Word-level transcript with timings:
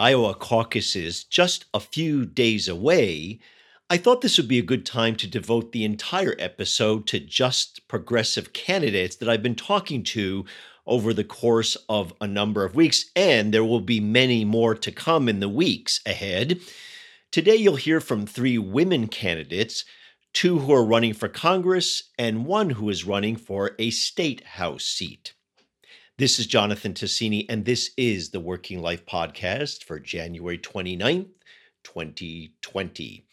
Iowa 0.00 0.32
caucuses 0.32 1.24
just 1.24 1.66
a 1.74 1.78
few 1.78 2.24
days 2.24 2.68
away, 2.68 3.38
I 3.90 3.98
thought 3.98 4.22
this 4.22 4.38
would 4.38 4.48
be 4.48 4.58
a 4.58 4.62
good 4.62 4.86
time 4.86 5.14
to 5.16 5.26
devote 5.26 5.72
the 5.72 5.84
entire 5.84 6.34
episode 6.38 7.06
to 7.08 7.20
just 7.20 7.86
progressive 7.86 8.54
candidates 8.54 9.16
that 9.16 9.28
I've 9.28 9.42
been 9.42 9.54
talking 9.54 10.02
to 10.04 10.46
over 10.86 11.12
the 11.12 11.22
course 11.22 11.76
of 11.90 12.14
a 12.18 12.26
number 12.26 12.64
of 12.64 12.74
weeks, 12.74 13.10
and 13.14 13.52
there 13.52 13.62
will 13.62 13.82
be 13.82 14.00
many 14.00 14.42
more 14.42 14.74
to 14.74 14.90
come 14.90 15.28
in 15.28 15.40
the 15.40 15.50
weeks 15.50 16.00
ahead. 16.06 16.60
Today, 17.30 17.56
you'll 17.56 17.76
hear 17.76 18.00
from 18.00 18.24
three 18.24 18.56
women 18.56 19.06
candidates 19.06 19.84
two 20.32 20.60
who 20.60 20.72
are 20.72 20.84
running 20.84 21.12
for 21.12 21.28
Congress 21.28 22.04
and 22.18 22.46
one 22.46 22.70
who 22.70 22.88
is 22.88 23.04
running 23.04 23.36
for 23.36 23.72
a 23.78 23.90
state 23.90 24.42
house 24.44 24.84
seat. 24.84 25.34
This 26.20 26.38
is 26.38 26.44
Jonathan 26.44 26.92
Tasini, 26.92 27.46
and 27.48 27.64
this 27.64 27.92
is 27.96 28.28
the 28.28 28.40
Working 28.40 28.82
Life 28.82 29.06
Podcast 29.06 29.84
for 29.84 29.98
January 29.98 30.58
29th, 30.58 31.30
2020. 31.82 33.24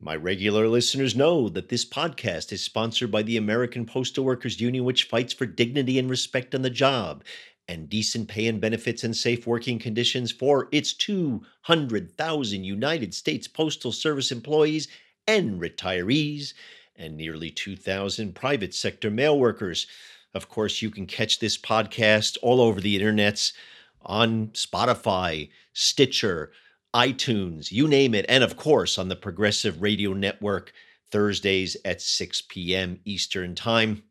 My 0.00 0.16
regular 0.16 0.66
listeners 0.66 1.14
know 1.14 1.50
that 1.50 1.68
this 1.68 1.84
podcast 1.84 2.50
is 2.50 2.62
sponsored 2.62 3.10
by 3.10 3.20
the 3.20 3.36
American 3.36 3.84
Postal 3.84 4.24
Workers 4.24 4.58
Union, 4.58 4.84
which 4.84 5.04
fights 5.04 5.34
for 5.34 5.44
dignity 5.44 5.98
and 5.98 6.08
respect 6.08 6.54
on 6.54 6.62
the 6.62 6.70
job 6.70 7.24
and 7.68 7.90
decent 7.90 8.28
pay 8.28 8.46
and 8.46 8.58
benefits 8.58 9.04
and 9.04 9.14
safe 9.14 9.46
working 9.46 9.78
conditions 9.78 10.32
for 10.32 10.70
its 10.72 10.94
200,000 10.94 12.64
United 12.64 13.12
States 13.12 13.48
Postal 13.48 13.92
Service 13.92 14.32
employees 14.32 14.88
and 15.26 15.60
retirees, 15.60 16.54
and 16.96 17.18
nearly 17.18 17.50
2,000 17.50 18.34
private 18.34 18.72
sector 18.72 19.10
mail 19.10 19.38
workers. 19.38 19.86
Of 20.34 20.48
course, 20.48 20.80
you 20.80 20.90
can 20.90 21.06
catch 21.06 21.38
this 21.38 21.58
podcast 21.58 22.38
all 22.42 22.60
over 22.60 22.80
the 22.80 22.98
internets 22.98 23.52
on 24.02 24.48
Spotify, 24.48 25.50
Stitcher, 25.72 26.52
iTunes, 26.94 27.70
you 27.70 27.86
name 27.86 28.14
it. 28.14 28.26
And 28.28 28.42
of 28.42 28.56
course, 28.56 28.98
on 28.98 29.08
the 29.08 29.16
Progressive 29.16 29.82
Radio 29.82 30.12
Network, 30.12 30.72
Thursdays 31.10 31.76
at 31.84 32.00
6 32.00 32.42
p.m. 32.48 33.00
Eastern 33.04 33.54
Time. 33.54 34.02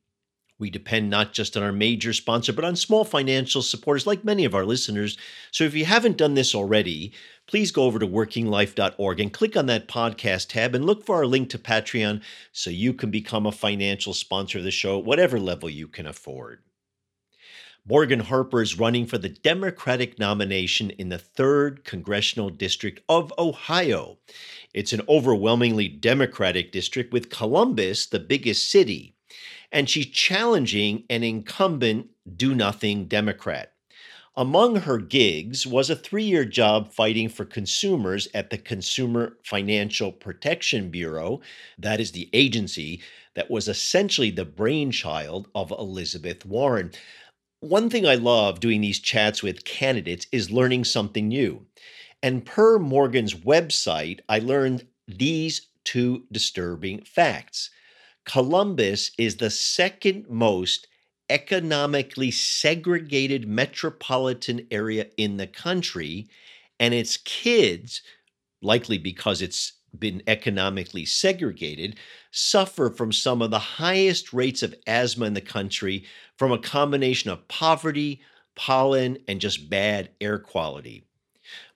We 0.59 0.69
depend 0.69 1.09
not 1.09 1.31
just 1.31 1.55
on 1.55 1.63
our 1.63 1.71
major 1.71 2.11
sponsor, 2.11 2.51
but 2.51 2.65
on 2.65 2.75
small 2.75 3.05
financial 3.05 3.61
supporters 3.61 4.05
like 4.05 4.25
many 4.25 4.43
of 4.43 4.53
our 4.53 4.65
listeners. 4.65 5.17
So 5.51 5.63
if 5.63 5.73
you 5.73 5.85
haven't 5.85 6.17
done 6.17 6.33
this 6.33 6.53
already, 6.53 7.13
please 7.47 7.71
go 7.71 7.83
over 7.83 7.97
to 7.97 8.05
workinglife.org 8.05 9.19
and 9.21 9.31
click 9.31 9.55
on 9.55 9.67
that 9.67 9.87
podcast 9.87 10.49
tab 10.49 10.75
and 10.75 10.85
look 10.85 11.05
for 11.05 11.15
our 11.15 11.25
link 11.25 11.49
to 11.51 11.57
Patreon 11.57 12.21
so 12.51 12.69
you 12.69 12.93
can 12.93 13.09
become 13.09 13.45
a 13.45 13.53
financial 13.53 14.13
sponsor 14.13 14.57
of 14.57 14.65
the 14.65 14.71
show 14.71 14.99
at 14.99 15.05
whatever 15.05 15.39
level 15.39 15.69
you 15.69 15.87
can 15.87 16.05
afford. 16.05 16.61
Morgan 17.87 18.19
Harper 18.19 18.61
is 18.61 18.77
running 18.77 19.05
for 19.05 19.17
the 19.17 19.29
Democratic 19.29 20.19
nomination 20.19 20.89
in 20.91 21.07
the 21.07 21.17
3rd 21.17 21.85
Congressional 21.85 22.49
District 22.49 23.01
of 23.07 23.33
Ohio. 23.39 24.17
It's 24.73 24.91
an 24.91 25.01
overwhelmingly 25.07 25.87
Democratic 25.87 26.73
district 26.73 27.13
with 27.13 27.29
Columbus, 27.29 28.05
the 28.05 28.19
biggest 28.19 28.69
city 28.69 29.15
and 29.71 29.89
she's 29.89 30.07
challenging 30.07 31.03
an 31.09 31.23
incumbent 31.23 32.07
do 32.35 32.55
nothing 32.55 33.05
Democrat. 33.05 33.73
Among 34.35 34.77
her 34.77 34.99
gigs 34.99 35.67
was 35.67 35.89
a 35.89 35.95
three 35.95 36.23
year 36.23 36.45
job 36.45 36.93
fighting 36.93 37.27
for 37.27 37.43
consumers 37.45 38.27
at 38.33 38.49
the 38.49 38.57
Consumer 38.57 39.37
Financial 39.43 40.11
Protection 40.11 40.89
Bureau. 40.89 41.41
That 41.77 41.99
is 41.99 42.11
the 42.11 42.29
agency 42.31 43.01
that 43.33 43.51
was 43.51 43.67
essentially 43.67 44.31
the 44.31 44.45
brainchild 44.45 45.49
of 45.53 45.71
Elizabeth 45.71 46.45
Warren. 46.45 46.91
One 47.59 47.89
thing 47.89 48.07
I 48.07 48.15
love 48.15 48.61
doing 48.61 48.79
these 48.79 48.99
chats 48.99 49.43
with 49.43 49.65
candidates 49.65 50.27
is 50.31 50.51
learning 50.51 50.85
something 50.85 51.27
new. 51.27 51.65
And 52.23 52.45
per 52.45 52.79
Morgan's 52.79 53.33
website, 53.35 54.21
I 54.29 54.39
learned 54.39 54.87
these 55.07 55.67
two 55.83 56.23
disturbing 56.31 57.01
facts. 57.01 57.71
Columbus 58.25 59.11
is 59.17 59.37
the 59.37 59.49
second 59.49 60.29
most 60.29 60.87
economically 61.29 62.31
segregated 62.31 63.47
metropolitan 63.47 64.67
area 64.71 65.07
in 65.17 65.37
the 65.37 65.47
country, 65.47 66.27
and 66.79 66.93
its 66.93 67.17
kids, 67.17 68.01
likely 68.61 68.97
because 68.97 69.41
it's 69.41 69.73
been 69.97 70.21
economically 70.27 71.05
segregated, 71.05 71.97
suffer 72.31 72.89
from 72.89 73.11
some 73.11 73.41
of 73.41 73.51
the 73.51 73.59
highest 73.59 74.33
rates 74.33 74.61
of 74.61 74.75
asthma 74.85 75.25
in 75.25 75.33
the 75.33 75.41
country 75.41 76.05
from 76.37 76.51
a 76.51 76.59
combination 76.59 77.31
of 77.31 77.47
poverty, 77.47 78.21
pollen, 78.55 79.17
and 79.27 79.41
just 79.41 79.69
bad 79.69 80.09
air 80.21 80.37
quality. 80.37 81.03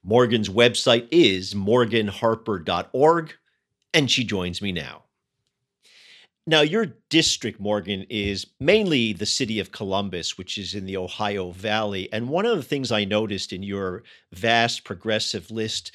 Morgan's 0.03 0.49
website 0.49 1.07
is 1.11 1.53
morganharper.org, 1.53 3.33
and 3.93 4.11
she 4.11 4.23
joins 4.23 4.61
me 4.61 4.71
now. 4.71 5.03
Now, 6.45 6.59
your 6.59 6.87
district, 7.09 7.61
Morgan, 7.61 8.05
is 8.09 8.47
mainly 8.59 9.13
the 9.13 9.25
city 9.25 9.61
of 9.61 9.71
Columbus, 9.71 10.37
which 10.37 10.57
is 10.57 10.75
in 10.75 10.85
the 10.85 10.97
Ohio 10.97 11.51
Valley. 11.51 12.09
And 12.11 12.27
one 12.27 12.45
of 12.45 12.57
the 12.57 12.63
things 12.63 12.91
I 12.91 13.05
noticed 13.05 13.53
in 13.53 13.63
your 13.63 14.03
vast 14.33 14.83
progressive 14.83 15.49
list 15.51 15.93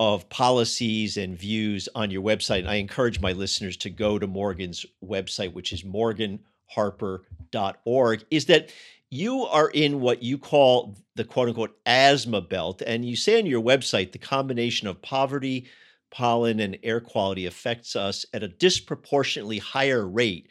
of 0.00 0.30
policies 0.30 1.18
and 1.18 1.38
views 1.38 1.90
on 1.94 2.10
your 2.10 2.22
website, 2.22 2.60
and 2.60 2.70
I 2.70 2.76
encourage 2.76 3.20
my 3.20 3.32
listeners 3.32 3.76
to 3.78 3.90
go 3.90 4.18
to 4.18 4.26
Morgan's 4.26 4.86
website, 5.04 5.52
which 5.52 5.74
is 5.74 5.82
morganharper.org, 5.82 8.24
is 8.30 8.46
that 8.46 8.72
you 9.10 9.44
are 9.44 9.68
in 9.68 10.00
what 10.00 10.22
you 10.22 10.38
call 10.38 10.96
the 11.16 11.24
quote 11.24 11.48
unquote 11.48 11.76
asthma 11.84 12.40
belt. 12.40 12.80
And 12.80 13.04
you 13.04 13.14
say 13.14 13.38
on 13.38 13.44
your 13.44 13.62
website 13.62 14.12
the 14.12 14.18
combination 14.18 14.88
of 14.88 15.02
poverty, 15.02 15.66
pollen 16.12 16.60
and 16.60 16.78
air 16.84 17.00
quality 17.00 17.46
affects 17.46 17.96
us 17.96 18.24
at 18.32 18.44
a 18.44 18.48
disproportionately 18.48 19.58
higher 19.58 20.06
rate 20.06 20.48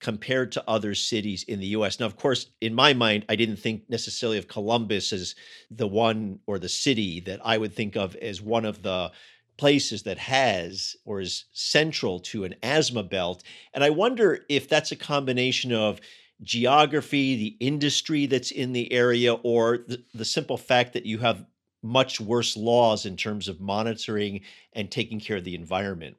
compared 0.00 0.50
to 0.52 0.64
other 0.66 0.94
cities 0.94 1.42
in 1.42 1.60
the 1.60 1.66
US. 1.66 2.00
Now, 2.00 2.06
of 2.06 2.16
course, 2.16 2.46
in 2.62 2.74
my 2.74 2.94
mind, 2.94 3.26
I 3.28 3.36
didn't 3.36 3.58
think 3.58 3.82
necessarily 3.90 4.38
of 4.38 4.48
Columbus 4.48 5.12
as 5.12 5.34
the 5.70 5.86
one 5.86 6.38
or 6.46 6.58
the 6.58 6.68
city 6.68 7.20
that 7.20 7.40
I 7.44 7.58
would 7.58 7.74
think 7.74 7.96
of 7.96 8.16
as 8.16 8.40
one 8.40 8.64
of 8.64 8.82
the 8.82 9.12
places 9.58 10.04
that 10.04 10.16
has 10.16 10.96
or 11.04 11.20
is 11.20 11.44
central 11.52 12.18
to 12.20 12.44
an 12.44 12.54
asthma 12.62 13.02
belt. 13.02 13.42
And 13.74 13.84
I 13.84 13.90
wonder 13.90 14.46
if 14.48 14.70
that's 14.70 14.92
a 14.92 14.96
combination 14.96 15.72
of 15.72 16.00
geography, 16.40 17.36
the 17.36 17.56
industry 17.60 18.24
that's 18.24 18.50
in 18.50 18.72
the 18.72 18.90
area, 18.90 19.34
or 19.34 19.84
the, 19.86 20.02
the 20.14 20.24
simple 20.24 20.56
fact 20.56 20.94
that 20.94 21.04
you 21.04 21.18
have 21.18 21.44
much 21.82 22.20
worse 22.20 22.56
laws 22.56 23.06
in 23.06 23.16
terms 23.16 23.48
of 23.48 23.60
monitoring 23.60 24.40
and 24.72 24.90
taking 24.90 25.20
care 25.20 25.38
of 25.38 25.44
the 25.44 25.54
environment? 25.54 26.16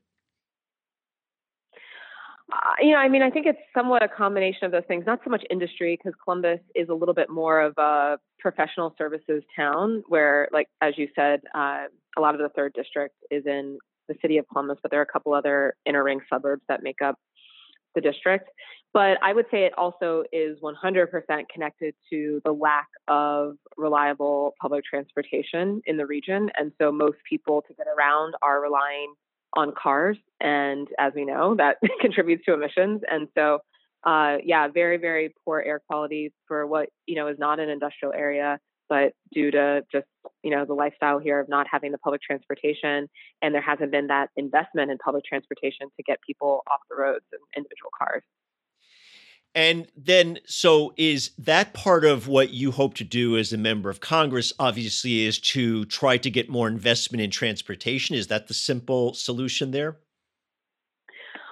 Uh, 2.51 2.57
you 2.81 2.91
know, 2.91 2.97
I 2.97 3.07
mean, 3.07 3.21
I 3.21 3.29
think 3.29 3.45
it's 3.45 3.59
somewhat 3.73 4.03
a 4.03 4.09
combination 4.09 4.65
of 4.65 4.71
those 4.71 4.83
things. 4.87 5.05
Not 5.05 5.19
so 5.23 5.29
much 5.29 5.43
industry, 5.49 5.97
because 5.97 6.17
Columbus 6.23 6.59
is 6.75 6.89
a 6.89 6.93
little 6.93 7.13
bit 7.13 7.29
more 7.29 7.61
of 7.61 7.77
a 7.77 8.19
professional 8.39 8.93
services 8.97 9.41
town, 9.55 10.03
where, 10.09 10.49
like 10.51 10.67
as 10.81 10.97
you 10.97 11.07
said, 11.15 11.41
uh, 11.55 11.85
a 12.17 12.21
lot 12.21 12.35
of 12.35 12.41
the 12.41 12.49
third 12.49 12.73
district 12.73 13.15
is 13.29 13.45
in 13.45 13.77
the 14.09 14.15
city 14.21 14.37
of 14.37 14.45
Columbus, 14.49 14.79
but 14.81 14.91
there 14.91 14.99
are 14.99 15.03
a 15.03 15.13
couple 15.13 15.33
other 15.33 15.75
inner 15.85 16.03
ring 16.03 16.19
suburbs 16.29 16.63
that 16.67 16.83
make 16.83 17.01
up 17.01 17.15
the 17.95 18.01
district. 18.01 18.49
But 18.93 19.17
I 19.23 19.31
would 19.31 19.45
say 19.49 19.63
it 19.63 19.73
also 19.77 20.23
is 20.33 20.57
100% 20.61 21.07
connected 21.53 21.95
to 22.11 22.41
the 22.43 22.51
lack 22.51 22.87
of 23.07 23.55
reliable 23.77 24.53
public 24.61 24.83
transportation 24.83 25.81
in 25.85 25.95
the 25.95 26.05
region. 26.05 26.49
And 26.57 26.73
so 26.79 26.91
most 26.91 27.17
people 27.27 27.63
to 27.67 27.73
get 27.73 27.87
around 27.87 28.33
are 28.41 28.61
relying 28.61 29.13
on 29.55 29.73
cars. 29.81 30.17
And 30.41 30.89
as 30.99 31.13
we 31.15 31.23
know, 31.23 31.55
that 31.55 31.77
contributes 32.01 32.43
to 32.45 32.53
emissions. 32.53 33.01
And 33.09 33.29
so, 33.37 33.59
uh, 34.03 34.37
yeah, 34.43 34.67
very, 34.67 34.97
very 34.97 35.33
poor 35.45 35.61
air 35.61 35.79
quality 35.87 36.33
for 36.47 36.67
what, 36.67 36.89
you 37.05 37.15
know, 37.15 37.27
is 37.27 37.39
not 37.39 37.59
an 37.59 37.69
industrial 37.69 38.13
area 38.13 38.59
but 38.89 39.13
due 39.31 39.51
to 39.51 39.81
just 39.89 40.05
you 40.43 40.51
know 40.51 40.65
the 40.65 40.73
lifestyle 40.73 41.17
here 41.17 41.39
of 41.39 41.47
not 41.47 41.65
having 41.71 41.93
the 41.93 41.97
public 41.97 42.21
transportation 42.21 43.07
and 43.41 43.55
there 43.55 43.61
hasn't 43.61 43.89
been 43.89 44.07
that 44.07 44.29
investment 44.35 44.91
in 44.91 44.97
public 44.97 45.23
transportation 45.23 45.87
to 45.95 46.03
get 46.03 46.19
people 46.27 46.61
off 46.69 46.81
the 46.89 46.95
roads 47.01 47.23
and 47.31 47.39
individual 47.55 47.89
cars 47.97 48.21
and 49.53 49.87
then, 49.95 50.39
so 50.45 50.93
is 50.97 51.31
that 51.37 51.73
part 51.73 52.05
of 52.05 52.27
what 52.27 52.51
you 52.51 52.71
hope 52.71 52.93
to 52.95 53.03
do 53.03 53.37
as 53.37 53.51
a 53.51 53.57
member 53.57 53.89
of 53.89 53.99
Congress? 53.99 54.53
Obviously, 54.59 55.25
is 55.25 55.39
to 55.39 55.85
try 55.85 56.17
to 56.17 56.29
get 56.29 56.49
more 56.49 56.67
investment 56.67 57.21
in 57.21 57.29
transportation. 57.29 58.15
Is 58.15 58.27
that 58.27 58.47
the 58.47 58.53
simple 58.53 59.13
solution 59.13 59.71
there? 59.71 59.97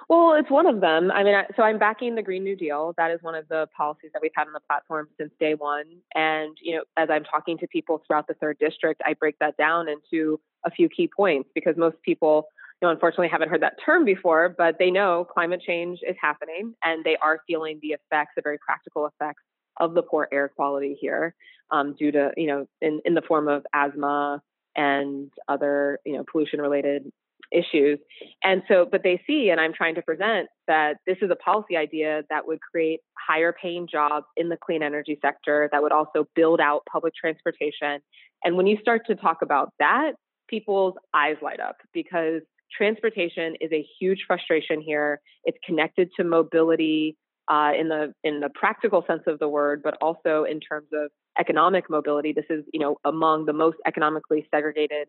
Well, 0.08 0.34
it's 0.34 0.50
one 0.50 0.66
of 0.66 0.80
them. 0.80 1.12
I 1.12 1.22
mean, 1.22 1.34
so 1.56 1.62
I'm 1.62 1.78
backing 1.78 2.16
the 2.16 2.22
Green 2.22 2.42
New 2.42 2.56
Deal. 2.56 2.94
That 2.96 3.12
is 3.12 3.22
one 3.22 3.36
of 3.36 3.46
the 3.46 3.68
policies 3.76 4.10
that 4.12 4.20
we've 4.20 4.32
had 4.34 4.48
on 4.48 4.52
the 4.52 4.60
platform 4.60 5.08
since 5.16 5.30
day 5.38 5.54
one. 5.54 5.84
And, 6.16 6.56
you 6.60 6.74
know, 6.74 6.82
as 6.96 7.08
I'm 7.10 7.22
talking 7.22 7.56
to 7.58 7.68
people 7.68 8.02
throughout 8.04 8.26
the 8.26 8.34
third 8.34 8.58
district, 8.58 9.02
I 9.06 9.14
break 9.14 9.38
that 9.38 9.56
down 9.56 9.86
into 9.88 10.40
a 10.66 10.70
few 10.72 10.88
key 10.88 11.08
points 11.14 11.48
because 11.54 11.76
most 11.76 12.02
people, 12.02 12.48
know, 12.82 12.90
unfortunately 12.90 13.28
haven't 13.28 13.48
heard 13.48 13.62
that 13.62 13.74
term 13.84 14.04
before, 14.04 14.54
but 14.56 14.76
they 14.78 14.90
know 14.90 15.26
climate 15.30 15.62
change 15.66 16.00
is 16.06 16.16
happening 16.20 16.74
and 16.84 17.04
they 17.04 17.16
are 17.22 17.40
feeling 17.46 17.78
the 17.82 17.88
effects, 17.88 18.32
the 18.36 18.42
very 18.42 18.58
practical 18.58 19.06
effects 19.06 19.42
of 19.78 19.94
the 19.94 20.02
poor 20.02 20.28
air 20.32 20.48
quality 20.48 20.96
here 21.00 21.34
um, 21.70 21.94
due 21.98 22.12
to, 22.12 22.30
you 22.36 22.46
know, 22.46 22.66
in, 22.80 23.00
in 23.04 23.14
the 23.14 23.22
form 23.22 23.48
of 23.48 23.64
asthma, 23.74 24.42
and 24.76 25.32
other, 25.48 25.98
you 26.04 26.12
know, 26.12 26.24
pollution 26.30 26.60
related 26.60 27.10
issues. 27.52 27.98
And 28.44 28.62
so, 28.68 28.86
but 28.90 29.02
they 29.02 29.20
see, 29.26 29.50
and 29.50 29.60
I'm 29.60 29.72
trying 29.72 29.96
to 29.96 30.02
present 30.02 30.48
that 30.68 30.98
this 31.06 31.16
is 31.20 31.30
a 31.30 31.36
policy 31.36 31.76
idea 31.76 32.22
that 32.30 32.46
would 32.46 32.60
create 32.60 33.00
higher 33.18 33.52
paying 33.52 33.88
jobs 33.90 34.26
in 34.36 34.48
the 34.48 34.56
clean 34.56 34.82
energy 34.82 35.18
sector, 35.20 35.68
that 35.72 35.82
would 35.82 35.92
also 35.92 36.26
build 36.36 36.60
out 36.60 36.82
public 36.90 37.14
transportation. 37.14 38.00
And 38.44 38.56
when 38.56 38.66
you 38.66 38.78
start 38.80 39.06
to 39.08 39.16
talk 39.16 39.42
about 39.42 39.72
that, 39.80 40.12
people's 40.48 40.94
eyes 41.12 41.36
light 41.42 41.60
up 41.60 41.76
because 41.92 42.42
transportation 42.76 43.54
is 43.60 43.70
a 43.72 43.86
huge 43.98 44.24
frustration 44.26 44.80
here. 44.80 45.20
It's 45.44 45.58
connected 45.64 46.10
to 46.16 46.24
mobility 46.24 47.16
uh, 47.48 47.72
in 47.78 47.88
the 47.88 48.14
in 48.22 48.40
the 48.40 48.48
practical 48.54 49.04
sense 49.06 49.22
of 49.26 49.38
the 49.38 49.48
word, 49.48 49.82
but 49.82 49.96
also 50.00 50.44
in 50.44 50.60
terms 50.60 50.88
of 50.92 51.10
economic 51.38 51.90
mobility. 51.90 52.32
This 52.32 52.44
is 52.48 52.64
you 52.72 52.80
know 52.80 52.96
among 53.04 53.46
the 53.46 53.52
most 53.52 53.76
economically 53.86 54.46
segregated 54.54 55.08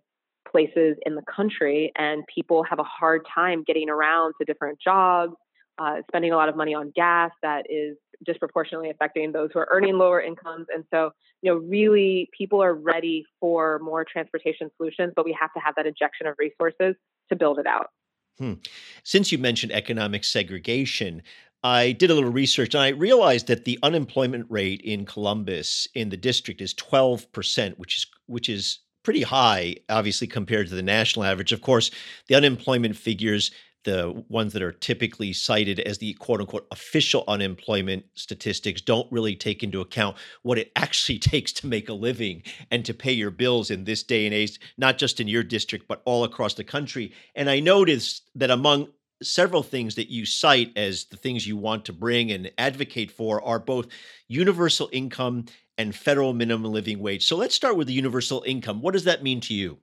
places 0.50 0.98
in 1.06 1.16
the 1.16 1.22
country, 1.34 1.92
and 1.98 2.24
people 2.34 2.64
have 2.64 2.80
a 2.80 2.84
hard 2.84 3.22
time 3.34 3.64
getting 3.66 3.90
around 3.90 4.34
to 4.40 4.46
different 4.46 4.80
jobs, 4.84 5.34
uh, 5.78 5.98
spending 6.10 6.32
a 6.32 6.36
lot 6.36 6.50
of 6.50 6.56
money 6.56 6.74
on 6.74 6.92
gas 6.96 7.32
that 7.44 7.66
is 7.70 7.96
disproportionately 8.26 8.90
affecting 8.90 9.32
those 9.32 9.50
who 9.54 9.60
are 9.60 9.68
earning 9.72 9.98
lower 9.98 10.22
incomes. 10.22 10.68
And 10.74 10.84
so, 10.92 11.12
you 11.42 11.52
know, 11.52 11.58
really 11.58 12.30
people 12.38 12.62
are 12.62 12.74
ready 12.74 13.26
for 13.40 13.80
more 13.80 14.06
transportation 14.06 14.70
solutions, 14.78 15.14
but 15.16 15.26
we 15.26 15.36
have 15.40 15.54
to 15.54 15.60
have 15.60 15.76
that 15.76 15.88
injection 15.88 16.28
of 16.28 16.36
resources 16.38 16.96
to 17.30 17.36
build 17.36 17.60
it 17.60 17.68
out. 17.68 17.88
Hmm. 18.38 18.54
Since 19.04 19.32
you 19.32 19.38
mentioned 19.38 19.72
economic 19.72 20.24
segregation, 20.24 21.22
I 21.64 21.92
did 21.92 22.10
a 22.10 22.16
little 22.16 22.32
research 22.32 22.74
and 22.74 22.82
I 22.82 22.90
realized 22.90 23.48
that 23.48 23.66
the 23.66 23.78
unemployment 23.84 24.48
rate 24.50 24.82
in 24.82 25.06
Columbus 25.06 25.88
in 25.94 26.10
the 26.10 26.18
district 26.18 26.62
is 26.62 26.74
12%, 26.74 27.78
which 27.78 27.98
is 27.98 28.08
which 28.26 28.50
is 28.50 28.80
pretty 29.04 29.22
high, 29.22 29.76
obviously, 29.90 30.28
compared 30.28 30.68
to 30.70 30.76
the 30.76 30.82
national 30.82 31.26
average. 31.26 31.52
Of 31.52 31.62
course, 31.62 31.92
the 32.28 32.36
unemployment 32.36 32.96
figures, 32.96 33.52
the 33.84 34.24
ones 34.30 34.54
that 34.54 34.62
are 34.62 34.72
typically 34.72 35.34
cited 35.34 35.80
as 35.80 35.98
the 35.98 36.14
quote 36.14 36.40
unquote 36.40 36.68
official 36.72 37.24
unemployment 37.28 38.06
statistics, 38.16 38.82
don't 38.82 39.12
really 39.12 39.36
take 39.36 39.64
into 39.64 39.82
account 39.82 40.18
what 40.44 40.58
it 40.58 40.72
actually 40.76 41.20
takes 41.32 41.52
to 41.54 41.68
make 41.68 41.90
a 41.90 41.94
living 41.94 42.44
and 42.70 42.86
to 42.86 42.94
pay 42.94 43.12
your 43.12 43.32
bills 43.32 43.72
in 43.72 43.84
this 43.84 44.04
day 44.04 44.26
and 44.26 44.34
age, 44.34 44.60
not 44.78 44.98
just 44.98 45.20
in 45.20 45.28
your 45.28 45.44
district, 45.44 45.88
but 45.88 46.02
all 46.06 46.24
across 46.24 46.54
the 46.54 46.64
country. 46.64 47.14
And 47.36 47.50
I 47.50 47.60
noticed 47.60 48.30
that 48.36 48.52
among 48.52 48.90
several 49.24 49.64
things 49.64 49.96
that 49.96 50.10
you 50.10 50.26
cite 50.26 50.72
as 50.76 51.06
the 51.06 51.18
things 51.18 51.46
you 51.46 51.56
want 51.56 51.86
to 51.86 51.94
bring 51.94 52.32
and 52.32 52.52
advocate 52.58 53.12
for 53.12 53.42
are 53.44 53.60
both 53.60 53.88
universal 54.28 54.90
income 54.92 55.46
and 55.78 55.96
federal 55.96 56.34
minimum 56.34 56.72
living 56.72 57.00
wage. 57.00 57.26
So 57.26 57.36
let's 57.36 57.56
start 57.56 57.78
with 57.78 57.88
the 57.88 57.94
universal 57.94 58.44
income. 58.46 58.82
What 58.82 58.94
does 58.94 59.06
that 59.06 59.24
mean 59.24 59.42
to 59.42 59.54
you? 59.54 59.78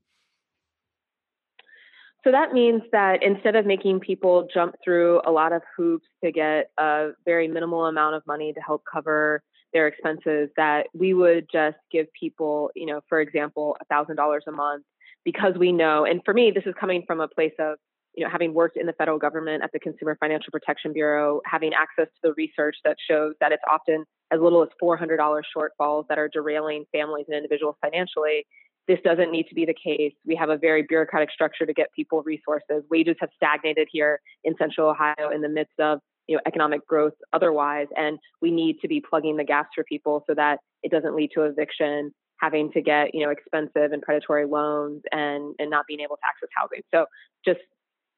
So 2.24 2.32
that 2.32 2.52
means 2.52 2.82
that 2.92 3.22
instead 3.22 3.54
of 3.54 3.64
making 3.64 4.00
people 4.00 4.48
jump 4.52 4.74
through 4.84 5.20
a 5.24 5.30
lot 5.30 5.52
of 5.52 5.62
hoops 5.76 6.06
to 6.24 6.32
get 6.32 6.70
a 6.78 7.10
very 7.24 7.48
minimal 7.48 7.86
amount 7.86 8.16
of 8.16 8.22
money 8.26 8.52
to 8.52 8.60
help 8.60 8.82
cover 8.90 9.42
their 9.72 9.86
expenses, 9.86 10.48
that 10.56 10.88
we 10.94 11.14
would 11.14 11.46
just 11.52 11.76
give 11.92 12.06
people, 12.18 12.70
you 12.74 12.86
know, 12.86 13.00
for 13.08 13.20
example, 13.20 13.76
$1,000 13.90 14.38
a 14.46 14.52
month 14.52 14.84
because 15.24 15.54
we 15.58 15.72
know, 15.72 16.04
and 16.04 16.20
for 16.24 16.34
me, 16.34 16.50
this 16.52 16.64
is 16.66 16.74
coming 16.80 17.04
from 17.06 17.20
a 17.20 17.28
place 17.28 17.52
of 17.58 17.76
you 18.18 18.24
know, 18.24 18.30
having 18.30 18.52
worked 18.52 18.76
in 18.76 18.86
the 18.86 18.92
federal 18.94 19.16
government 19.16 19.62
at 19.62 19.70
the 19.72 19.78
Consumer 19.78 20.16
Financial 20.18 20.50
Protection 20.50 20.92
Bureau, 20.92 21.40
having 21.44 21.72
access 21.72 22.12
to 22.14 22.20
the 22.24 22.34
research 22.34 22.74
that 22.84 22.96
shows 23.08 23.34
that 23.40 23.52
it's 23.52 23.62
often 23.70 24.04
as 24.32 24.40
little 24.40 24.60
as 24.60 24.68
$400 24.82 25.16
shortfalls 25.56 26.04
that 26.08 26.18
are 26.18 26.28
derailing 26.28 26.84
families 26.90 27.26
and 27.28 27.36
individuals 27.36 27.76
financially. 27.80 28.44
This 28.88 28.98
doesn't 29.04 29.30
need 29.30 29.46
to 29.48 29.54
be 29.54 29.66
the 29.66 29.74
case. 29.74 30.14
We 30.24 30.34
have 30.36 30.48
a 30.48 30.56
very 30.56 30.82
bureaucratic 30.82 31.30
structure 31.30 31.66
to 31.66 31.74
get 31.74 31.92
people 31.94 32.22
resources. 32.22 32.82
Wages 32.90 33.16
have 33.20 33.28
stagnated 33.36 33.86
here 33.92 34.18
in 34.44 34.54
Central 34.58 34.88
Ohio 34.88 35.30
in 35.32 35.42
the 35.42 35.48
midst 35.48 35.78
of 35.78 36.00
you 36.26 36.36
know 36.36 36.40
economic 36.46 36.86
growth 36.86 37.12
otherwise, 37.34 37.86
and 37.96 38.18
we 38.40 38.50
need 38.50 38.80
to 38.80 38.88
be 38.88 39.00
plugging 39.00 39.36
the 39.36 39.44
gaps 39.44 39.70
for 39.74 39.84
people 39.84 40.24
so 40.26 40.34
that 40.34 40.60
it 40.82 40.90
doesn't 40.90 41.14
lead 41.14 41.30
to 41.34 41.42
eviction, 41.42 42.12
having 42.40 42.72
to 42.72 42.80
get 42.80 43.14
you 43.14 43.24
know 43.24 43.30
expensive 43.30 43.92
and 43.92 44.00
predatory 44.00 44.46
loans, 44.46 45.02
and 45.12 45.54
and 45.58 45.68
not 45.68 45.84
being 45.86 46.00
able 46.00 46.16
to 46.16 46.22
access 46.26 46.48
housing. 46.56 46.80
So 46.92 47.04
just 47.44 47.60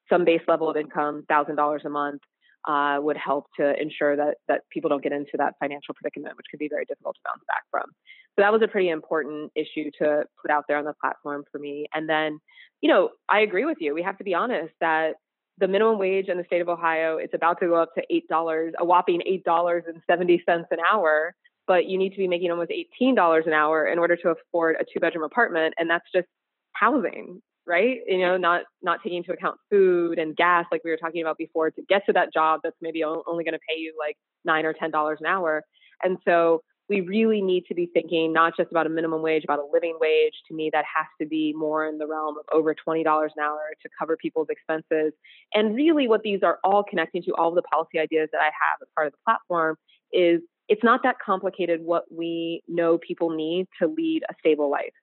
some 0.09 0.23
base 0.23 0.41
level 0.47 0.69
of 0.69 0.77
income, 0.77 1.25
thousand 1.27 1.57
dollars 1.57 1.81
a 1.85 1.89
month, 1.89 2.21
uh, 2.65 2.97
would 3.01 3.17
help 3.17 3.47
to 3.59 3.79
ensure 3.81 4.15
that 4.15 4.35
that 4.47 4.61
people 4.71 4.89
don't 4.89 5.03
get 5.03 5.11
into 5.11 5.33
that 5.37 5.55
financial 5.59 5.93
predicament, 5.95 6.37
which 6.37 6.47
can 6.49 6.59
be 6.59 6.69
very 6.69 6.85
difficult 6.85 7.15
to 7.15 7.21
bounce 7.25 7.43
back 7.47 7.63
from. 7.69 7.91
So 8.35 8.43
that 8.43 8.53
was 8.53 8.61
a 8.61 8.67
pretty 8.67 8.89
important 8.89 9.51
issue 9.55 9.91
to 9.99 10.23
put 10.41 10.51
out 10.51 10.65
there 10.67 10.77
on 10.77 10.85
the 10.85 10.93
platform 11.01 11.43
for 11.51 11.59
me. 11.59 11.87
And 11.93 12.07
then, 12.07 12.39
you 12.81 12.89
know, 12.89 13.09
I 13.29 13.41
agree 13.41 13.65
with 13.65 13.77
you. 13.81 13.93
We 13.93 14.03
have 14.03 14.17
to 14.19 14.23
be 14.23 14.33
honest 14.33 14.73
that 14.79 15.15
the 15.57 15.67
minimum 15.67 15.99
wage 15.99 16.27
in 16.29 16.37
the 16.37 16.45
state 16.45 16.61
of 16.61 16.69
Ohio 16.69 17.17
is 17.17 17.29
about 17.33 17.59
to 17.59 17.67
go 17.67 17.75
up 17.75 17.93
to 17.95 18.03
eight 18.09 18.27
dollars, 18.29 18.73
a 18.79 18.85
whopping 18.85 19.21
eight 19.25 19.43
dollars 19.43 19.83
and 19.87 20.01
seventy 20.09 20.41
cents 20.45 20.67
an 20.71 20.77
hour. 20.91 21.35
But 21.67 21.85
you 21.85 21.97
need 21.97 22.11
to 22.11 22.17
be 22.17 22.27
making 22.27 22.51
almost 22.51 22.71
eighteen 22.71 23.15
dollars 23.15 23.43
an 23.47 23.53
hour 23.53 23.85
in 23.85 23.99
order 23.99 24.15
to 24.15 24.29
afford 24.29 24.77
a 24.79 24.85
two 24.85 24.99
bedroom 24.99 25.23
apartment, 25.23 25.73
and 25.77 25.89
that's 25.89 26.05
just 26.13 26.27
housing 26.73 27.41
right 27.67 27.99
you 28.07 28.19
know 28.19 28.37
not 28.37 28.63
not 28.81 28.99
taking 29.03 29.19
into 29.19 29.31
account 29.31 29.55
food 29.69 30.17
and 30.17 30.35
gas 30.35 30.65
like 30.71 30.81
we 30.83 30.89
were 30.89 30.97
talking 30.97 31.21
about 31.21 31.37
before 31.37 31.69
to 31.69 31.81
get 31.87 32.03
to 32.05 32.13
that 32.13 32.33
job 32.33 32.59
that's 32.63 32.75
maybe 32.81 33.03
only 33.03 33.43
going 33.43 33.53
to 33.53 33.59
pay 33.69 33.77
you 33.77 33.93
like 33.99 34.15
nine 34.45 34.65
or 34.65 34.73
ten 34.73 34.89
dollars 34.89 35.19
an 35.21 35.27
hour 35.27 35.63
and 36.03 36.17
so 36.25 36.61
we 36.91 36.99
really 36.99 37.41
need 37.41 37.63
to 37.67 37.73
be 37.73 37.89
thinking 37.93 38.33
not 38.33 38.57
just 38.57 38.69
about 38.69 38.85
a 38.85 38.89
minimum 38.89 39.21
wage 39.21 39.45
about 39.45 39.59
a 39.59 39.65
living 39.71 39.97
wage. 40.01 40.33
To 40.49 40.53
me 40.53 40.69
that 40.73 40.83
has 40.93 41.05
to 41.21 41.25
be 41.25 41.53
more 41.55 41.87
in 41.87 41.97
the 41.97 42.05
realm 42.05 42.35
of 42.37 42.45
over 42.51 42.75
$20 42.75 42.99
an 43.05 43.29
hour 43.41 43.59
to 43.81 43.89
cover 43.97 44.17
people's 44.17 44.47
expenses. 44.49 45.13
And 45.53 45.73
really 45.73 46.09
what 46.09 46.21
these 46.21 46.41
are 46.43 46.59
all 46.65 46.83
connecting 46.83 47.23
to 47.23 47.31
all 47.35 47.49
of 47.49 47.55
the 47.55 47.61
policy 47.61 47.97
ideas 47.97 48.27
that 48.33 48.41
i 48.41 48.45
have 48.45 48.81
as 48.81 48.89
part 48.93 49.07
of 49.07 49.13
the 49.13 49.19
platform 49.23 49.77
is 50.11 50.41
it's 50.67 50.83
not 50.83 51.01
that 51.03 51.15
complicated 51.25 51.79
what 51.81 52.03
we 52.11 52.61
know 52.67 52.97
people 52.97 53.29
need 53.29 53.67
to 53.81 53.87
lead 53.87 54.23
a 54.29 54.33
stable 54.41 54.69
life. 54.69 54.93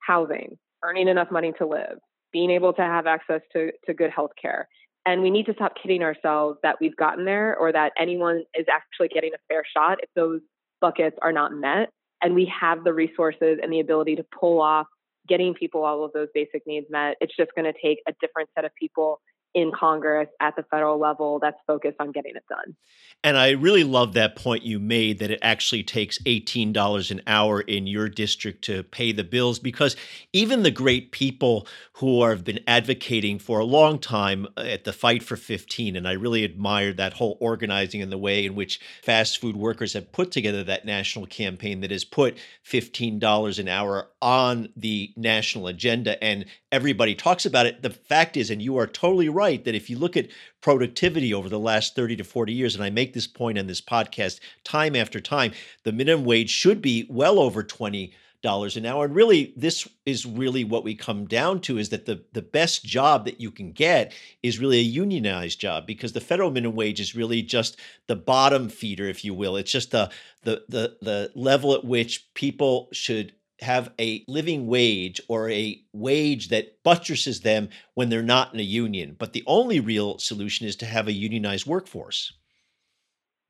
Housing 0.00 0.58
earning 0.84 1.08
enough 1.08 1.30
money 1.30 1.52
to 1.58 1.66
live, 1.66 1.98
being 2.32 2.50
able 2.50 2.72
to 2.72 2.82
have 2.82 3.06
access 3.06 3.40
to, 3.52 3.72
to 3.86 3.94
good 3.94 4.10
health 4.10 4.30
care. 4.40 4.68
And 5.04 5.22
we 5.22 5.30
need 5.30 5.46
to 5.46 5.54
stop 5.54 5.74
kidding 5.80 6.02
ourselves 6.02 6.58
that 6.62 6.76
we've 6.80 6.96
gotten 6.96 7.24
there 7.24 7.56
or 7.56 7.72
that 7.72 7.92
anyone 7.98 8.44
is 8.58 8.66
actually 8.70 9.08
getting 9.08 9.32
a 9.34 9.38
fair 9.48 9.62
shot 9.76 9.98
if 10.02 10.08
those 10.14 10.40
buckets 10.80 11.16
are 11.22 11.32
not 11.32 11.52
met. 11.52 11.90
And 12.22 12.34
we 12.34 12.50
have 12.60 12.84
the 12.84 12.92
resources 12.92 13.58
and 13.62 13.72
the 13.72 13.80
ability 13.80 14.16
to 14.16 14.24
pull 14.38 14.60
off 14.60 14.86
getting 15.28 15.54
people 15.54 15.84
all 15.84 16.04
of 16.04 16.12
those 16.12 16.28
basic 16.34 16.66
needs 16.66 16.86
met. 16.88 17.16
It's 17.20 17.36
just 17.36 17.50
going 17.56 17.70
to 17.70 17.78
take 17.80 17.98
a 18.08 18.12
different 18.20 18.48
set 18.54 18.64
of 18.64 18.70
people 18.80 19.20
in 19.56 19.72
Congress 19.72 20.28
at 20.38 20.54
the 20.54 20.62
federal 20.64 21.00
level 21.00 21.38
that's 21.40 21.56
focused 21.66 21.96
on 21.98 22.12
getting 22.12 22.36
it 22.36 22.44
done. 22.46 22.76
And 23.24 23.38
I 23.38 23.52
really 23.52 23.84
love 23.84 24.12
that 24.12 24.36
point 24.36 24.62
you 24.62 24.78
made 24.78 25.18
that 25.18 25.30
it 25.30 25.38
actually 25.40 25.82
takes 25.82 26.18
$18 26.24 27.10
an 27.10 27.22
hour 27.26 27.62
in 27.62 27.86
your 27.86 28.10
district 28.10 28.62
to 28.64 28.82
pay 28.82 29.12
the 29.12 29.24
bills 29.24 29.58
because 29.58 29.96
even 30.34 30.62
the 30.62 30.70
great 30.70 31.10
people 31.10 31.66
who 31.94 32.22
have 32.22 32.44
been 32.44 32.60
advocating 32.66 33.38
for 33.38 33.58
a 33.58 33.64
long 33.64 33.98
time 33.98 34.46
uh, 34.58 34.60
at 34.60 34.84
the 34.84 34.92
Fight 34.92 35.22
for 35.22 35.36
15, 35.36 35.96
and 35.96 36.06
I 36.06 36.12
really 36.12 36.44
admired 36.44 36.98
that 36.98 37.14
whole 37.14 37.38
organizing 37.40 38.02
and 38.02 38.12
the 38.12 38.18
way 38.18 38.44
in 38.44 38.54
which 38.54 38.78
fast 39.02 39.40
food 39.40 39.56
workers 39.56 39.94
have 39.94 40.12
put 40.12 40.30
together 40.30 40.62
that 40.64 40.84
national 40.84 41.26
campaign 41.26 41.80
that 41.80 41.90
has 41.90 42.04
put 42.04 42.36
$15 42.68 43.58
an 43.58 43.68
hour 43.68 44.10
on 44.20 44.68
the 44.76 45.14
national 45.16 45.66
agenda 45.66 46.22
and 46.22 46.44
everybody 46.70 47.14
talks 47.14 47.46
about 47.46 47.64
it. 47.64 47.82
The 47.82 47.90
fact 47.90 48.36
is, 48.36 48.50
and 48.50 48.60
you 48.60 48.76
are 48.76 48.86
totally 48.86 49.30
right 49.30 49.45
right 49.46 49.64
that 49.64 49.74
if 49.74 49.88
you 49.88 49.98
look 49.98 50.16
at 50.16 50.28
productivity 50.60 51.32
over 51.32 51.48
the 51.48 51.58
last 51.58 51.94
30 51.94 52.16
to 52.16 52.24
40 52.24 52.52
years, 52.52 52.74
and 52.74 52.82
I 52.82 52.90
make 52.90 53.12
this 53.12 53.26
point 53.26 53.58
on 53.58 53.66
this 53.66 53.80
podcast 53.80 54.40
time 54.64 54.96
after 54.96 55.20
time, 55.20 55.52
the 55.84 55.92
minimum 55.92 56.24
wage 56.24 56.50
should 56.50 56.82
be 56.82 57.06
well 57.08 57.38
over 57.38 57.62
20 57.62 58.12
dollars 58.42 58.76
an 58.76 58.86
hour. 58.86 59.06
And 59.06 59.14
really 59.14 59.52
this 59.56 59.88
is 60.04 60.26
really 60.26 60.62
what 60.62 60.84
we 60.84 60.94
come 60.94 61.24
down 61.26 61.60
to 61.62 61.78
is 61.78 61.88
that 61.88 62.06
the 62.06 62.22
the 62.32 62.42
best 62.42 62.84
job 62.84 63.24
that 63.24 63.40
you 63.40 63.50
can 63.50 63.72
get 63.72 64.12
is 64.42 64.60
really 64.60 64.78
a 64.78 64.82
unionized 64.82 65.58
job 65.58 65.86
because 65.86 66.12
the 66.12 66.20
federal 66.20 66.50
minimum 66.50 66.76
wage 66.76 67.00
is 67.00 67.16
really 67.16 67.42
just 67.42 67.76
the 68.06 68.14
bottom 68.14 68.68
feeder 68.68 69.08
if 69.08 69.24
you 69.24 69.34
will. 69.34 69.56
It's 69.56 69.72
just 69.72 69.90
the 69.90 70.10
the 70.44 70.62
the, 70.68 70.96
the 71.02 71.32
level 71.34 71.74
at 71.74 71.84
which 71.84 72.32
people 72.34 72.88
should 72.92 73.32
have 73.60 73.92
a 73.98 74.24
living 74.28 74.66
wage 74.66 75.20
or 75.28 75.50
a 75.50 75.82
wage 75.92 76.48
that 76.48 76.82
buttresses 76.82 77.40
them 77.40 77.68
when 77.94 78.08
they're 78.08 78.22
not 78.22 78.52
in 78.52 78.60
a 78.60 78.64
union. 78.64 79.16
But 79.18 79.32
the 79.32 79.44
only 79.46 79.80
real 79.80 80.18
solution 80.18 80.66
is 80.66 80.76
to 80.76 80.86
have 80.86 81.08
a 81.08 81.12
unionized 81.12 81.66
workforce. 81.66 82.32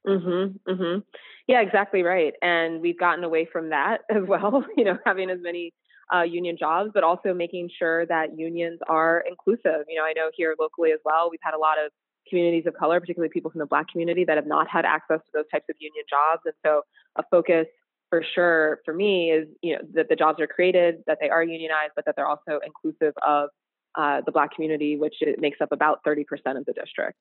Mhm. 0.07 0.59
Mhm. 0.69 1.03
Yeah, 1.49 1.61
exactly 1.61 2.03
right. 2.03 2.35
And 2.43 2.81
we've 2.81 2.99
gotten 2.99 3.25
away 3.25 3.45
from 3.45 3.71
that 3.71 4.03
as 4.11 4.23
well, 4.27 4.65
you 4.77 4.85
know, 4.85 4.99
having 5.05 5.31
as 5.31 5.41
many 5.41 5.73
uh, 6.15 6.23
union 6.23 6.57
jobs, 6.57 6.91
but 6.95 7.03
also 7.03 7.35
making 7.35 7.69
sure 7.77 8.07
that 8.07 8.39
unions 8.39 8.79
are 8.89 9.25
inclusive. 9.29 9.85
You 9.89 9.97
know, 9.99 10.05
I 10.05 10.13
know 10.13 10.31
here 10.37 10.55
locally 10.59 10.93
as 10.93 11.01
well, 11.05 11.29
we've 11.31 11.41
had 11.43 11.55
a 11.55 11.59
lot 11.59 11.79
of 11.85 11.91
communities 12.29 12.67
of 12.67 12.75
color, 12.75 13.01
particularly 13.01 13.31
people 13.33 13.51
from 13.51 13.59
the 13.61 13.67
Black 13.67 13.89
community, 13.89 14.25
that 14.25 14.37
have 14.37 14.47
not 14.47 14.69
had 14.69 14.85
access 14.85 15.19
to 15.19 15.31
those 15.33 15.49
types 15.51 15.67
of 15.69 15.77
union 15.79 16.05
jobs. 16.09 16.43
And 16.45 16.55
so 16.65 16.83
a 17.17 17.25
focus 17.31 17.67
for 18.11 18.23
sure 18.35 18.81
for 18.85 18.95
me 18.95 19.31
is 19.31 19.49
you 19.63 19.75
know 19.75 19.83
that 19.95 20.09
the 20.09 20.17
jobs 20.17 20.41
are 20.41 20.47
created, 20.47 21.03
that 21.07 21.19
they 21.21 21.29
are 21.29 21.43
unionized, 21.43 21.93
but 21.97 22.05
that 22.07 22.15
they're 22.17 22.27
also 22.27 22.61
inclusive 22.65 23.15
of 23.27 23.51
uh, 23.97 24.21
the 24.27 24.33
Black 24.33 24.55
community, 24.55 24.97
which 24.97 25.15
makes 25.39 25.61
up 25.61 25.73
about 25.73 26.01
30% 26.07 26.25
of 26.57 26.65
the 26.67 26.73
district. 26.73 27.19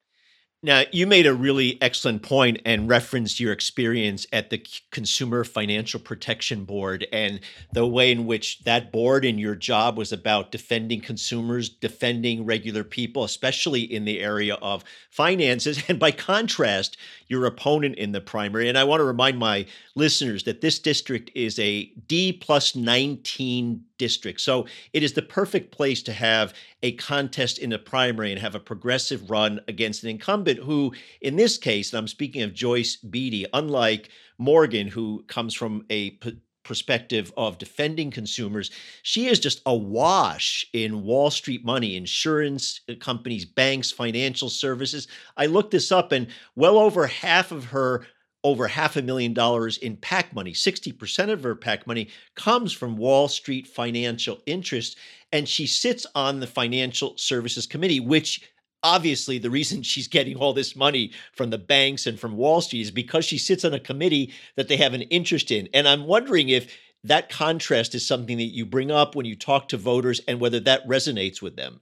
Now, 0.64 0.84
you 0.92 1.06
made 1.06 1.28
a 1.28 1.34
really 1.34 1.80
excellent 1.80 2.24
point 2.24 2.60
and 2.66 2.90
referenced 2.90 3.40
your 3.40 3.52
experience 3.52 4.26
at 4.34 4.50
the 4.50 4.66
Consumer 4.90 5.44
Financial 5.44 6.00
Protection 6.00 6.66
Board 6.66 7.06
and 7.14 7.40
the 7.74 7.86
way 7.86 8.12
in 8.12 8.26
which 8.26 8.64
that 8.64 8.92
board 8.92 9.26
and 9.26 9.40
your 9.40 9.54
job 9.54 9.96
was 9.96 10.12
about 10.12 10.52
defending 10.52 11.02
consumers, 11.02 11.70
defending 11.70 12.46
regular 12.46 12.84
people, 12.84 13.24
especially 13.24 13.82
in 13.82 14.06
the 14.06 14.20
area 14.22 14.56
of 14.56 14.84
finances. 15.12 15.84
And 15.88 16.00
by 16.00 16.10
contrast, 16.10 16.98
your 17.28 17.46
opponent 17.46 17.96
in 17.98 18.12
the 18.12 18.22
primary. 18.22 18.68
And 18.68 18.78
I 18.78 18.86
want 18.86 19.02
to 19.02 19.06
remind 19.06 19.38
my 19.38 19.68
listeners 19.94 20.46
that 20.46 20.62
this 20.62 20.80
district 20.80 21.30
is 21.36 21.60
a 21.60 21.86
D 22.08 22.34
plus 22.34 22.76
19 22.76 23.84
district. 23.98 24.42
So 24.42 24.66
it 24.94 25.04
is 25.04 25.14
the 25.14 25.22
perfect 25.22 25.72
place 25.72 26.02
to 26.04 26.14
have 26.14 26.54
a 26.84 26.94
contest 26.94 27.58
in 27.58 27.74
a 27.74 27.80
primary 27.80 28.32
and 28.32 28.42
have 28.42 28.56
a 28.56 28.60
progressive 28.60 29.30
run 29.30 29.60
against 29.68 30.04
an 30.04 30.10
incumbent 30.10 30.60
who, 30.60 30.94
in 31.22 31.36
this 31.36 31.58
case, 31.58 31.92
and 31.92 32.00
I'm 32.00 32.08
speaking 32.08 32.42
of 32.42 32.54
Joyce 32.54 32.98
Beatty, 32.98 33.46
unlike 33.54 34.10
Morgan, 34.38 34.88
who 34.88 35.24
comes 35.28 35.54
from 35.54 35.86
a 35.90 36.12
p- 36.12 36.40
perspective 36.64 37.32
of 37.38 37.58
defending 37.58 38.12
consumers, 38.12 38.72
she 39.04 39.28
is 39.28 39.40
just 39.40 39.62
awash 39.66 40.66
in 40.74 41.04
Wall 41.04 41.30
Street 41.32 41.64
money, 41.64 41.96
insurance 41.96 42.82
uh, 42.90 42.94
companies, 43.00 43.46
banks, 43.46 43.92
financial 43.92 44.50
services. 44.50 45.08
I 45.38 45.46
looked 45.46 45.72
this 45.72 45.92
up, 45.92 46.12
and 46.12 46.28
well 46.56 46.78
over 46.78 47.08
half 47.08 47.52
of 47.52 47.66
her 47.66 48.06
over 48.46 48.68
half 48.68 48.96
a 48.96 49.02
million 49.02 49.34
dollars 49.34 49.80
in 49.80 49.98
PAC 49.98 50.32
money. 50.32 50.54
60% 50.54 51.32
of 51.32 51.42
her 51.42 51.56
PAC 51.56 51.88
money 51.88 52.10
comes 52.36 52.72
from 52.72 52.96
Wall 52.96 53.28
Street 53.28 53.66
financial 53.66 54.40
interests. 54.46 54.96
And 55.34 55.50
she 55.50 55.66
sits 55.66 56.06
on 56.14 56.40
the 56.40 56.46
Financial 56.48 57.18
Services 57.18 57.66
Committee, 57.66 58.00
which 58.00 58.48
obviously 58.84 59.40
the 59.40 59.50
reason 59.50 59.82
she's 59.82 60.08
getting 60.08 60.38
all 60.38 60.54
this 60.54 60.76
money 60.76 61.12
from 61.34 61.50
the 61.50 61.58
banks 61.58 62.06
and 62.06 62.20
from 62.20 62.38
Wall 62.38 62.62
Street 62.62 62.82
is 62.82 62.92
because 62.92 63.26
she 63.26 63.40
sits 63.40 63.66
on 63.66 63.74
a 63.74 63.80
committee 63.80 64.32
that 64.58 64.68
they 64.68 64.78
have 64.78 64.94
an 64.94 65.02
interest 65.02 65.50
in. 65.50 65.68
And 65.74 65.88
I'm 65.88 66.06
wondering 66.06 66.50
if 66.50 66.72
that 67.04 67.32
contrast 67.32 67.96
is 67.96 68.08
something 68.08 68.38
that 68.38 68.54
you 68.54 68.68
bring 68.68 68.92
up 68.92 69.16
when 69.16 69.26
you 69.26 69.36
talk 69.36 69.70
to 69.70 69.78
voters 69.78 70.22
and 70.28 70.40
whether 70.40 70.60
that 70.60 70.88
resonates 70.88 71.42
with 71.42 71.56
them. 71.56 71.80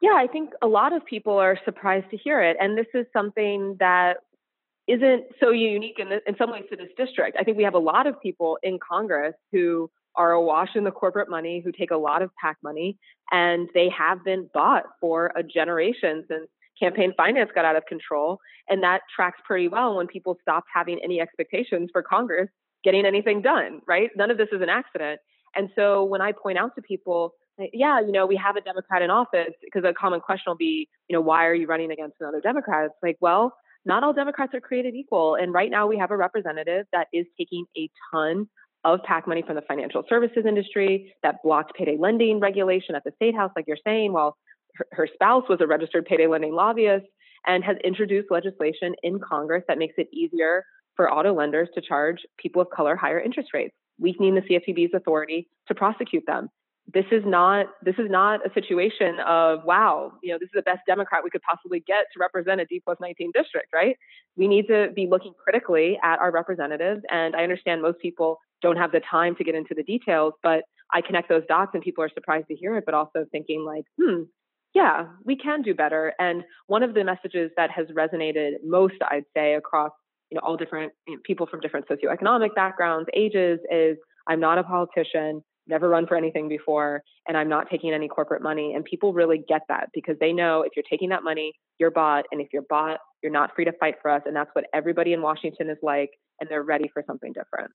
Yeah, 0.00 0.14
I 0.14 0.28
think 0.28 0.50
a 0.62 0.68
lot 0.68 0.92
of 0.92 1.04
people 1.04 1.36
are 1.38 1.58
surprised 1.64 2.08
to 2.10 2.16
hear 2.16 2.40
it. 2.40 2.56
And 2.60 2.78
this 2.78 2.86
is 2.94 3.04
something 3.12 3.76
that 3.80 4.18
isn't 4.88 5.24
so 5.38 5.50
unique 5.50 5.98
in, 5.98 6.08
the, 6.08 6.20
in 6.26 6.34
some 6.38 6.50
ways 6.50 6.64
to 6.70 6.76
this 6.76 6.88
district. 6.96 7.36
I 7.38 7.44
think 7.44 7.56
we 7.56 7.64
have 7.64 7.74
a 7.74 7.78
lot 7.78 8.06
of 8.06 8.20
people 8.20 8.58
in 8.62 8.78
Congress 8.78 9.34
who 9.52 9.90
are 10.16 10.32
awash 10.32 10.70
in 10.74 10.84
the 10.84 10.90
corporate 10.90 11.30
money, 11.30 11.60
who 11.64 11.70
take 11.70 11.90
a 11.90 11.96
lot 11.96 12.22
of 12.22 12.30
PAC 12.42 12.56
money, 12.62 12.98
and 13.30 13.68
they 13.74 13.88
have 13.90 14.24
been 14.24 14.48
bought 14.52 14.84
for 15.00 15.30
a 15.36 15.42
generation 15.42 16.24
since 16.28 16.48
campaign 16.80 17.12
finance 17.16 17.50
got 17.54 17.64
out 17.64 17.76
of 17.76 17.84
control. 17.86 18.38
And 18.68 18.82
that 18.82 19.02
tracks 19.14 19.38
pretty 19.44 19.68
well 19.68 19.96
when 19.96 20.06
people 20.06 20.38
stopped 20.40 20.68
having 20.74 20.98
any 21.04 21.20
expectations 21.20 21.90
for 21.92 22.02
Congress 22.02 22.48
getting 22.84 23.04
anything 23.04 23.42
done, 23.42 23.80
right? 23.86 24.10
None 24.16 24.30
of 24.30 24.38
this 24.38 24.48
is 24.52 24.62
an 24.62 24.68
accident. 24.68 25.20
And 25.54 25.68
so 25.74 26.04
when 26.04 26.20
I 26.20 26.32
point 26.32 26.58
out 26.58 26.74
to 26.76 26.82
people, 26.82 27.34
yeah, 27.72 28.00
you 28.00 28.12
know, 28.12 28.26
we 28.26 28.36
have 28.36 28.56
a 28.56 28.60
Democrat 28.60 29.02
in 29.02 29.10
office, 29.10 29.52
because 29.62 29.82
a 29.84 29.92
common 29.92 30.20
question 30.20 30.44
will 30.46 30.56
be, 30.56 30.88
you 31.08 31.14
know, 31.14 31.20
why 31.20 31.46
are 31.46 31.54
you 31.54 31.66
running 31.66 31.90
against 31.90 32.16
another 32.20 32.40
Democrat? 32.40 32.86
It's 32.86 32.94
like, 33.02 33.16
well, 33.20 33.54
not 33.88 34.04
all 34.04 34.12
Democrats 34.12 34.54
are 34.54 34.60
created 34.60 34.94
equal. 34.94 35.34
And 35.34 35.52
right 35.52 35.70
now 35.70 35.86
we 35.86 35.98
have 35.98 36.10
a 36.10 36.16
representative 36.16 36.86
that 36.92 37.08
is 37.12 37.26
taking 37.36 37.64
a 37.76 37.90
ton 38.12 38.48
of 38.84 39.00
PAC 39.02 39.26
money 39.26 39.42
from 39.44 39.56
the 39.56 39.62
financial 39.62 40.04
services 40.08 40.44
industry 40.46 41.12
that 41.22 41.36
blocked 41.42 41.74
payday 41.74 41.96
lending 41.98 42.38
regulation 42.38 42.94
at 42.94 43.02
the 43.02 43.10
state 43.16 43.34
house, 43.34 43.50
like 43.56 43.64
you're 43.66 43.78
saying, 43.84 44.12
while 44.12 44.36
her, 44.76 44.86
her 44.92 45.08
spouse 45.12 45.44
was 45.48 45.58
a 45.60 45.66
registered 45.66 46.04
payday 46.04 46.26
lending 46.26 46.52
lobbyist 46.52 47.06
and 47.46 47.64
has 47.64 47.76
introduced 47.82 48.30
legislation 48.30 48.94
in 49.02 49.18
Congress 49.18 49.64
that 49.66 49.78
makes 49.78 49.94
it 49.96 50.06
easier 50.12 50.64
for 50.94 51.10
auto 51.10 51.32
lenders 51.32 51.68
to 51.74 51.80
charge 51.80 52.18
people 52.38 52.60
of 52.60 52.68
color 52.70 52.94
higher 52.94 53.20
interest 53.20 53.50
rates, 53.54 53.74
weakening 53.98 54.34
the 54.34 54.42
CFPB's 54.42 54.92
authority 54.94 55.48
to 55.66 55.74
prosecute 55.74 56.24
them 56.26 56.48
this 56.92 57.04
is 57.12 57.22
not 57.26 57.66
this 57.82 57.96
is 57.98 58.10
not 58.10 58.40
a 58.46 58.52
situation 58.54 59.18
of 59.26 59.64
wow 59.64 60.12
you 60.22 60.32
know 60.32 60.38
this 60.38 60.46
is 60.46 60.54
the 60.54 60.62
best 60.62 60.80
democrat 60.86 61.22
we 61.22 61.30
could 61.30 61.42
possibly 61.42 61.80
get 61.86 62.06
to 62.12 62.18
represent 62.18 62.60
a 62.60 62.64
d 62.64 62.80
plus 62.84 62.96
19 63.00 63.30
district 63.34 63.68
right? 63.74 63.96
We 64.36 64.48
need 64.48 64.68
to 64.68 64.88
be 64.94 65.06
looking 65.10 65.32
critically 65.42 65.98
at 66.02 66.18
our 66.18 66.30
representatives 66.30 67.02
and 67.10 67.36
i 67.36 67.42
understand 67.42 67.82
most 67.82 67.98
people 68.00 68.38
don't 68.62 68.76
have 68.76 68.92
the 68.92 69.00
time 69.00 69.36
to 69.36 69.44
get 69.44 69.54
into 69.54 69.74
the 69.74 69.82
details 69.82 70.34
but 70.42 70.64
i 70.92 71.00
connect 71.00 71.28
those 71.28 71.42
dots 71.48 71.72
and 71.74 71.82
people 71.82 72.02
are 72.02 72.10
surprised 72.12 72.48
to 72.48 72.54
hear 72.54 72.76
it 72.76 72.84
but 72.84 72.94
also 72.94 73.24
thinking 73.30 73.64
like 73.64 73.84
hmm 74.00 74.22
yeah 74.74 75.06
we 75.24 75.34
can 75.34 75.62
do 75.62 75.74
better. 75.74 76.12
And 76.18 76.44
one 76.66 76.82
of 76.82 76.92
the 76.94 77.02
messages 77.02 77.50
that 77.56 77.70
has 77.70 77.86
resonated 77.88 78.52
most 78.64 78.94
i'd 79.10 79.24
say 79.36 79.54
across 79.54 79.92
you 80.30 80.36
know 80.36 80.42
all 80.44 80.56
different 80.56 80.92
you 81.06 81.14
know, 81.14 81.20
people 81.24 81.46
from 81.46 81.60
different 81.60 81.86
socioeconomic 81.88 82.54
backgrounds 82.54 83.08
ages 83.14 83.58
is 83.70 83.96
i'm 84.28 84.40
not 84.40 84.58
a 84.58 84.62
politician 84.62 85.42
never 85.68 85.88
run 85.88 86.06
for 86.06 86.16
anything 86.16 86.48
before, 86.48 87.02
and 87.26 87.36
I'm 87.36 87.48
not 87.48 87.70
taking 87.70 87.92
any 87.92 88.08
corporate 88.08 88.42
money. 88.42 88.74
And 88.74 88.84
people 88.84 89.12
really 89.12 89.42
get 89.48 89.62
that 89.68 89.90
because 89.94 90.16
they 90.20 90.32
know 90.32 90.62
if 90.62 90.72
you're 90.74 90.84
taking 90.88 91.10
that 91.10 91.22
money, 91.22 91.52
you're 91.78 91.90
bought. 91.90 92.24
And 92.32 92.40
if 92.40 92.48
you're 92.52 92.64
bought, 92.68 92.98
you're 93.22 93.32
not 93.32 93.54
free 93.54 93.64
to 93.64 93.72
fight 93.72 93.96
for 94.00 94.10
us. 94.10 94.22
And 94.26 94.34
that's 94.34 94.50
what 94.54 94.64
everybody 94.74 95.12
in 95.12 95.22
Washington 95.22 95.70
is 95.70 95.78
like. 95.82 96.10
And 96.40 96.48
they're 96.48 96.62
ready 96.62 96.88
for 96.92 97.02
something 97.06 97.32
different. 97.32 97.72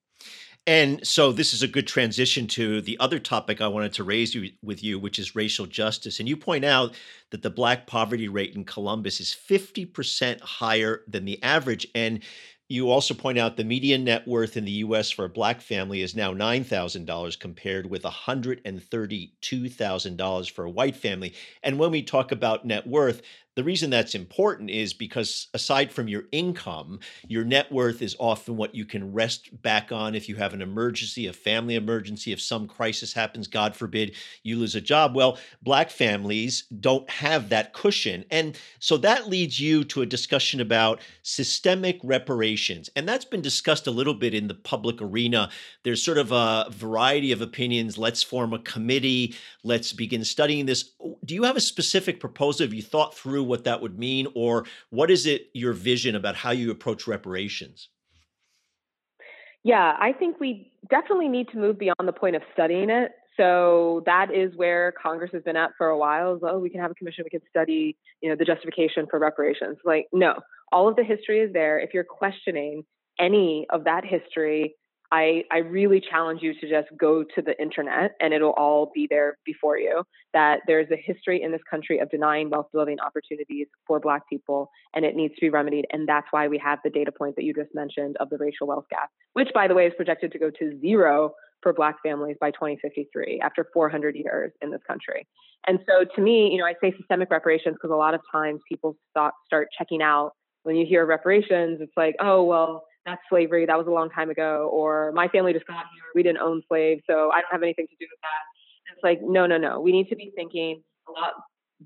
And 0.65 1.05
so 1.05 1.33
this 1.33 1.53
is 1.53 1.61
a 1.61 1.67
good 1.67 1.85
transition 1.85 2.47
to 2.47 2.79
the 2.79 2.97
other 2.99 3.19
topic 3.19 3.59
I 3.59 3.67
wanted 3.67 3.91
to 3.93 4.05
raise 4.05 4.33
you, 4.33 4.51
with 4.61 4.81
you, 4.81 4.97
which 4.97 5.19
is 5.19 5.35
racial 5.35 5.65
justice. 5.65 6.19
And 6.19 6.29
you 6.29 6.37
point 6.37 6.63
out 6.63 6.95
that 7.31 7.41
the 7.41 7.49
black 7.49 7.87
poverty 7.87 8.29
rate 8.29 8.55
in 8.55 8.63
Columbus 8.63 9.19
is 9.19 9.35
50% 9.35 10.39
higher 10.39 11.01
than 11.05 11.25
the 11.25 11.43
average. 11.43 11.85
And 11.93 12.21
you 12.69 12.89
also 12.89 13.13
point 13.13 13.37
out 13.37 13.57
the 13.57 13.63
median 13.63 14.05
net 14.05 14.27
worth 14.27 14.57
in 14.57 14.65
the 14.65 14.71
US 14.71 15.11
for 15.11 15.25
a 15.25 15.29
black 15.29 15.61
family 15.61 16.01
is 16.01 16.15
now 16.15 16.33
$9,000 16.33 17.39
compared 17.39 17.87
with 17.89 18.03
$132,000 18.03 20.51
for 20.51 20.65
a 20.65 20.69
white 20.69 20.95
family. 20.95 21.33
And 21.61 21.77
when 21.77 21.91
we 21.91 22.01
talk 22.01 22.31
about 22.31 22.65
net 22.65 22.87
worth, 22.87 23.21
the 23.55 23.63
reason 23.63 23.89
that's 23.89 24.15
important 24.15 24.69
is 24.71 24.93
because 24.93 25.47
aside 25.53 25.91
from 25.91 26.07
your 26.07 26.23
income, 26.31 26.99
your 27.27 27.43
net 27.43 27.71
worth 27.71 28.01
is 28.01 28.15
often 28.19 28.57
what 28.57 28.73
you 28.73 28.83
can 28.83 29.13
rest 29.13 29.61
back 29.61 29.91
on 29.91 30.15
if 30.15 30.27
you 30.27 30.35
have 30.35 30.53
an 30.53 30.61
emergency, 30.61 31.27
a 31.27 31.33
family 31.33 31.75
emergency, 31.75 32.31
if 32.31 32.41
some 32.41 32.67
crisis 32.67 33.13
happens, 33.13 33.47
God 33.47 33.75
forbid, 33.75 34.15
you 34.41 34.57
lose 34.57 34.75
a 34.75 34.81
job. 34.81 35.15
Well, 35.15 35.37
Black 35.61 35.91
families 35.91 36.63
don't 36.79 37.07
have 37.09 37.49
that 37.49 37.73
cushion. 37.73 38.25
And 38.31 38.57
so 38.79 38.97
that 38.97 39.29
leads 39.29 39.59
you 39.59 39.83
to 39.85 40.01
a 40.01 40.07
discussion 40.07 40.59
about 40.59 41.01
systemic 41.21 41.99
reparations. 42.03 42.89
And 42.95 43.07
that's 43.07 43.25
been 43.25 43.41
discussed 43.41 43.85
a 43.85 43.91
little 43.91 44.15
bit 44.15 44.33
in 44.33 44.47
the 44.47 44.55
public 44.55 44.99
arena. 44.99 45.49
There's 45.83 46.03
sort 46.03 46.17
of 46.17 46.31
a 46.31 46.67
variety 46.71 47.31
of 47.31 47.41
opinions. 47.41 47.99
Let's 47.99 48.23
form 48.23 48.53
a 48.53 48.59
committee, 48.59 49.35
let's 49.63 49.93
begin 49.93 50.23
studying 50.23 50.65
this. 50.65 50.91
Do 51.23 51.35
you 51.35 51.43
have 51.43 51.55
a 51.55 51.61
specific 51.61 52.19
proposal? 52.19 52.65
Have 52.65 52.73
you 52.73 52.81
thought 52.81 53.15
through? 53.15 53.42
Through 53.43 53.49
what 53.49 53.63
that 53.65 53.81
would 53.81 53.99
mean, 53.99 54.27
or 54.35 54.65
what 54.89 55.11
is 55.11 55.25
it 55.25 55.47
your 55.53 55.73
vision 55.73 56.15
about 56.15 56.35
how 56.35 56.51
you 56.51 56.71
approach 56.71 57.07
reparations? 57.07 57.89
Yeah, 59.63 59.95
I 59.97 60.11
think 60.13 60.39
we 60.39 60.71
definitely 60.89 61.29
need 61.29 61.47
to 61.49 61.57
move 61.57 61.79
beyond 61.79 62.07
the 62.07 62.13
point 62.13 62.35
of 62.35 62.41
studying 62.53 62.89
it. 62.89 63.11
So 63.37 64.03
that 64.05 64.27
is 64.33 64.55
where 64.55 64.93
Congress 65.01 65.31
has 65.33 65.41
been 65.41 65.55
at 65.55 65.71
for 65.77 65.87
a 65.87 65.97
while. 65.97 66.35
Is, 66.35 66.41
oh, 66.43 66.59
we 66.59 66.69
can 66.69 66.81
have 66.81 66.91
a 66.91 66.95
commission, 66.95 67.23
we 67.23 67.29
can 67.29 67.47
study, 67.49 67.97
you 68.21 68.29
know, 68.29 68.35
the 68.35 68.45
justification 68.45 69.07
for 69.09 69.19
reparations. 69.19 69.77
Like, 69.85 70.07
no, 70.11 70.35
all 70.71 70.87
of 70.87 70.95
the 70.95 71.03
history 71.03 71.39
is 71.39 71.53
there. 71.53 71.79
If 71.79 71.93
you're 71.93 72.03
questioning 72.03 72.83
any 73.19 73.65
of 73.69 73.85
that 73.85 74.03
history, 74.05 74.75
I, 75.13 75.43
I 75.51 75.59
really 75.59 76.01
challenge 76.01 76.41
you 76.41 76.55
to 76.59 76.67
just 76.67 76.87
go 76.97 77.23
to 77.23 77.41
the 77.43 77.53
internet 77.61 78.15
and 78.19 78.33
it'll 78.33 78.53
all 78.53 78.91
be 78.95 79.05
there 79.07 79.37
before 79.45 79.77
you. 79.77 80.01
That 80.33 80.61
there's 80.65 80.89
a 80.89 80.95
history 80.97 81.43
in 81.43 81.51
this 81.51 81.61
country 81.69 81.99
of 81.99 82.09
denying 82.09 82.49
wealth 82.49 82.69
building 82.73 82.99
opportunities 82.99 83.67
for 83.85 83.99
Black 83.99 84.27
people, 84.27 84.71
and 84.95 85.05
it 85.05 85.15
needs 85.15 85.35
to 85.35 85.41
be 85.41 85.51
remedied. 85.51 85.85
And 85.91 86.09
that's 86.09 86.25
why 86.31 86.47
we 86.47 86.57
have 86.57 86.79
the 86.83 86.89
data 86.89 87.11
point 87.11 87.35
that 87.35 87.43
you 87.43 87.53
just 87.53 87.69
mentioned 87.75 88.17
of 88.19 88.31
the 88.31 88.39
racial 88.39 88.65
wealth 88.65 88.85
gap, 88.89 89.11
which, 89.33 89.49
by 89.53 89.67
the 89.67 89.75
way, 89.75 89.85
is 89.85 89.93
projected 89.95 90.31
to 90.31 90.39
go 90.39 90.49
to 90.49 90.79
zero 90.81 91.35
for 91.61 91.73
Black 91.73 91.97
families 92.01 92.35
by 92.41 92.49
2053 92.49 93.39
after 93.43 93.67
400 93.71 94.15
years 94.15 94.51
in 94.63 94.71
this 94.71 94.81
country. 94.87 95.27
And 95.67 95.77
so, 95.87 96.05
to 96.15 96.21
me, 96.21 96.49
you 96.51 96.57
know, 96.57 96.65
I 96.65 96.73
say 96.81 96.91
systemic 96.97 97.29
reparations 97.29 97.75
because 97.75 97.91
a 97.91 97.95
lot 97.95 98.15
of 98.15 98.21
times 98.31 98.61
people 98.67 98.97
start, 99.11 99.35
start 99.45 99.67
checking 99.77 100.01
out 100.01 100.31
when 100.63 100.75
you 100.75 100.87
hear 100.87 101.05
reparations. 101.05 101.81
It's 101.81 101.93
like, 101.95 102.15
oh, 102.19 102.43
well, 102.43 102.83
that's 103.05 103.21
slavery. 103.29 103.65
That 103.65 103.77
was 103.77 103.87
a 103.87 103.91
long 103.91 104.09
time 104.09 104.29
ago. 104.29 104.69
Or 104.71 105.11
my 105.13 105.27
family 105.27 105.53
just 105.53 105.67
got 105.67 105.75
here. 105.93 106.03
We 106.15 106.23
didn't 106.23 106.39
own 106.39 106.61
slaves, 106.67 107.01
so 107.09 107.31
I 107.31 107.41
don't 107.41 107.51
have 107.51 107.63
anything 107.63 107.87
to 107.87 107.95
do 107.99 108.07
with 108.09 108.19
that. 108.21 108.93
it's 108.93 109.03
like, 109.03 109.19
no, 109.21 109.45
no, 109.45 109.57
no. 109.57 109.81
We 109.81 109.91
need 109.91 110.09
to 110.09 110.15
be 110.15 110.31
thinking 110.35 110.81
a 111.07 111.11
lot 111.11 111.33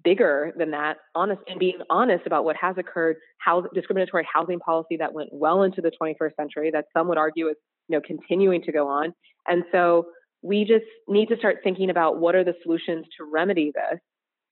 bigger 0.03 0.53
than 0.57 0.71
that, 0.71 0.97
honest 1.15 1.41
and 1.47 1.59
being 1.59 1.79
honest 1.89 2.25
about 2.25 2.45
what 2.45 2.55
has 2.55 2.75
occurred, 2.77 3.17
how 3.39 3.61
discriminatory 3.73 4.27
housing 4.31 4.59
policy 4.59 4.97
that 4.97 5.13
went 5.13 5.29
well 5.31 5.63
into 5.63 5.81
the 5.81 5.91
21st 6.01 6.35
century 6.35 6.71
that 6.71 6.85
some 6.95 7.07
would 7.07 7.17
argue 7.17 7.47
is 7.47 7.55
you 7.87 7.97
know 7.97 8.01
continuing 8.05 8.61
to 8.63 8.71
go 8.71 8.87
on. 8.87 9.13
And 9.47 9.63
so 9.71 10.07
we 10.41 10.65
just 10.65 10.85
need 11.07 11.29
to 11.29 11.37
start 11.37 11.57
thinking 11.63 11.89
about 11.89 12.19
what 12.19 12.35
are 12.35 12.43
the 12.43 12.53
solutions 12.63 13.05
to 13.17 13.25
remedy 13.25 13.71
this. 13.73 13.99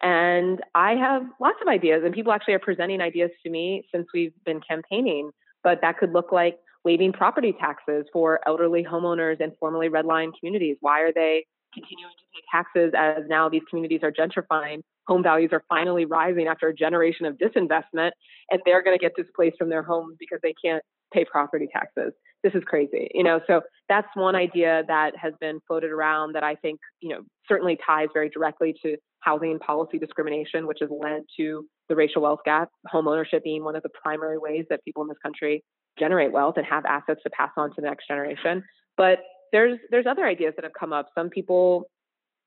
And 0.01 0.61
I 0.73 0.93
have 0.95 1.23
lots 1.39 1.57
of 1.61 1.67
ideas, 1.67 2.01
and 2.03 2.13
people 2.13 2.31
actually 2.31 2.55
are 2.55 2.59
presenting 2.59 3.01
ideas 3.01 3.31
to 3.43 3.49
me 3.49 3.83
since 3.93 4.07
we've 4.13 4.33
been 4.45 4.61
campaigning. 4.67 5.31
But 5.65 5.81
that 5.81 5.97
could 5.97 6.13
look 6.13 6.31
like 6.31 6.59
waiving 6.85 7.11
property 7.11 7.53
taxes 7.59 8.05
for 8.13 8.39
elderly 8.47 8.83
homeowners 8.83 9.41
in 9.41 9.51
formerly 9.59 9.89
redline 9.89 10.31
communities. 10.39 10.77
Why 10.79 11.01
are 11.01 11.11
they 11.11 11.45
continuing 11.73 12.13
to 12.17 12.25
pay 12.33 12.43
taxes 12.51 12.93
as 12.95 13.27
now 13.27 13.49
these 13.49 13.63
communities 13.69 14.01
are 14.03 14.11
gentrifying? 14.11 14.81
Home 15.07 15.23
values 15.23 15.49
are 15.51 15.63
finally 15.67 16.05
rising 16.05 16.45
after 16.47 16.67
a 16.67 16.75
generation 16.75 17.25
of 17.25 17.37
disinvestment, 17.37 18.11
and 18.51 18.61
they're 18.63 18.83
going 18.83 18.97
to 18.97 19.01
get 19.01 19.15
displaced 19.15 19.57
from 19.57 19.69
their 19.69 19.83
homes 19.83 20.15
because 20.19 20.39
they 20.43 20.53
can't 20.63 20.83
pay 21.11 21.25
property 21.25 21.67
taxes. 21.73 22.13
This 22.45 22.53
is 22.53 22.63
crazy, 22.63 23.09
you 23.11 23.23
know. 23.23 23.39
So 23.47 23.61
that's 23.89 24.07
one 24.13 24.35
idea 24.35 24.83
that 24.87 25.17
has 25.17 25.33
been 25.41 25.59
floated 25.67 25.89
around 25.89 26.35
that 26.35 26.43
I 26.43 26.53
think, 26.53 26.79
you 27.01 27.09
know, 27.09 27.21
certainly 27.47 27.75
ties 27.83 28.09
very 28.13 28.29
directly 28.29 28.75
to 28.83 28.97
housing 29.21 29.57
policy 29.57 29.97
discrimination, 29.97 30.67
which 30.67 30.77
has 30.81 30.91
led 30.91 31.23
to 31.37 31.65
the 31.89 31.95
racial 31.95 32.21
wealth 32.21 32.41
gap, 32.45 32.69
home 32.85 33.07
ownership 33.07 33.43
being 33.43 33.63
one 33.63 33.75
of 33.75 33.81
the 33.81 33.89
primary 33.89 34.37
ways 34.37 34.65
that 34.69 34.83
people 34.85 35.01
in 35.01 35.09
this 35.09 35.17
country 35.23 35.63
generate 35.97 36.31
wealth 36.31 36.53
and 36.57 36.67
have 36.67 36.85
assets 36.85 37.19
to 37.23 37.31
pass 37.31 37.49
on 37.57 37.69
to 37.69 37.81
the 37.81 37.87
next 37.87 38.07
generation. 38.07 38.63
But 38.95 39.23
there's 39.51 39.79
there's 39.89 40.05
other 40.05 40.27
ideas 40.27 40.53
that 40.55 40.65
have 40.65 40.73
come 40.79 40.93
up. 40.93 41.07
Some 41.15 41.31
people, 41.31 41.89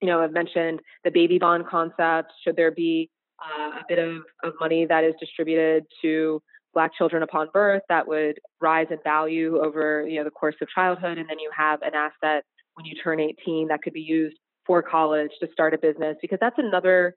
you 0.01 0.07
know, 0.07 0.21
have 0.23 0.33
mentioned 0.33 0.79
the 1.03 1.11
baby 1.11 1.41
bond 1.41 1.67
concept. 1.67 2.33
Should 2.45 2.55
there 2.55 2.71
be 2.71 3.11
uh, 3.43 3.71
a 3.71 3.85
bit 3.89 3.99
of, 3.99 4.19
of 4.45 4.53
money 4.61 4.87
that 4.87 5.03
is 5.03 5.15
distributed 5.19 5.87
to 6.03 6.41
black 6.79 6.95
children 6.97 7.25
upon 7.25 7.49
birth 7.53 7.83
that 7.89 8.07
would 8.07 8.39
rise 8.61 8.87
in 8.93 8.99
value 9.03 9.59
over 9.59 10.07
you 10.07 10.17
know 10.17 10.23
the 10.23 10.31
course 10.31 10.55
of 10.63 10.69
childhood 10.73 11.19
and 11.19 11.29
then 11.29 11.41
you 11.41 11.51
have 11.57 11.83
an 11.83 11.91
asset 11.93 12.45
when 12.75 12.87
you 12.87 12.95
turn 13.03 13.19
18 13.19 13.67
that 13.67 13.83
could 13.83 13.93
be 13.93 14.01
used 14.01 14.37
for 14.65 14.81
college 14.81 15.33
to 15.41 15.49
start 15.53 15.75
a 15.75 15.79
business 15.79 16.17
because 16.23 16.39
that's 16.41 16.55
another 16.57 17.15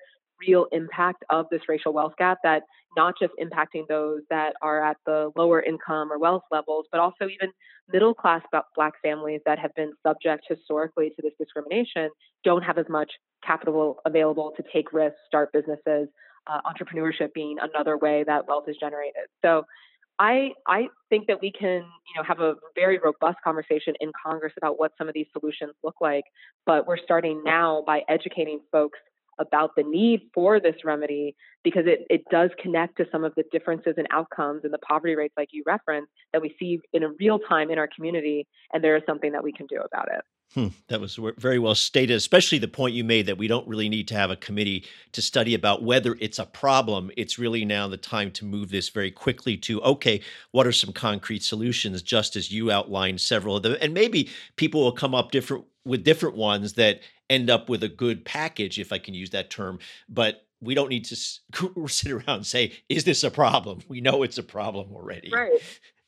real 0.47 0.65
impact 0.71 1.23
of 1.29 1.45
this 1.51 1.61
racial 1.69 1.93
wealth 1.93 2.13
gap 2.17 2.39
that 2.43 2.63
not 2.97 3.13
just 3.21 3.33
impacting 3.39 3.87
those 3.87 4.21
that 4.31 4.53
are 4.63 4.83
at 4.83 4.97
the 5.05 5.29
lower 5.35 5.61
income 5.61 6.11
or 6.11 6.17
wealth 6.17 6.41
levels, 6.51 6.85
but 6.91 6.99
also 6.99 7.25
even 7.25 7.51
middle 7.93 8.15
class 8.15 8.41
black 8.75 8.93
families 9.03 9.41
that 9.45 9.59
have 9.59 9.75
been 9.75 9.91
subject 10.05 10.43
historically 10.49 11.09
to 11.11 11.21
this 11.21 11.33
discrimination 11.39 12.09
don't 12.43 12.63
have 12.63 12.79
as 12.79 12.87
much 12.89 13.11
capital 13.45 13.97
available 14.07 14.51
to 14.57 14.63
take 14.73 14.91
risks, 14.91 15.19
start 15.27 15.51
businesses, 15.53 16.07
uh, 16.47 16.59
entrepreneurship 16.65 17.33
being 17.33 17.57
another 17.61 17.97
way 17.97 18.23
that 18.25 18.47
wealth 18.47 18.65
is 18.67 18.75
generated. 18.79 19.27
So 19.43 19.63
I 20.19 20.51
I 20.67 20.87
think 21.09 21.27
that 21.27 21.41
we 21.41 21.51
can, 21.51 21.81
you 21.81 22.15
know, 22.15 22.23
have 22.23 22.39
a 22.39 22.55
very 22.75 22.99
robust 23.03 23.37
conversation 23.43 23.93
in 23.99 24.11
Congress 24.25 24.53
about 24.57 24.79
what 24.79 24.91
some 24.97 25.07
of 25.07 25.13
these 25.13 25.27
solutions 25.37 25.73
look 25.83 25.95
like, 26.01 26.23
but 26.65 26.87
we're 26.87 26.97
starting 26.97 27.41
now 27.43 27.83
by 27.85 28.01
educating 28.09 28.59
folks 28.71 28.99
about 29.39 29.71
the 29.75 29.83
need 29.83 30.21
for 30.33 30.59
this 30.59 30.75
remedy 30.85 31.35
because 31.63 31.83
it, 31.87 32.05
it 32.09 32.21
does 32.29 32.51
connect 32.61 32.97
to 32.97 33.05
some 33.11 33.23
of 33.23 33.33
the 33.35 33.43
differences 33.51 33.95
in 33.97 34.05
outcomes 34.11 34.61
and 34.63 34.73
the 34.73 34.77
poverty 34.87 35.15
rates 35.15 35.33
like 35.37 35.49
you 35.51 35.63
referenced 35.65 36.11
that 36.33 36.41
we 36.41 36.55
see 36.59 36.79
in 36.93 37.03
a 37.03 37.09
real 37.19 37.39
time 37.39 37.71
in 37.71 37.79
our 37.79 37.89
community 37.95 38.45
and 38.73 38.83
there 38.83 38.95
is 38.95 39.03
something 39.07 39.31
that 39.31 39.43
we 39.43 39.51
can 39.51 39.65
do 39.67 39.77
about 39.77 40.07
it 40.13 40.21
Hmm, 40.53 40.67
that 40.89 40.99
was 40.99 41.17
very 41.37 41.59
well 41.59 41.75
stated, 41.75 42.15
especially 42.15 42.57
the 42.57 42.67
point 42.67 42.93
you 42.93 43.05
made 43.05 43.25
that 43.27 43.37
we 43.37 43.47
don't 43.47 43.67
really 43.67 43.87
need 43.87 44.09
to 44.09 44.15
have 44.15 44.31
a 44.31 44.35
committee 44.35 44.85
to 45.13 45.21
study 45.21 45.53
about 45.53 45.81
whether 45.81 46.17
it's 46.19 46.39
a 46.39 46.45
problem. 46.45 47.09
It's 47.15 47.39
really 47.39 47.63
now 47.63 47.87
the 47.87 47.95
time 47.95 48.31
to 48.31 48.45
move 48.45 48.69
this 48.69 48.89
very 48.89 49.11
quickly 49.11 49.55
to, 49.57 49.81
okay, 49.81 50.19
what 50.51 50.67
are 50.67 50.73
some 50.73 50.91
concrete 50.91 51.43
solutions, 51.43 52.01
just 52.01 52.35
as 52.35 52.51
you 52.51 52.69
outlined 52.69 53.21
several 53.21 53.55
of 53.55 53.63
them. 53.63 53.77
And 53.79 53.93
maybe 53.93 54.29
people 54.57 54.81
will 54.81 54.91
come 54.91 55.15
up 55.15 55.31
different 55.31 55.63
with 55.85 56.03
different 56.03 56.35
ones 56.35 56.73
that 56.73 56.99
end 57.29 57.49
up 57.49 57.69
with 57.69 57.81
a 57.81 57.89
good 57.89 58.25
package, 58.25 58.77
if 58.77 58.91
I 58.91 58.97
can 58.97 59.13
use 59.13 59.29
that 59.29 59.49
term. 59.49 59.79
But 60.09 60.45
we 60.59 60.75
don't 60.75 60.89
need 60.89 61.05
to 61.05 61.15
sit 61.87 62.11
around 62.11 62.27
and 62.27 62.45
say, 62.45 62.73
is 62.89 63.05
this 63.05 63.23
a 63.23 63.31
problem? 63.31 63.79
We 63.87 64.01
know 64.01 64.23
it's 64.23 64.37
a 64.37 64.43
problem 64.43 64.91
already. 64.93 65.31
Right. 65.33 65.61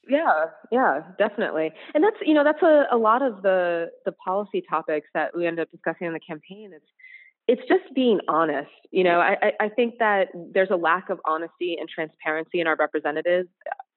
Yeah, 0.08 0.46
yeah, 0.72 1.02
definitely. 1.18 1.72
And 1.94 2.04
that's 2.04 2.18
you 2.22 2.34
know 2.34 2.44
that's 2.44 2.62
a, 2.62 2.86
a 2.92 2.98
lot 2.98 3.22
of 3.22 3.42
the 3.42 3.90
the 4.06 4.12
policy 4.12 4.64
topics 4.70 5.08
that 5.14 5.36
we 5.36 5.48
end 5.48 5.60
up 5.60 5.72
discussing 5.72 6.08
in 6.08 6.14
the 6.14 6.20
campaign. 6.20 6.72
It's 6.74 6.86
it's 7.48 7.62
just 7.68 7.94
being 7.94 8.20
honest. 8.28 8.70
You 8.92 9.04
know, 9.04 9.20
I, 9.20 9.52
I 9.60 9.70
think 9.70 9.96
that 10.00 10.30
there's 10.54 10.70
a 10.72 10.78
lack 10.78 11.10
of 11.10 11.20
honesty 11.26 11.76
and 11.80 11.90
transparency 11.90 12.62
in 12.62 12.68
our 12.68 12.76
representatives. 12.78 13.50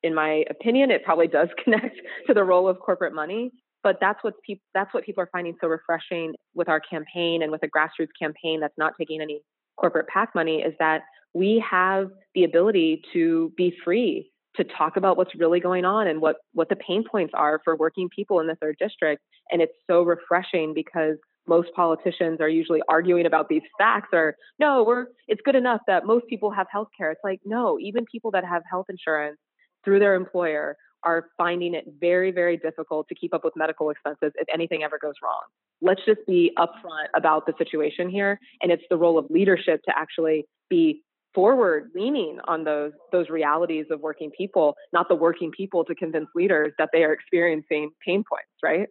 In 0.03 0.14
my 0.14 0.45
opinion, 0.51 0.90
it 0.90 1.05
probably 1.05 1.29
does 1.29 1.49
connect 1.64 1.97
to 2.27 2.35
the 2.35 2.45
role 2.45 2.69
of 2.69 2.79
corporate 2.81 3.14
money. 3.14 3.53
But 3.83 3.99
that's 4.01 4.23
what 4.23 4.35
people 4.45 4.64
that's 4.75 4.92
what 4.92 5.05
people 5.05 5.23
are 5.23 5.31
finding 5.31 5.57
so 5.61 5.69
refreshing 5.69 6.35
with 6.55 6.69
our 6.69 6.81
campaign 6.81 7.42
and 7.42 7.53
with 7.53 7.62
a 7.62 7.69
grassroots 7.69 8.09
campaign 8.21 8.61
that's 8.61 8.77
not 8.79 8.95
taking 8.99 9.21
any 9.21 9.42
corporate 9.77 10.09
PAC 10.09 10.35
money 10.35 10.57
is 10.62 10.75
that 10.79 11.03
we 11.35 11.62
have 11.69 12.09
the 12.35 12.45
ability 12.45 13.03
to 13.12 13.53
be 13.57 13.75
free 13.85 14.31
to 14.57 14.64
talk 14.64 14.97
about 14.97 15.16
what's 15.16 15.35
really 15.35 15.61
going 15.61 15.85
on 15.85 16.07
and 16.07 16.21
what 16.21 16.37
what 16.53 16.69
the 16.69 16.77
pain 16.77 17.05
points 17.09 17.33
are 17.35 17.61
for 17.64 17.77
working 17.77 18.09
people 18.14 18.40
in 18.40 18.47
the 18.47 18.57
third 18.57 18.77
district. 18.79 19.23
And 19.51 19.62
it's 19.62 19.75
so 19.88 20.03
refreshing 20.03 20.75
because 20.75 21.16
most 21.49 21.69
politicians 21.75 22.40
are 22.40 22.49
usually 22.49 22.83
arguing 22.88 23.27
about 23.27 23.49
these 23.49 23.62
facts 23.79 24.09
or 24.12 24.35
no 24.59 24.83
we're 24.83 25.07
it's 25.29 25.40
good 25.45 25.55
enough 25.55 25.81
that 25.87 26.05
most 26.05 26.27
people 26.27 26.51
have 26.51 26.66
health 26.69 26.88
care 26.99 27.12
it's 27.12 27.21
like 27.23 27.38
no 27.45 27.79
even 27.79 28.05
people 28.11 28.33
that 28.33 28.45
have 28.45 28.62
health 28.69 28.87
insurance 28.88 29.38
through 29.85 30.01
their 30.01 30.16
employer 30.16 30.77
are 31.07 31.29
finding 31.38 31.75
it 31.75 31.85
very 32.01 32.31
very 32.33 32.57
difficult 32.57 33.07
to 33.09 33.14
keep 33.14 33.33
up 33.33 33.45
with 33.45 33.55
medical 33.57 33.90
expenses 33.90 34.33
if 34.35 34.49
anything 34.53 34.83
ever 34.83 34.99
goes 35.01 35.14
wrong. 35.23 35.42
Let's 35.81 36.01
just 36.05 36.21
be 36.27 36.53
upfront 36.59 37.09
about 37.14 37.47
the 37.47 37.53
situation 37.59 38.09
here. 38.09 38.40
And 38.62 38.73
it's 38.73 38.83
the 38.90 38.97
role 38.97 39.19
of 39.19 39.27
leadership 39.31 39.83
to 39.85 39.92
actually 39.97 40.47
be 40.69 41.03
forward 41.37 41.90
leaning 41.94 42.38
on 42.49 42.64
those 42.64 42.92
those 43.12 43.29
realities 43.29 43.85
of 43.90 44.01
working 44.01 44.31
people 44.37 44.75
not 44.92 45.09
the 45.09 45.14
working 45.14 45.53
people 45.53 45.85
to 45.85 45.94
convince 45.94 46.27
leaders 46.35 46.72
that 46.79 46.88
they 46.92 47.05
are 47.05 47.12
experiencing 47.12 47.90
pain 48.05 48.25
points 48.29 48.51
right 48.64 48.88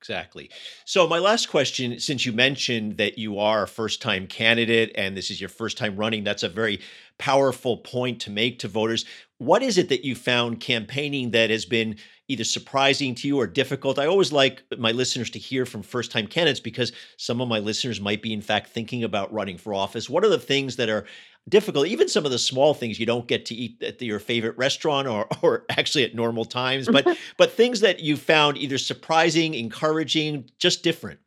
Exactly. 0.00 0.48
So, 0.84 1.08
my 1.08 1.18
last 1.18 1.48
question 1.48 1.98
since 1.98 2.24
you 2.24 2.32
mentioned 2.32 2.98
that 2.98 3.18
you 3.18 3.40
are 3.40 3.64
a 3.64 3.68
first 3.68 4.00
time 4.00 4.28
candidate 4.28 4.92
and 4.94 5.16
this 5.16 5.28
is 5.28 5.40
your 5.40 5.48
first 5.50 5.76
time 5.76 5.96
running, 5.96 6.22
that's 6.22 6.44
a 6.44 6.48
very 6.48 6.80
powerful 7.18 7.78
point 7.78 8.20
to 8.20 8.30
make 8.30 8.60
to 8.60 8.68
voters. 8.68 9.04
What 9.38 9.60
is 9.62 9.76
it 9.76 9.88
that 9.88 10.04
you 10.04 10.14
found 10.14 10.60
campaigning 10.60 11.32
that 11.32 11.50
has 11.50 11.64
been 11.64 11.96
either 12.28 12.44
surprising 12.44 13.16
to 13.16 13.26
you 13.26 13.40
or 13.40 13.48
difficult? 13.48 13.98
I 13.98 14.06
always 14.06 14.30
like 14.30 14.62
my 14.78 14.92
listeners 14.92 15.30
to 15.30 15.38
hear 15.40 15.66
from 15.66 15.82
first 15.82 16.12
time 16.12 16.28
candidates 16.28 16.60
because 16.60 16.92
some 17.16 17.40
of 17.40 17.48
my 17.48 17.58
listeners 17.58 18.00
might 18.00 18.22
be, 18.22 18.32
in 18.32 18.42
fact, 18.42 18.68
thinking 18.70 19.02
about 19.02 19.32
running 19.32 19.58
for 19.58 19.74
office. 19.74 20.08
What 20.08 20.24
are 20.24 20.28
the 20.28 20.38
things 20.38 20.76
that 20.76 20.88
are 20.88 21.06
difficult. 21.48 21.86
Even 21.86 22.08
some 22.08 22.24
of 22.24 22.30
the 22.30 22.38
small 22.38 22.74
things 22.74 22.98
you 22.98 23.06
don't 23.06 23.26
get 23.26 23.46
to 23.46 23.54
eat 23.54 23.82
at 23.82 23.98
the, 23.98 24.06
your 24.06 24.18
favorite 24.18 24.56
restaurant 24.56 25.08
or 25.08 25.26
or 25.42 25.64
actually 25.70 26.04
at 26.04 26.14
normal 26.14 26.44
times, 26.44 26.88
but 26.88 27.06
but 27.36 27.52
things 27.52 27.80
that 27.80 28.00
you 28.00 28.16
found 28.16 28.58
either 28.58 28.78
surprising, 28.78 29.54
encouraging, 29.54 30.50
just 30.58 30.82
different. 30.82 31.20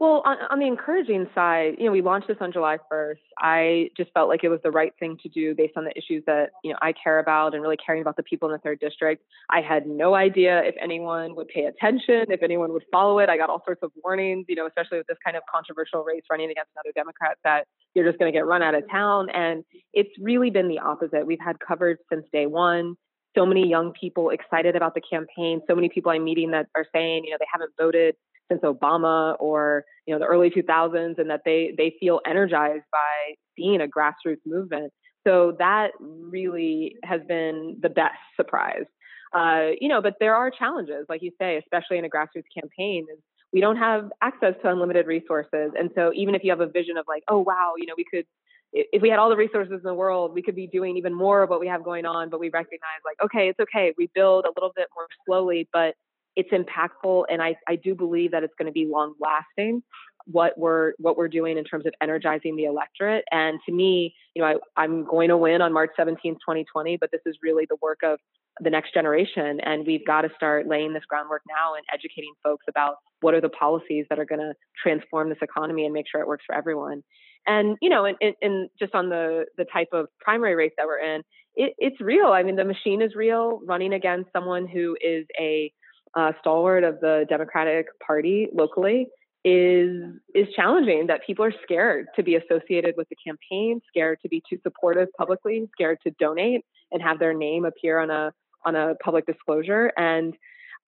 Well, 0.00 0.22
on, 0.24 0.38
on, 0.50 0.58
the 0.58 0.66
encouraging 0.66 1.28
side, 1.34 1.74
you 1.78 1.84
know, 1.84 1.92
we 1.92 2.00
launched 2.00 2.26
this 2.26 2.38
on 2.40 2.52
July 2.52 2.78
1st. 2.90 3.18
I 3.38 3.90
just 3.98 4.10
felt 4.14 4.30
like 4.30 4.42
it 4.42 4.48
was 4.48 4.60
the 4.64 4.70
right 4.70 4.94
thing 4.98 5.18
to 5.22 5.28
do 5.28 5.54
based 5.54 5.76
on 5.76 5.84
the 5.84 5.92
issues 5.94 6.24
that, 6.26 6.52
you 6.64 6.72
know, 6.72 6.78
I 6.80 6.94
care 6.94 7.18
about 7.18 7.52
and 7.52 7.62
really 7.62 7.76
caring 7.76 8.00
about 8.00 8.16
the 8.16 8.22
people 8.22 8.48
in 8.48 8.54
the 8.54 8.60
third 8.60 8.80
district. 8.80 9.22
I 9.50 9.60
had 9.60 9.86
no 9.86 10.14
idea 10.14 10.62
if 10.64 10.74
anyone 10.80 11.36
would 11.36 11.48
pay 11.48 11.66
attention, 11.66 12.24
if 12.30 12.42
anyone 12.42 12.72
would 12.72 12.84
follow 12.90 13.18
it. 13.18 13.28
I 13.28 13.36
got 13.36 13.50
all 13.50 13.62
sorts 13.62 13.82
of 13.82 13.92
warnings, 14.02 14.46
you 14.48 14.54
know, 14.54 14.66
especially 14.66 14.96
with 14.96 15.06
this 15.06 15.18
kind 15.22 15.36
of 15.36 15.42
controversial 15.54 16.02
race 16.02 16.22
running 16.30 16.50
against 16.50 16.70
another 16.74 16.92
Democrat 16.94 17.36
that 17.44 17.66
you're 17.92 18.06
just 18.06 18.18
going 18.18 18.32
to 18.32 18.34
get 18.34 18.46
run 18.46 18.62
out 18.62 18.74
of 18.74 18.88
town. 18.90 19.28
And 19.28 19.64
it's 19.92 20.10
really 20.18 20.48
been 20.48 20.68
the 20.68 20.78
opposite. 20.78 21.26
We've 21.26 21.38
had 21.44 21.60
coverage 21.60 21.98
since 22.10 22.24
day 22.32 22.46
one 22.46 22.96
so 23.36 23.46
many 23.46 23.68
young 23.68 23.92
people 23.92 24.30
excited 24.30 24.74
about 24.74 24.94
the 24.94 25.00
campaign. 25.00 25.60
So 25.68 25.76
many 25.76 25.88
people 25.88 26.10
I'm 26.10 26.24
meeting 26.24 26.50
that 26.50 26.66
are 26.74 26.84
saying, 26.92 27.22
you 27.24 27.30
know, 27.30 27.36
they 27.38 27.46
haven't 27.52 27.70
voted 27.78 28.16
since 28.50 28.62
Obama 28.62 29.36
or 29.40 29.84
you 30.06 30.14
know 30.14 30.18
the 30.18 30.26
early 30.26 30.50
2000s, 30.50 31.18
and 31.18 31.30
that 31.30 31.42
they 31.44 31.74
they 31.76 31.94
feel 32.00 32.20
energized 32.26 32.84
by 32.92 33.34
seeing 33.56 33.80
a 33.80 33.86
grassroots 33.86 34.44
movement. 34.46 34.92
So 35.26 35.56
that 35.58 35.90
really 36.00 36.96
has 37.04 37.20
been 37.28 37.78
the 37.82 37.90
best 37.90 38.18
surprise. 38.36 38.86
Uh, 39.34 39.70
you 39.80 39.88
know, 39.88 40.00
but 40.02 40.14
there 40.18 40.34
are 40.34 40.50
challenges, 40.50 41.06
like 41.08 41.22
you 41.22 41.30
say, 41.38 41.56
especially 41.58 41.98
in 41.98 42.04
a 42.04 42.08
grassroots 42.08 42.50
campaign. 42.58 43.06
We 43.52 43.60
don't 43.60 43.76
have 43.76 44.10
access 44.22 44.54
to 44.62 44.70
unlimited 44.70 45.06
resources, 45.06 45.72
and 45.78 45.90
so 45.94 46.12
even 46.14 46.34
if 46.34 46.42
you 46.44 46.50
have 46.50 46.60
a 46.60 46.66
vision 46.66 46.96
of 46.96 47.04
like, 47.08 47.22
oh 47.28 47.38
wow, 47.38 47.74
you 47.76 47.86
know, 47.86 47.94
we 47.96 48.04
could 48.10 48.24
if 48.72 49.02
we 49.02 49.08
had 49.08 49.18
all 49.18 49.28
the 49.28 49.36
resources 49.36 49.74
in 49.74 49.82
the 49.82 49.94
world, 49.94 50.32
we 50.32 50.42
could 50.42 50.54
be 50.54 50.66
doing 50.66 50.96
even 50.96 51.12
more 51.12 51.42
of 51.42 51.50
what 51.50 51.60
we 51.60 51.66
have 51.66 51.82
going 51.82 52.06
on. 52.06 52.30
But 52.30 52.38
we 52.40 52.50
recognize, 52.50 53.00
like, 53.04 53.16
okay, 53.24 53.48
it's 53.48 53.58
okay. 53.60 53.92
We 53.98 54.08
build 54.14 54.44
a 54.44 54.52
little 54.56 54.72
bit 54.74 54.86
more 54.94 55.06
slowly, 55.26 55.68
but 55.72 55.94
it's 56.40 56.50
impactful 56.50 57.24
and 57.28 57.42
I, 57.42 57.54
I 57.68 57.76
do 57.76 57.94
believe 57.94 58.30
that 58.32 58.42
it's 58.42 58.54
going 58.58 58.66
to 58.66 58.72
be 58.72 58.86
long 58.86 59.14
lasting 59.20 59.82
what 60.26 60.56
we're 60.56 60.92
what 60.98 61.16
we're 61.16 61.28
doing 61.28 61.58
in 61.58 61.64
terms 61.64 61.86
of 61.86 61.94
energizing 62.02 62.56
the 62.56 62.64
electorate. 62.64 63.24
And 63.30 63.58
to 63.66 63.72
me, 63.72 64.14
you 64.34 64.42
know, 64.42 64.48
I, 64.76 64.82
I'm 64.82 65.04
going 65.04 65.28
to 65.28 65.36
win 65.36 65.62
on 65.62 65.72
March 65.72 65.90
17th, 65.98 66.20
2020, 66.22 66.98
but 66.98 67.10
this 67.10 67.22
is 67.26 67.36
really 67.42 67.66
the 67.68 67.76
work 67.80 68.00
of 68.04 68.18
the 68.60 68.70
next 68.70 68.92
generation, 68.92 69.60
and 69.60 69.86
we've 69.86 70.06
got 70.06 70.22
to 70.22 70.28
start 70.36 70.66
laying 70.66 70.92
this 70.92 71.04
groundwork 71.08 71.42
now 71.48 71.74
and 71.74 71.84
educating 71.94 72.32
folks 72.42 72.64
about 72.68 72.96
what 73.20 73.32
are 73.32 73.40
the 73.40 73.48
policies 73.48 74.04
that 74.10 74.18
are 74.18 74.24
going 74.24 74.40
to 74.40 74.52
transform 74.82 75.28
this 75.28 75.38
economy 75.40 75.84
and 75.84 75.94
make 75.94 76.06
sure 76.10 76.20
it 76.20 76.26
works 76.26 76.44
for 76.46 76.54
everyone. 76.54 77.02
And 77.46 77.78
you 77.80 77.88
know, 77.88 78.04
and, 78.04 78.34
and 78.42 78.68
just 78.78 78.94
on 78.94 79.08
the 79.08 79.46
the 79.56 79.64
type 79.64 79.88
of 79.92 80.06
primary 80.20 80.54
race 80.54 80.72
that 80.76 80.86
we're 80.86 80.98
in, 80.98 81.22
it, 81.54 81.74
it's 81.78 82.00
real. 82.00 82.26
I 82.26 82.42
mean, 82.42 82.56
the 82.56 82.64
machine 82.64 83.02
is 83.02 83.14
real. 83.14 83.60
Running 83.66 83.94
against 83.94 84.30
someone 84.32 84.66
who 84.68 84.96
is 85.00 85.24
a 85.38 85.72
uh, 86.14 86.32
stalwart 86.40 86.84
of 86.84 87.00
the 87.00 87.26
Democratic 87.28 87.86
Party 88.04 88.48
locally 88.52 89.08
is 89.44 90.02
is 90.34 90.48
challenging. 90.54 91.06
That 91.06 91.20
people 91.26 91.44
are 91.44 91.54
scared 91.62 92.06
to 92.16 92.22
be 92.22 92.36
associated 92.36 92.94
with 92.96 93.08
the 93.08 93.16
campaign, 93.24 93.80
scared 93.88 94.18
to 94.22 94.28
be 94.28 94.42
too 94.48 94.58
supportive 94.62 95.08
publicly, 95.18 95.68
scared 95.72 95.98
to 96.04 96.10
donate 96.18 96.64
and 96.92 97.02
have 97.02 97.18
their 97.18 97.34
name 97.34 97.64
appear 97.64 97.98
on 97.98 98.10
a 98.10 98.32
on 98.64 98.76
a 98.76 98.94
public 99.02 99.26
disclosure. 99.26 99.92
And 99.96 100.34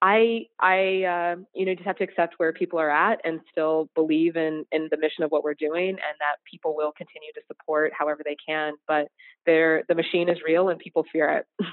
I, 0.04 0.46
I, 0.60 1.04
uh, 1.04 1.36
you 1.54 1.64
know, 1.64 1.74
just 1.74 1.86
have 1.86 1.96
to 1.98 2.04
accept 2.04 2.34
where 2.38 2.52
people 2.52 2.80
are 2.80 2.90
at 2.90 3.20
and 3.24 3.40
still 3.52 3.88
believe 3.94 4.36
in 4.36 4.64
in 4.72 4.88
the 4.90 4.96
mission 4.96 5.22
of 5.22 5.30
what 5.30 5.44
we're 5.44 5.54
doing, 5.54 5.90
and 5.90 6.16
that 6.18 6.36
people 6.50 6.74
will 6.76 6.92
continue 6.92 7.32
to 7.34 7.40
support 7.46 7.92
however 7.96 8.22
they 8.24 8.36
can. 8.46 8.74
But 8.88 9.08
the 9.46 9.84
machine 9.94 10.28
is 10.28 10.38
real, 10.44 10.68
and 10.68 10.78
people 10.78 11.04
fear 11.12 11.28
it. 11.30 11.46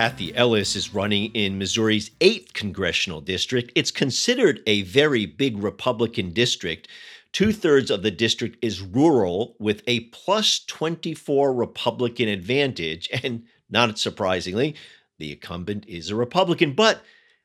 Kathy 0.00 0.34
Ellis 0.34 0.76
is 0.76 0.94
running 0.94 1.30
in 1.34 1.58
Missouri's 1.58 2.08
8th 2.22 2.54
congressional 2.54 3.20
district. 3.20 3.70
It's 3.74 3.90
considered 3.90 4.62
a 4.66 4.80
very 4.84 5.26
big 5.26 5.62
Republican 5.62 6.30
district. 6.30 6.88
Two 7.32 7.52
thirds 7.52 7.90
of 7.90 8.02
the 8.02 8.10
district 8.10 8.56
is 8.64 8.80
rural 8.80 9.56
with 9.58 9.82
a 9.86 10.00
plus 10.04 10.64
24 10.64 11.52
Republican 11.52 12.30
advantage. 12.30 13.10
And 13.22 13.44
not 13.68 13.98
surprisingly, 13.98 14.74
the 15.18 15.32
incumbent 15.32 15.84
is 15.86 16.08
a 16.08 16.16
Republican. 16.16 16.72
But 16.72 17.02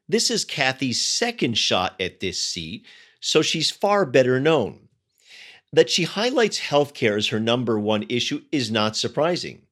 this 0.07 0.31
is 0.31 0.45
Kathy's 0.45 1.03
second 1.03 1.57
shot 1.57 1.99
at 1.99 2.21
this 2.21 2.41
seat, 2.41 2.85
so 3.19 3.41
she's 3.41 3.69
far 3.69 4.05
better 4.05 4.39
known. 4.39 4.87
That 5.73 5.89
she 5.89 6.03
highlights 6.03 6.61
healthcare 6.61 7.17
as 7.17 7.27
her 7.27 7.39
number 7.41 7.77
one 7.77 8.05
issue 8.07 8.43
is 8.53 8.71
not 8.71 8.95
surprising. 8.95 9.63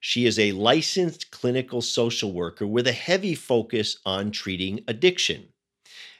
She 0.00 0.26
is 0.26 0.38
a 0.38 0.52
licensed 0.52 1.30
clinical 1.30 1.82
social 1.82 2.32
worker 2.32 2.66
with 2.66 2.86
a 2.86 2.92
heavy 2.92 3.34
focus 3.34 3.98
on 4.04 4.30
treating 4.30 4.80
addiction. 4.86 5.48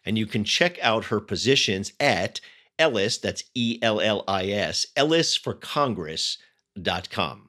And 0.05 0.19
you 0.19 0.27
can 0.27 0.45
check 0.45 0.79
out 0.83 1.07
her 1.07 1.21
positions 1.21 1.93
at 2.01 2.41
Ellis, 2.79 3.19
that's 3.19 3.45
E 3.55 3.79
L 3.83 4.01
L 4.01 4.25
I 4.27 4.47
S, 4.47 4.87
Ellis 4.97 5.37
for 5.37 5.55
ellisforcongress.com. 5.55 7.49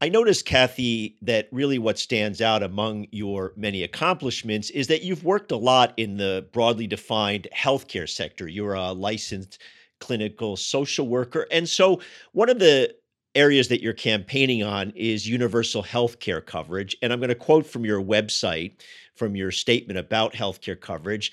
I 0.00 0.08
noticed, 0.08 0.46
Kathy, 0.46 1.16
that 1.22 1.48
really 1.52 1.78
what 1.78 1.96
stands 1.96 2.40
out 2.40 2.64
among 2.64 3.06
your 3.12 3.52
many 3.56 3.84
accomplishments 3.84 4.68
is 4.70 4.88
that 4.88 5.04
you've 5.04 5.22
worked 5.22 5.52
a 5.52 5.56
lot 5.56 5.94
in 5.96 6.16
the 6.16 6.48
broadly 6.52 6.88
defined 6.88 7.46
healthcare 7.56 8.08
sector. 8.08 8.48
You're 8.48 8.74
a 8.74 8.90
licensed 8.90 9.60
clinical 10.00 10.56
social 10.56 11.06
worker. 11.06 11.46
And 11.52 11.68
so, 11.68 12.00
one 12.32 12.48
of 12.50 12.58
the 12.58 12.96
areas 13.34 13.68
that 13.68 13.82
you're 13.82 13.92
campaigning 13.92 14.62
on 14.62 14.92
is 14.96 15.28
universal 15.28 15.82
health 15.82 16.20
care 16.20 16.40
coverage. 16.40 16.96
And 17.02 17.12
I'm 17.12 17.20
going 17.20 17.28
to 17.28 17.34
quote 17.34 17.66
from 17.66 17.84
your 17.84 18.02
website, 18.02 18.80
from 19.14 19.36
your 19.36 19.50
statement 19.50 19.98
about 19.98 20.34
health 20.34 20.60
care 20.60 20.76
coverage. 20.76 21.32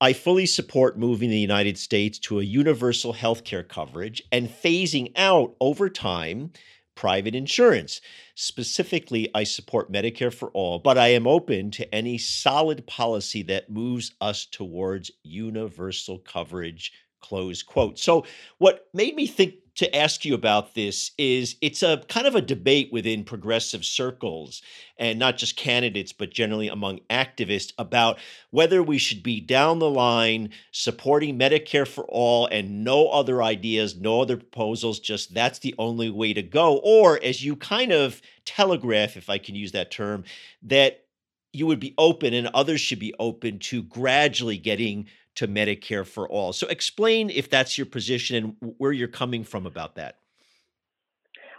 I 0.00 0.12
fully 0.12 0.46
support 0.46 0.98
moving 0.98 1.30
the 1.30 1.38
United 1.38 1.76
States 1.76 2.18
to 2.20 2.38
a 2.38 2.44
universal 2.44 3.12
health 3.12 3.44
care 3.44 3.64
coverage 3.64 4.22
and 4.30 4.48
phasing 4.48 5.12
out 5.16 5.56
over 5.60 5.88
time 5.88 6.52
private 6.94 7.34
insurance. 7.34 8.00
Specifically, 8.34 9.28
I 9.32 9.44
support 9.44 9.92
Medicare 9.92 10.34
for 10.34 10.48
all, 10.48 10.80
but 10.80 10.98
I 10.98 11.08
am 11.08 11.28
open 11.28 11.70
to 11.72 11.94
any 11.94 12.18
solid 12.18 12.88
policy 12.88 13.42
that 13.44 13.70
moves 13.70 14.12
us 14.20 14.44
towards 14.46 15.12
universal 15.22 16.18
coverage. 16.18 16.92
Close 17.20 17.62
quote. 17.62 18.00
So, 18.00 18.24
what 18.58 18.88
made 18.92 19.14
me 19.14 19.28
think 19.28 19.54
to 19.78 19.94
ask 19.94 20.24
you 20.24 20.34
about 20.34 20.74
this 20.74 21.12
is 21.18 21.54
it's 21.60 21.84
a 21.84 22.02
kind 22.08 22.26
of 22.26 22.34
a 22.34 22.42
debate 22.42 22.92
within 22.92 23.22
progressive 23.22 23.84
circles 23.84 24.60
and 24.98 25.20
not 25.20 25.36
just 25.36 25.56
candidates 25.56 26.12
but 26.12 26.32
generally 26.32 26.66
among 26.66 26.98
activists 27.10 27.72
about 27.78 28.18
whether 28.50 28.82
we 28.82 28.98
should 28.98 29.22
be 29.22 29.40
down 29.40 29.78
the 29.78 29.88
line 29.88 30.50
supporting 30.72 31.38
Medicare 31.38 31.86
for 31.86 32.04
all 32.08 32.46
and 32.48 32.82
no 32.82 33.08
other 33.08 33.40
ideas 33.40 33.96
no 33.96 34.20
other 34.20 34.36
proposals 34.36 34.98
just 34.98 35.32
that's 35.32 35.60
the 35.60 35.76
only 35.78 36.10
way 36.10 36.34
to 36.34 36.42
go. 36.42 36.78
Or 36.78 37.22
as 37.22 37.44
you 37.44 37.54
kind 37.54 37.92
of 37.92 38.20
telegraph 38.44 39.16
if 39.16 39.30
I 39.30 39.38
can 39.38 39.54
use 39.54 39.70
that 39.72 39.92
term 39.92 40.24
that 40.64 41.04
you 41.52 41.66
would 41.66 41.80
be 41.80 41.94
open 41.98 42.34
and 42.34 42.48
others 42.48 42.80
should 42.80 42.98
be 42.98 43.14
open 43.18 43.58
to 43.58 43.82
gradually 43.82 44.58
getting 44.58 45.06
to 45.36 45.48
Medicare 45.48 46.06
for 46.06 46.28
all. 46.28 46.52
So 46.52 46.66
explain 46.66 47.30
if 47.30 47.48
that's 47.48 47.78
your 47.78 47.86
position 47.86 48.56
and 48.60 48.74
where 48.78 48.92
you're 48.92 49.08
coming 49.08 49.44
from 49.44 49.66
about 49.66 49.94
that. 49.96 50.16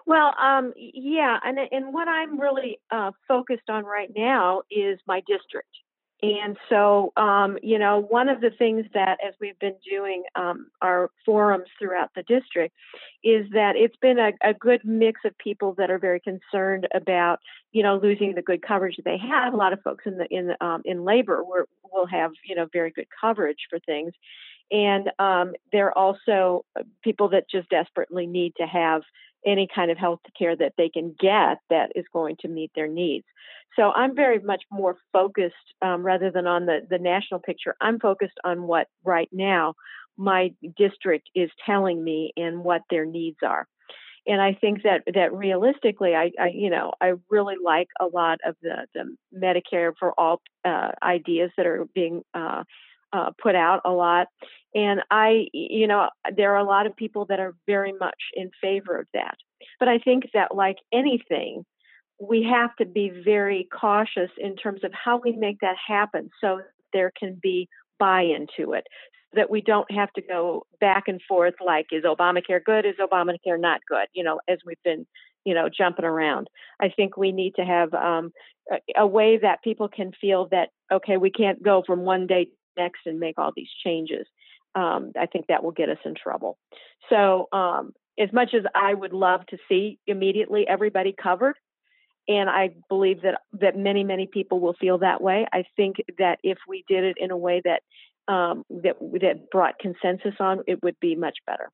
Well, 0.06 0.34
um, 0.42 0.74
yeah, 0.76 1.38
and 1.44 1.60
and 1.72 1.94
what 1.94 2.08
I'm 2.08 2.40
really 2.40 2.80
uh, 2.90 3.12
focused 3.28 3.70
on 3.70 3.86
right 3.86 4.10
now 4.16 4.64
is 4.72 5.00
my 5.08 5.22
district. 5.28 5.70
And 6.22 6.58
so, 6.68 7.14
um, 7.16 7.58
you 7.64 7.80
know, 7.80 8.02
one 8.02 8.28
of 8.28 8.42
the 8.42 8.50
things 8.50 8.86
that, 8.94 9.20
as 9.26 9.34
we've 9.40 9.58
been 9.60 9.78
doing 9.90 10.24
um, 10.36 10.68
our 10.82 11.12
forums 11.26 11.68
throughout 11.80 12.10
the 12.14 12.24
district, 12.24 12.76
is 13.24 13.46
that 13.54 13.78
it's 13.78 13.96
been 13.98 14.20
a, 14.20 14.32
a, 14.44 14.54
good 14.54 14.82
mix 14.84 15.22
of 15.24 15.38
people 15.38 15.76
that 15.78 15.90
are 15.90 15.98
very 15.98 16.20
concerned 16.20 16.90
about, 16.94 17.40
you 17.72 17.84
know, 17.84 17.98
losing 18.04 18.36
the 18.36 18.42
good 18.42 18.62
coverage 18.62 18.98
that 18.98 19.06
they 19.06 19.18
have. 19.18 19.54
A 19.54 19.58
lot 19.58 19.72
of 19.72 19.82
folks 19.82 20.04
in 20.06 20.18
the 20.18 20.26
in 20.26 20.52
um, 20.60 20.82
in 20.84 21.06
labor 21.06 21.42
will 21.44 22.08
have, 22.08 22.32
you 22.46 22.56
know, 22.56 22.68
very 22.74 22.92
good 22.92 23.08
coverage 23.22 23.60
for 23.70 23.80
things, 23.80 24.12
and 24.72 25.10
um, 25.20 25.54
there 25.72 25.88
are 25.88 25.98
also 25.98 26.66
uh, 26.78 26.84
people 27.02 27.30
that 27.30 27.50
just 27.50 27.70
desperately 27.70 28.28
need 28.28 28.54
to 28.58 28.68
have 28.68 29.04
any 29.46 29.68
kind 29.74 29.92
of 29.92 29.98
health 29.98 30.20
care 30.38 30.56
that 30.56 30.74
they 30.78 30.90
can 30.90 31.16
get 31.20 31.58
that 31.70 31.92
is 31.96 32.06
going 32.12 32.36
to 32.42 32.48
meet 32.48 32.72
their 32.76 32.88
needs. 32.88 33.26
So 33.76 33.92
I'm 33.92 34.16
very 34.16 34.40
much 34.40 34.64
more 34.72 34.98
focused 35.14 35.56
um, 35.82 36.04
rather 36.04 36.32
than 36.32 36.48
on 36.48 36.66
the, 36.66 36.80
the 36.90 36.98
national 36.98 37.40
picture. 37.40 37.76
I'm 37.80 38.00
focused 38.00 38.38
on 38.44 38.64
what 38.64 38.88
right 39.04 39.30
now 39.32 39.76
my 40.18 40.52
district 40.78 41.30
is 41.34 41.50
telling 41.66 42.04
me 42.04 42.34
and 42.36 42.64
what 42.64 42.82
their 42.90 43.06
needs 43.06 43.38
are. 43.46 43.68
And 44.28 44.42
I 44.42 44.54
think 44.54 44.84
that 44.84 45.04
that 45.14 45.34
realistically, 45.34 46.14
I, 46.14 46.32
I 46.40 46.50
you 46.54 46.70
know 46.70 46.92
I 47.02 47.14
really 47.30 47.56
like 47.64 47.88
a 48.00 48.06
lot 48.06 48.40
of 48.46 48.56
the, 48.62 48.86
the 48.94 49.16
Medicare 49.34 49.94
for 49.98 50.14
all 50.20 50.42
uh, 50.66 50.92
ideas 51.02 51.52
that 51.58 51.66
are 51.66 51.86
being 51.96 52.22
uh, 52.34 52.64
uh, 53.14 53.32
put 53.42 53.56
out 53.56 53.82
a 53.86 53.92
lot. 53.92 54.28
And 54.76 55.02
I, 55.10 55.48
you 55.54 55.88
know, 55.88 56.10
there 56.36 56.54
are 56.54 56.60
a 56.60 56.64
lot 56.64 56.86
of 56.86 56.96
people 56.96 57.26
that 57.26 57.40
are 57.40 57.56
very 57.66 57.94
much 57.94 58.22
in 58.36 58.52
favor 58.62 59.00
of 59.00 59.08
that. 59.14 59.36
But 59.80 59.88
I 59.88 59.98
think 59.98 60.26
that, 60.34 60.54
like 60.56 60.78
anything, 60.94 61.66
we 62.20 62.44
have 62.44 62.76
to 62.76 62.86
be 62.86 63.12
very 63.24 63.68
cautious 63.74 64.30
in 64.38 64.56
terms 64.56 64.84
of 64.84 64.92
how 64.94 65.20
we 65.24 65.32
make 65.32 65.60
that 65.62 65.78
happen 65.88 66.30
so 66.42 66.62
there 66.94 67.12
can 67.18 67.40
be 67.42 67.68
buy 67.98 68.22
into 68.22 68.74
it 68.74 68.86
that 69.34 69.50
we 69.50 69.62
don't 69.62 69.90
have 69.92 70.12
to 70.14 70.22
go 70.22 70.66
back 70.80 71.04
and 71.08 71.22
forth 71.28 71.54
like 71.64 71.88
is 71.92 72.04
obamacare 72.04 72.64
good 72.64 72.86
is 72.86 72.96
obamacare 73.00 73.60
not 73.60 73.82
good 73.88 74.08
you 74.14 74.24
know 74.24 74.40
as 74.48 74.58
we've 74.66 74.82
been 74.84 75.06
you 75.46 75.54
know 75.54 75.70
jumping 75.70 76.06
around 76.06 76.48
i 76.82 76.90
think 76.90 77.16
we 77.16 77.32
need 77.32 77.54
to 77.56 77.64
have 77.64 77.94
um, 77.94 78.32
a, 78.72 79.02
a 79.02 79.08
way 79.08 79.38
that 79.38 79.64
people 79.64 79.88
can 79.88 80.12
feel 80.20 80.48
that 80.50 80.70
okay 80.92 81.18
we 81.18 81.30
can't 81.30 81.62
go 81.62 81.84
from 81.86 82.00
one 82.00 82.26
day 82.26 82.48
next 82.80 83.02
and 83.06 83.20
make 83.20 83.38
all 83.38 83.52
these 83.56 83.70
changes. 83.84 84.26
Um, 84.76 85.12
I 85.20 85.26
think 85.26 85.48
that 85.48 85.64
will 85.64 85.72
get 85.72 85.90
us 85.90 85.98
in 86.06 86.14
trouble. 86.16 86.58
So, 87.10 87.48
um, 87.52 87.94
as 88.20 88.32
much 88.34 88.50
as 88.54 88.64
I 88.76 88.94
would 88.94 89.14
love 89.14 89.46
to 89.48 89.58
see 89.68 89.98
immediately 90.06 90.66
everybody 90.68 91.16
covered, 91.22 91.56
and 92.28 92.50
I 92.50 92.70
believe 92.88 93.22
that 93.24 93.42
that 93.60 93.78
many 93.78 94.04
many 94.04 94.28
people 94.32 94.60
will 94.60 94.76
feel 94.80 95.00
that 95.00 95.22
way. 95.22 95.48
I 95.52 95.64
think 95.76 95.98
that 96.18 96.38
if 96.44 96.58
we 96.68 96.84
did 96.88 97.04
it 97.04 97.18
in 97.20 97.32
a 97.32 97.38
way 97.38 97.62
that 97.66 97.82
um, 98.32 98.64
that 98.70 98.98
that 99.22 99.50
brought 99.52 99.80
consensus 99.80 100.36
on, 100.40 100.62
it 100.68 100.84
would 100.84 101.00
be 101.00 101.16
much 101.16 101.38
better. 101.48 101.72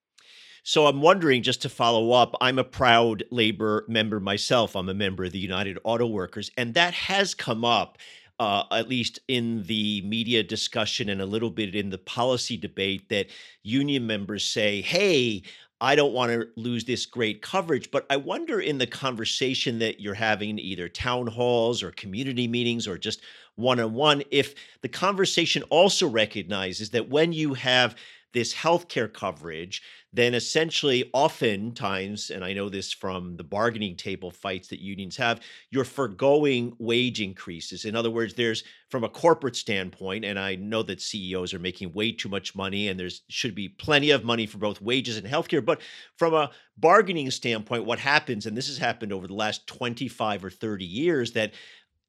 So 0.67 0.87
I'm 0.87 0.99
wondering, 0.99 1.43
just 1.43 1.61
to 1.61 1.69
follow 1.69 2.11
up, 2.11 2.35
I'm 2.41 2.57
a 2.57 2.63
proud 2.63 3.23
labor 3.29 3.85
member 3.87 4.19
myself. 4.19 4.75
I'm 4.75 4.89
a 4.89 4.95
member 4.95 5.23
of 5.23 5.31
the 5.31 5.37
United 5.37 5.77
Auto 5.83 6.07
Workers, 6.07 6.49
and 6.57 6.73
that 6.73 6.93
has 6.95 7.35
come 7.35 7.63
up. 7.63 7.99
Uh, 8.37 8.65
at 8.71 8.89
least 8.89 9.19
in 9.29 9.63
the 9.63 10.01
media 10.01 10.43
discussion 10.43 11.07
and 11.07 11.21
a 11.21 11.25
little 11.25 11.49
bit 11.49 11.73
in 11.73 11.89
the 11.89 11.97
policy 11.97 12.57
debate, 12.57 13.07
that 13.07 13.27
union 13.63 14.05
members 14.05 14.43
say, 14.43 14.81
hey, 14.81 15.41
I 15.81 15.95
don't 15.95 16.13
want 16.13 16.31
to 16.31 16.47
lose 16.55 16.85
this 16.85 17.05
great 17.05 17.41
coverage. 17.41 17.91
But 17.91 18.05
I 18.09 18.17
wonder 18.17 18.59
in 18.59 18.77
the 18.77 18.87
conversation 18.87 19.79
that 19.79 19.99
you're 19.99 20.13
having, 20.13 20.59
either 20.59 20.89
town 20.89 21.27
halls 21.27 21.83
or 21.83 21.91
community 21.91 22.47
meetings 22.47 22.87
or 22.87 22.97
just 22.97 23.21
one 23.55 23.79
on 23.79 23.93
one, 23.93 24.23
if 24.31 24.55
the 24.81 24.89
conversation 24.89 25.63
also 25.63 26.07
recognizes 26.07 26.89
that 26.89 27.09
when 27.09 27.33
you 27.33 27.53
have 27.53 27.95
this 28.33 28.53
healthcare 28.53 29.11
coverage, 29.11 29.81
then 30.15 30.33
essentially, 30.33 31.09
oftentimes, 31.13 32.29
and 32.29 32.43
I 32.43 32.53
know 32.53 32.69
this 32.69 32.91
from 32.91 33.35
the 33.35 33.43
bargaining 33.43 33.95
table 33.95 34.31
fights 34.31 34.69
that 34.69 34.79
unions 34.79 35.17
have, 35.17 35.41
you're 35.71 35.83
foregoing 35.83 36.73
wage 36.79 37.21
increases. 37.21 37.85
In 37.85 37.95
other 37.95 38.09
words, 38.09 38.33
there's 38.33 38.63
from 38.89 39.03
a 39.03 39.09
corporate 39.09 39.55
standpoint, 39.55 40.23
and 40.23 40.39
I 40.39 40.55
know 40.55 40.83
that 40.83 41.01
CEOs 41.01 41.53
are 41.53 41.59
making 41.59 41.91
way 41.93 42.11
too 42.11 42.29
much 42.29 42.55
money, 42.55 42.87
and 42.87 42.99
there's 42.99 43.23
should 43.29 43.55
be 43.55 43.67
plenty 43.67 44.11
of 44.11 44.23
money 44.23 44.45
for 44.45 44.57
both 44.57 44.81
wages 44.81 45.17
and 45.17 45.27
healthcare. 45.27 45.63
But 45.63 45.81
from 46.17 46.33
a 46.33 46.51
bargaining 46.77 47.29
standpoint, 47.31 47.85
what 47.85 47.99
happens, 47.99 48.45
and 48.45 48.55
this 48.55 48.67
has 48.67 48.77
happened 48.77 49.11
over 49.11 49.27
the 49.27 49.33
last 49.33 49.67
25 49.67 50.45
or 50.45 50.49
30 50.49 50.85
years, 50.85 51.31
that 51.33 51.53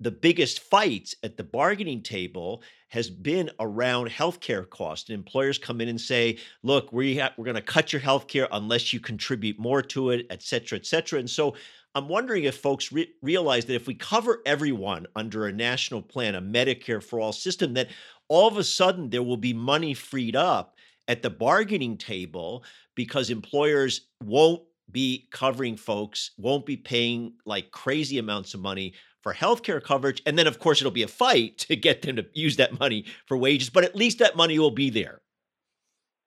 the 0.00 0.10
biggest 0.10 0.60
fights 0.60 1.14
at 1.22 1.36
the 1.36 1.44
bargaining 1.44 2.02
table 2.02 2.62
has 2.88 3.10
been 3.10 3.50
around 3.60 4.08
healthcare 4.08 4.68
costs. 4.68 5.10
employers 5.10 5.58
come 5.58 5.80
in 5.80 5.88
and 5.88 6.00
say, 6.00 6.38
"Look, 6.62 6.92
we 6.92 7.18
ha- 7.18 7.32
we're 7.36 7.44
going 7.44 7.56
to 7.56 7.62
cut 7.62 7.92
your 7.92 8.02
healthcare 8.02 8.48
unless 8.52 8.92
you 8.92 9.00
contribute 9.00 9.58
more 9.58 9.82
to 9.82 10.10
it, 10.10 10.26
et 10.30 10.42
cetera, 10.42 10.78
et 10.78 10.86
cetera." 10.86 11.18
And 11.18 11.30
so, 11.30 11.56
I'm 11.94 12.08
wondering 12.08 12.44
if 12.44 12.56
folks 12.58 12.92
re- 12.92 13.10
realize 13.22 13.64
that 13.64 13.74
if 13.74 13.86
we 13.86 13.94
cover 13.94 14.42
everyone 14.44 15.06
under 15.16 15.46
a 15.46 15.52
national 15.52 16.02
plan, 16.02 16.34
a 16.34 16.42
Medicare 16.42 17.02
for 17.02 17.18
all 17.18 17.32
system, 17.32 17.72
that 17.74 17.88
all 18.28 18.46
of 18.48 18.58
a 18.58 18.64
sudden 18.64 19.08
there 19.08 19.22
will 19.22 19.38
be 19.38 19.54
money 19.54 19.94
freed 19.94 20.36
up 20.36 20.76
at 21.08 21.22
the 21.22 21.30
bargaining 21.30 21.96
table 21.96 22.64
because 22.94 23.30
employers 23.30 24.08
won't 24.22 24.62
be 24.90 25.26
covering 25.30 25.76
folks, 25.76 26.32
won't 26.36 26.66
be 26.66 26.76
paying 26.76 27.32
like 27.46 27.70
crazy 27.70 28.18
amounts 28.18 28.54
of 28.54 28.60
money 28.60 28.92
for 29.26 29.34
healthcare 29.34 29.82
coverage. 29.82 30.22
And 30.24 30.38
then, 30.38 30.46
of 30.46 30.60
course, 30.60 30.80
it'll 30.80 30.92
be 30.92 31.02
a 31.02 31.08
fight 31.08 31.58
to 31.58 31.74
get 31.74 32.02
them 32.02 32.14
to 32.14 32.26
use 32.32 32.54
that 32.58 32.78
money 32.78 33.06
for 33.26 33.36
wages, 33.36 33.70
but 33.70 33.82
at 33.82 33.96
least 33.96 34.20
that 34.20 34.36
money 34.36 34.56
will 34.56 34.70
be 34.70 34.88
there. 34.88 35.20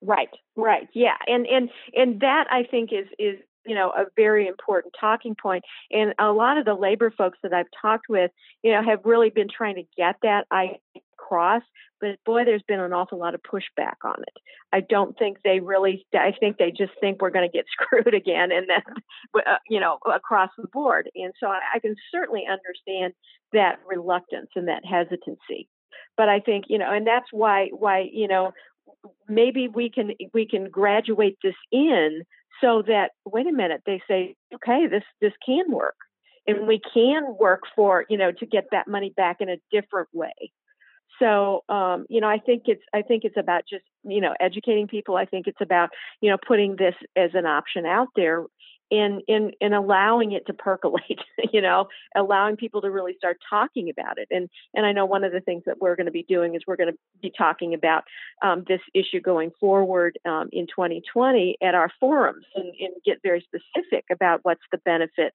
Right, 0.01 0.27
right. 0.57 0.89
Yeah. 0.93 1.15
And 1.25 1.47
and 1.47 1.69
and 1.93 2.19
that 2.19 2.47
I 2.51 2.63
think 2.63 2.91
is 2.91 3.07
is 3.17 3.39
you 3.65 3.73
know 3.73 3.91
a 3.91 4.07
very 4.17 4.47
important 4.47 4.95
talking 4.99 5.33
point 5.33 5.63
and 5.91 6.13
a 6.19 6.33
lot 6.33 6.57
of 6.57 6.65
the 6.65 6.73
labor 6.73 7.09
folks 7.09 7.37
that 7.41 7.53
I've 7.53 7.67
talked 7.81 8.09
with 8.09 8.31
you 8.63 8.73
know 8.73 8.83
have 8.83 8.99
really 9.05 9.29
been 9.29 9.47
trying 9.49 9.75
to 9.75 9.83
get 9.95 10.17
that 10.23 10.45
I 10.51 10.79
across 11.17 11.63
but 11.99 12.23
boy 12.25 12.45
there's 12.45 12.63
been 12.67 12.79
an 12.79 12.93
awful 12.93 13.19
lot 13.19 13.35
of 13.35 13.41
pushback 13.41 13.95
on 14.03 14.21
it. 14.21 14.33
I 14.71 14.81
don't 14.81 15.17
think 15.17 15.37
they 15.43 15.59
really 15.59 16.05
I 16.13 16.33
think 16.39 16.57
they 16.57 16.71
just 16.71 16.93
think 16.99 17.21
we're 17.21 17.29
going 17.29 17.49
to 17.49 17.57
get 17.57 17.65
screwed 17.71 18.13
again 18.13 18.51
and 18.51 18.67
then 18.69 18.81
uh, 19.35 19.57
you 19.69 19.79
know 19.79 19.97
across 20.13 20.49
the 20.57 20.67
board. 20.71 21.09
And 21.15 21.33
so 21.39 21.47
I, 21.47 21.59
I 21.75 21.79
can 21.79 21.95
certainly 22.11 22.43
understand 22.49 23.13
that 23.53 23.79
reluctance 23.87 24.49
and 24.55 24.67
that 24.67 24.83
hesitancy. 24.85 25.67
But 26.17 26.29
I 26.29 26.39
think 26.39 26.65
you 26.67 26.77
know 26.77 26.91
and 26.91 27.05
that's 27.05 27.27
why 27.31 27.69
why 27.71 28.09
you 28.11 28.27
know 28.27 28.51
maybe 29.27 29.67
we 29.67 29.89
can 29.89 30.11
we 30.33 30.47
can 30.47 30.69
graduate 30.69 31.37
this 31.43 31.55
in 31.71 32.23
so 32.61 32.83
that 32.87 33.11
wait 33.25 33.47
a 33.47 33.53
minute 33.53 33.81
they 33.85 34.01
say 34.07 34.35
okay 34.53 34.87
this 34.87 35.03
this 35.21 35.33
can 35.45 35.71
work. 35.71 35.95
And 36.47 36.67
we 36.67 36.81
can 36.93 37.35
work 37.39 37.61
for 37.75 38.05
you 38.09 38.17
know 38.17 38.31
to 38.31 38.45
get 38.45 38.65
that 38.71 38.87
money 38.87 39.13
back 39.15 39.37
in 39.39 39.49
a 39.49 39.57
different 39.71 40.09
way 40.13 40.51
so 41.19 41.63
um, 41.69 42.05
you 42.09 42.21
know 42.21 42.27
i 42.27 42.39
think 42.39 42.63
it's 42.65 42.83
i 42.93 43.01
think 43.01 43.23
it's 43.23 43.37
about 43.37 43.63
just 43.69 43.83
you 44.03 44.21
know 44.21 44.33
educating 44.39 44.87
people. 44.87 45.15
I 45.15 45.25
think 45.25 45.47
it's 45.47 45.61
about 45.61 45.89
you 46.21 46.29
know 46.29 46.37
putting 46.47 46.75
this 46.77 46.95
as 47.15 47.31
an 47.33 47.45
option 47.45 47.85
out 47.85 48.07
there 48.15 48.45
in 48.89 49.21
in 49.27 49.51
in 49.61 49.73
allowing 49.73 50.31
it 50.31 50.45
to 50.47 50.53
percolate 50.53 51.19
you 51.53 51.61
know 51.61 51.87
allowing 52.15 52.55
people 52.55 52.81
to 52.81 52.89
really 52.89 53.13
start 53.17 53.37
talking 53.49 53.89
about 53.89 54.17
it 54.17 54.27
and 54.31 54.49
and 54.73 54.85
i 54.85 54.91
know 54.91 55.05
one 55.05 55.23
of 55.23 55.31
the 55.31 55.41
things 55.41 55.63
that 55.65 55.79
we're 55.79 55.95
going 55.95 56.05
to 56.05 56.11
be 56.11 56.23
doing 56.23 56.55
is 56.55 56.61
we're 56.67 56.75
going 56.75 56.91
to 56.91 56.97
be 57.21 57.31
talking 57.37 57.73
about 57.73 58.03
um, 58.41 58.63
this 58.67 58.81
issue 58.93 59.19
going 59.19 59.51
forward 59.59 60.17
um, 60.25 60.49
in 60.51 60.65
2020 60.67 61.57
at 61.61 61.75
our 61.75 61.91
forums 61.99 62.45
and, 62.55 62.67
and 62.79 62.93
get 63.05 63.19
very 63.23 63.41
specific 63.41 64.05
about 64.11 64.39
what's 64.43 64.61
the 64.71 64.77
benefit 64.79 65.33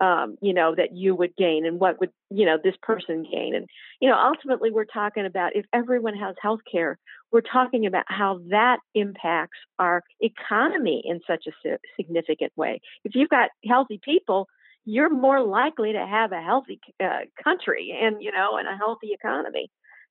um, 0.00 0.36
you 0.42 0.52
know, 0.52 0.74
that 0.74 0.94
you 0.94 1.14
would 1.14 1.34
gain 1.36 1.64
and 1.64 1.80
what 1.80 1.98
would, 2.00 2.10
you 2.30 2.44
know, 2.44 2.58
this 2.62 2.74
person 2.82 3.26
gain. 3.30 3.54
And, 3.54 3.66
you 4.00 4.08
know, 4.08 4.16
ultimately 4.16 4.70
we're 4.70 4.84
talking 4.84 5.24
about 5.24 5.56
if 5.56 5.64
everyone 5.72 6.14
has 6.16 6.34
health 6.40 6.60
care, 6.70 6.98
we're 7.32 7.40
talking 7.40 7.86
about 7.86 8.04
how 8.08 8.40
that 8.50 8.78
impacts 8.94 9.58
our 9.78 10.02
economy 10.20 11.02
in 11.04 11.20
such 11.26 11.46
a 11.46 11.78
significant 11.96 12.52
way. 12.56 12.80
If 13.04 13.14
you've 13.14 13.28
got 13.28 13.50
healthy 13.66 14.00
people, 14.02 14.48
you're 14.84 15.10
more 15.10 15.42
likely 15.42 15.92
to 15.92 16.06
have 16.06 16.32
a 16.32 16.40
healthy 16.40 16.80
uh, 17.02 17.26
country 17.42 17.92
and, 18.00 18.16
you 18.20 18.30
know, 18.30 18.56
and 18.56 18.68
a 18.68 18.76
healthy 18.76 19.08
economy. 19.12 19.68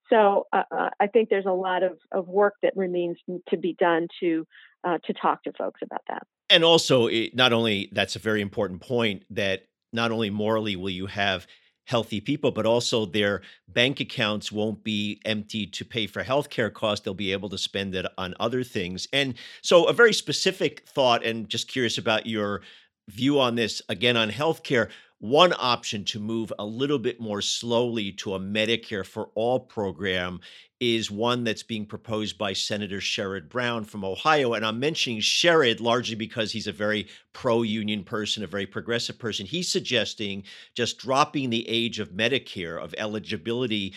So 0.10 0.46
uh, 0.54 0.64
uh, 0.70 0.90
I 1.00 1.08
think 1.08 1.30
there's 1.30 1.46
a 1.46 1.52
lot 1.52 1.82
of, 1.82 1.94
of 2.12 2.28
work 2.28 2.54
that 2.62 2.74
remains 2.76 3.18
to 3.50 3.58
be 3.58 3.76
done 3.80 4.08
to 4.20 4.46
uh, 4.84 5.00
to 5.06 5.14
talk 5.14 5.42
to 5.44 5.54
folks 5.58 5.82
about 5.84 6.02
that. 6.10 6.24
And 6.50 6.64
also, 6.64 7.10
not 7.34 7.54
only 7.54 7.90
that's 7.92 8.16
a 8.16 8.20
very 8.20 8.42
important 8.42 8.82
point 8.82 9.24
that 9.32 9.64
not 9.92 10.12
only 10.12 10.30
morally 10.30 10.76
will 10.76 10.92
you 10.92 11.08
have 11.08 11.48
healthy 11.86 12.20
people, 12.20 12.52
but 12.52 12.66
also 12.66 13.06
their 13.06 13.42
bank 13.68 14.00
accounts 14.00 14.52
won't 14.52 14.84
be 14.84 15.22
empty 15.26 15.66
to 15.68 15.86
pay 15.86 16.08
for 16.08 16.24
healthcare 16.24 16.74
costs. 16.74 17.04
They'll 17.06 17.14
be 17.14 17.32
able 17.32 17.50
to 17.50 17.58
spend 17.58 17.96
it 17.96 18.06
on 18.18 18.36
other 18.40 18.64
things. 18.64 19.08
And 19.14 19.36
so, 19.62 19.86
a 19.86 19.94
very 19.94 20.14
specific 20.14 20.84
thought, 20.88 21.24
and 21.26 21.48
just 21.48 21.68
curious 21.68 21.98
about 21.98 22.26
your 22.26 22.62
view 23.10 23.40
on 23.40 23.56
this 23.56 23.82
again 23.90 24.18
on 24.18 24.30
healthcare. 24.30 24.90
One 25.20 25.54
option 25.58 26.04
to 26.06 26.20
move 26.20 26.52
a 26.60 26.66
little 26.66 27.00
bit 27.00 27.22
more 27.22 27.42
slowly 27.42 28.12
to 28.14 28.34
a 28.34 28.40
Medicare 28.40 29.06
for 29.06 29.30
all 29.34 29.60
program 29.62 30.42
is 30.82 31.10
one 31.10 31.46
that's 31.46 31.64
being 31.64 31.86
proposed 31.86 32.38
by 32.38 32.52
Senator 32.52 33.00
Sherrod 33.00 33.48
Brown 33.48 33.86
from 33.86 34.04
Ohio. 34.04 34.54
And 34.54 34.66
I'm 34.66 34.80
mentioning 34.80 35.22
Sherrod 35.22 35.80
largely 35.80 36.16
because 36.16 36.52
he's 36.52 36.68
a 36.68 36.74
very 36.74 37.08
pro 37.32 37.62
union 37.62 38.04
person, 38.04 38.44
a 38.44 38.48
very 38.48 38.66
progressive 38.66 39.18
person. 39.18 39.46
He's 39.46 39.70
suggesting 39.70 40.44
just 40.74 40.98
dropping 40.98 41.50
the 41.50 41.68
age 41.70 42.00
of 42.00 42.12
Medicare, 42.12 42.84
of 42.84 42.94
eligibility 42.98 43.94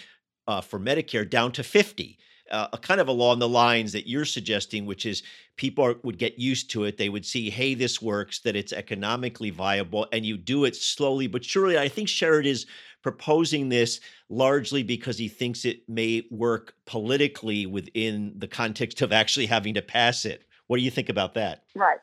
uh, 0.47 0.61
for 0.61 0.79
Medicare, 0.79 1.29
down 1.29 1.51
to 1.53 1.65
50 1.65 2.17
uh, 2.51 2.77
kind 2.79 3.01
of 3.01 3.09
along 3.09 3.39
the 3.39 3.49
lines 3.49 3.93
that 3.93 4.09
you're 4.09 4.25
suggesting, 4.25 4.87
which 4.87 5.07
is 5.07 5.23
people 5.57 5.85
are, 5.85 5.97
would 6.03 6.19
get 6.19 6.39
used 6.39 6.71
to 6.71 6.85
it. 6.85 6.97
They 6.97 7.09
would 7.09 7.27
see, 7.27 7.51
hey, 7.51 7.75
this 7.75 8.01
works, 8.01 8.41
that 8.41 8.57
it's 8.57 8.73
economically 8.73 9.51
viable, 9.51 10.07
and 10.13 10.25
you 10.25 10.37
do 10.37 10.65
it 10.65 10.77
slowly 10.77 11.27
but 11.27 11.45
surely. 11.45 11.79
I 11.79 11.89
think 11.89 12.09
Sherrod 12.09 12.47
is 12.47 12.67
proposing 13.03 13.69
this 13.69 14.01
largely 14.29 14.83
because 14.83 15.19
he 15.19 15.29
thinks 15.29 15.65
it 15.65 15.89
may 15.89 16.27
work 16.31 16.75
politically 16.87 17.67
within 17.67 18.35
the 18.37 18.49
context 18.49 19.03
of 19.03 19.13
actually 19.13 19.47
having 19.47 19.75
to 19.75 19.83
pass 19.83 20.25
it. 20.25 20.45
What 20.67 20.79
do 20.79 20.83
you 20.83 20.91
think 20.91 21.09
about 21.09 21.35
that? 21.35 21.65
Right. 21.75 21.99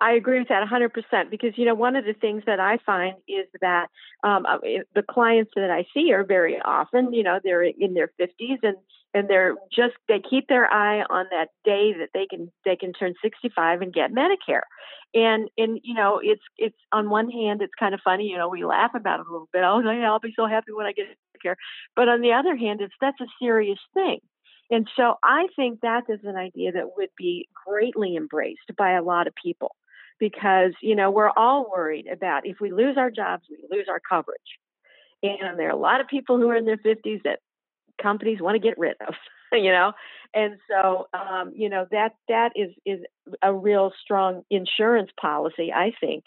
I 0.00 0.14
agree 0.14 0.40
with 0.40 0.48
that 0.48 0.66
100% 0.68 1.30
because, 1.30 1.52
you 1.56 1.64
know, 1.64 1.76
one 1.76 1.94
of 1.94 2.04
the 2.04 2.12
things 2.12 2.42
that 2.46 2.58
I 2.58 2.78
find 2.84 3.14
is 3.28 3.46
that 3.60 3.86
um, 4.24 4.44
uh, 4.46 4.58
the 4.96 5.02
clients 5.08 5.52
that 5.54 5.70
I 5.70 5.86
see 5.94 6.12
are 6.12 6.24
very 6.24 6.60
often, 6.60 7.12
you 7.12 7.22
know, 7.22 7.38
they're 7.42 7.62
in 7.62 7.94
their 7.94 8.10
50s 8.20 8.58
and 8.64 8.76
and 9.14 9.28
they're 9.28 9.54
just 9.74 9.94
they 10.08 10.20
keep 10.20 10.48
their 10.48 10.72
eye 10.72 11.04
on 11.08 11.26
that 11.30 11.48
day 11.64 11.92
that 11.98 12.10
they 12.14 12.26
can 12.26 12.50
they 12.64 12.76
can 12.76 12.92
turn 12.92 13.14
65 13.22 13.82
and 13.82 13.92
get 13.92 14.12
Medicare. 14.12 14.62
And 15.14 15.48
and 15.58 15.78
you 15.82 15.94
know, 15.94 16.20
it's 16.22 16.42
it's 16.56 16.76
on 16.92 17.10
one 17.10 17.30
hand 17.30 17.62
it's 17.62 17.74
kind 17.78 17.94
of 17.94 18.00
funny, 18.02 18.28
you 18.28 18.38
know, 18.38 18.48
we 18.48 18.64
laugh 18.64 18.92
about 18.94 19.20
it 19.20 19.26
a 19.28 19.32
little 19.32 19.48
bit. 19.52 19.62
Oh, 19.64 19.80
yeah, 19.80 20.10
I'll 20.10 20.20
be 20.20 20.32
so 20.34 20.46
happy 20.46 20.72
when 20.72 20.86
I 20.86 20.92
get 20.92 21.06
Medicare. 21.36 21.56
But 21.94 22.08
on 22.08 22.20
the 22.20 22.32
other 22.32 22.56
hand, 22.56 22.80
it's 22.80 22.94
that's 23.00 23.20
a 23.20 23.26
serious 23.40 23.78
thing. 23.94 24.20
And 24.70 24.88
so 24.96 25.16
I 25.22 25.48
think 25.54 25.80
that 25.80 26.04
is 26.08 26.20
an 26.24 26.36
idea 26.36 26.72
that 26.72 26.96
would 26.96 27.10
be 27.18 27.46
greatly 27.66 28.16
embraced 28.16 28.74
by 28.78 28.92
a 28.92 29.02
lot 29.02 29.26
of 29.26 29.34
people 29.34 29.76
because, 30.18 30.72
you 30.80 30.96
know, 30.96 31.10
we're 31.10 31.32
all 31.36 31.70
worried 31.70 32.06
about 32.06 32.46
if 32.46 32.56
we 32.58 32.72
lose 32.72 32.96
our 32.96 33.10
jobs, 33.10 33.42
we 33.50 33.58
lose 33.76 33.86
our 33.90 34.00
coverage. 34.00 34.38
And 35.22 35.58
there 35.58 35.68
are 35.68 35.76
a 35.76 35.76
lot 35.76 36.00
of 36.00 36.08
people 36.08 36.38
who 36.38 36.48
are 36.48 36.56
in 36.56 36.64
their 36.64 36.78
50s 36.78 37.22
that 37.24 37.40
companies 38.02 38.40
want 38.40 38.54
to 38.54 38.68
get 38.68 38.78
rid 38.78 38.96
of 39.06 39.14
you 39.52 39.70
know? 39.70 39.92
And 40.34 40.58
so 40.68 41.08
um, 41.12 41.52
you 41.54 41.68
know 41.68 41.86
that 41.90 42.14
that 42.28 42.52
is 42.56 42.70
is 42.86 43.00
a 43.42 43.52
real 43.52 43.92
strong 44.02 44.42
insurance 44.50 45.10
policy 45.20 45.70
i 45.72 45.92
think 46.00 46.24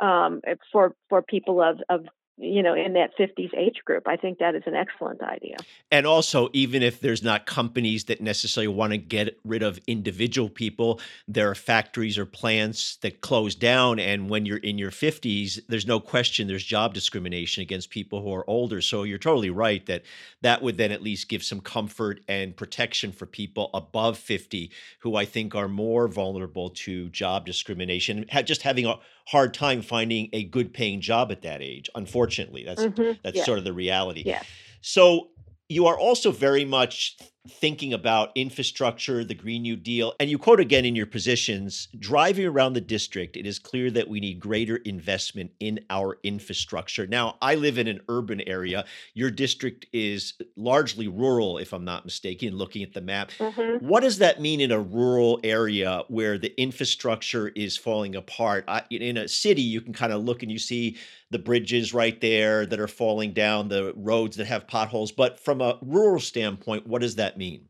um, 0.00 0.40
for 0.72 0.94
for 1.08 1.22
people 1.22 1.62
of 1.62 1.78
of 1.88 2.06
you 2.42 2.62
know 2.62 2.74
in 2.74 2.92
that 2.94 3.16
50s 3.16 3.56
age 3.56 3.80
group. 3.84 4.06
I 4.06 4.16
think 4.16 4.38
that 4.38 4.54
is 4.54 4.62
an 4.66 4.74
excellent 4.74 5.22
idea. 5.22 5.56
And 5.90 6.06
also 6.06 6.48
even 6.52 6.82
if 6.82 7.00
there's 7.00 7.22
not 7.22 7.46
companies 7.46 8.04
that 8.04 8.20
necessarily 8.20 8.68
want 8.68 8.92
to 8.92 8.98
get 8.98 9.38
rid 9.44 9.62
of 9.62 9.78
individual 9.86 10.48
people 10.48 11.00
there 11.28 11.50
are 11.50 11.54
factories 11.54 12.18
or 12.18 12.26
plants 12.26 12.96
that 12.96 13.20
close 13.20 13.54
down 13.54 13.98
and 13.98 14.28
when 14.28 14.46
you're 14.46 14.58
in 14.58 14.78
your 14.78 14.90
50s 14.90 15.60
there's 15.68 15.86
no 15.86 16.00
question 16.00 16.48
there's 16.48 16.64
job 16.64 16.94
discrimination 16.94 17.62
against 17.62 17.90
people 17.90 18.22
who 18.22 18.32
are 18.34 18.48
older. 18.48 18.80
So 18.80 19.04
you're 19.04 19.18
totally 19.18 19.50
right 19.50 19.84
that 19.86 20.02
that 20.42 20.62
would 20.62 20.76
then 20.76 20.92
at 20.92 21.02
least 21.02 21.28
give 21.28 21.42
some 21.42 21.60
comfort 21.60 22.20
and 22.28 22.56
protection 22.56 23.12
for 23.12 23.26
people 23.26 23.70
above 23.74 24.18
50 24.18 24.70
who 25.00 25.16
i 25.16 25.24
think 25.24 25.54
are 25.54 25.68
more 25.68 26.08
vulnerable 26.08 26.70
to 26.70 27.08
job 27.10 27.46
discrimination. 27.46 28.26
Just 28.44 28.62
having 28.62 28.86
a 28.86 28.98
hard 29.28 29.54
time 29.54 29.82
finding 29.82 30.28
a 30.32 30.44
good 30.44 30.72
paying 30.72 31.00
job 31.00 31.30
at 31.32 31.42
that 31.42 31.62
age. 31.62 31.88
Unfortunately, 31.94 32.64
that's 32.64 32.82
mm-hmm. 32.82 33.12
that's 33.22 33.38
yeah. 33.38 33.44
sort 33.44 33.58
of 33.58 33.64
the 33.64 33.72
reality. 33.72 34.22
Yeah. 34.24 34.42
So 34.80 35.28
you 35.68 35.86
are 35.86 35.98
also 35.98 36.30
very 36.32 36.64
much 36.64 37.16
thinking 37.48 37.92
about 37.92 38.30
infrastructure, 38.36 39.24
the 39.24 39.34
Green 39.34 39.62
New 39.62 39.74
Deal, 39.74 40.14
and 40.20 40.30
you 40.30 40.38
quote 40.38 40.60
again 40.60 40.84
in 40.84 40.94
your 40.94 41.06
positions 41.06 41.88
driving 41.98 42.46
around 42.46 42.74
the 42.74 42.80
district, 42.80 43.36
it 43.36 43.46
is 43.46 43.58
clear 43.58 43.90
that 43.90 44.08
we 44.08 44.20
need 44.20 44.38
greater 44.38 44.76
investment 44.76 45.50
in 45.58 45.80
our 45.90 46.18
infrastructure. 46.22 47.06
Now, 47.06 47.36
I 47.42 47.56
live 47.56 47.78
in 47.78 47.88
an 47.88 48.00
urban 48.08 48.40
area. 48.42 48.84
Your 49.14 49.30
district 49.30 49.86
is 49.92 50.34
largely 50.56 51.08
rural, 51.08 51.58
if 51.58 51.72
I'm 51.72 51.84
not 51.84 52.04
mistaken, 52.04 52.56
looking 52.56 52.84
at 52.84 52.92
the 52.92 53.00
map. 53.00 53.32
Mm-hmm. 53.38 53.86
What 53.86 54.04
does 54.04 54.18
that 54.18 54.40
mean 54.40 54.60
in 54.60 54.70
a 54.70 54.80
rural 54.80 55.40
area 55.42 56.04
where 56.08 56.38
the 56.38 56.54
infrastructure 56.60 57.48
is 57.48 57.76
falling 57.76 58.14
apart? 58.14 58.64
I, 58.68 58.82
in 58.90 59.16
a 59.16 59.26
city, 59.26 59.62
you 59.62 59.80
can 59.80 59.92
kind 59.92 60.12
of 60.12 60.22
look 60.22 60.42
and 60.44 60.52
you 60.52 60.58
see 60.58 60.96
the 61.32 61.38
bridges 61.38 61.92
right 61.92 62.20
there 62.20 62.66
that 62.66 62.78
are 62.78 62.88
falling 62.88 63.32
down, 63.32 63.68
the 63.68 63.92
roads 63.96 64.36
that 64.36 64.46
have 64.46 64.68
potholes. 64.68 65.10
But 65.10 65.40
from 65.40 65.60
a 65.60 65.78
rural 65.82 66.20
standpoint, 66.20 66.86
what 66.86 67.00
does 67.00 67.16
that 67.16 67.36
mean? 67.38 67.68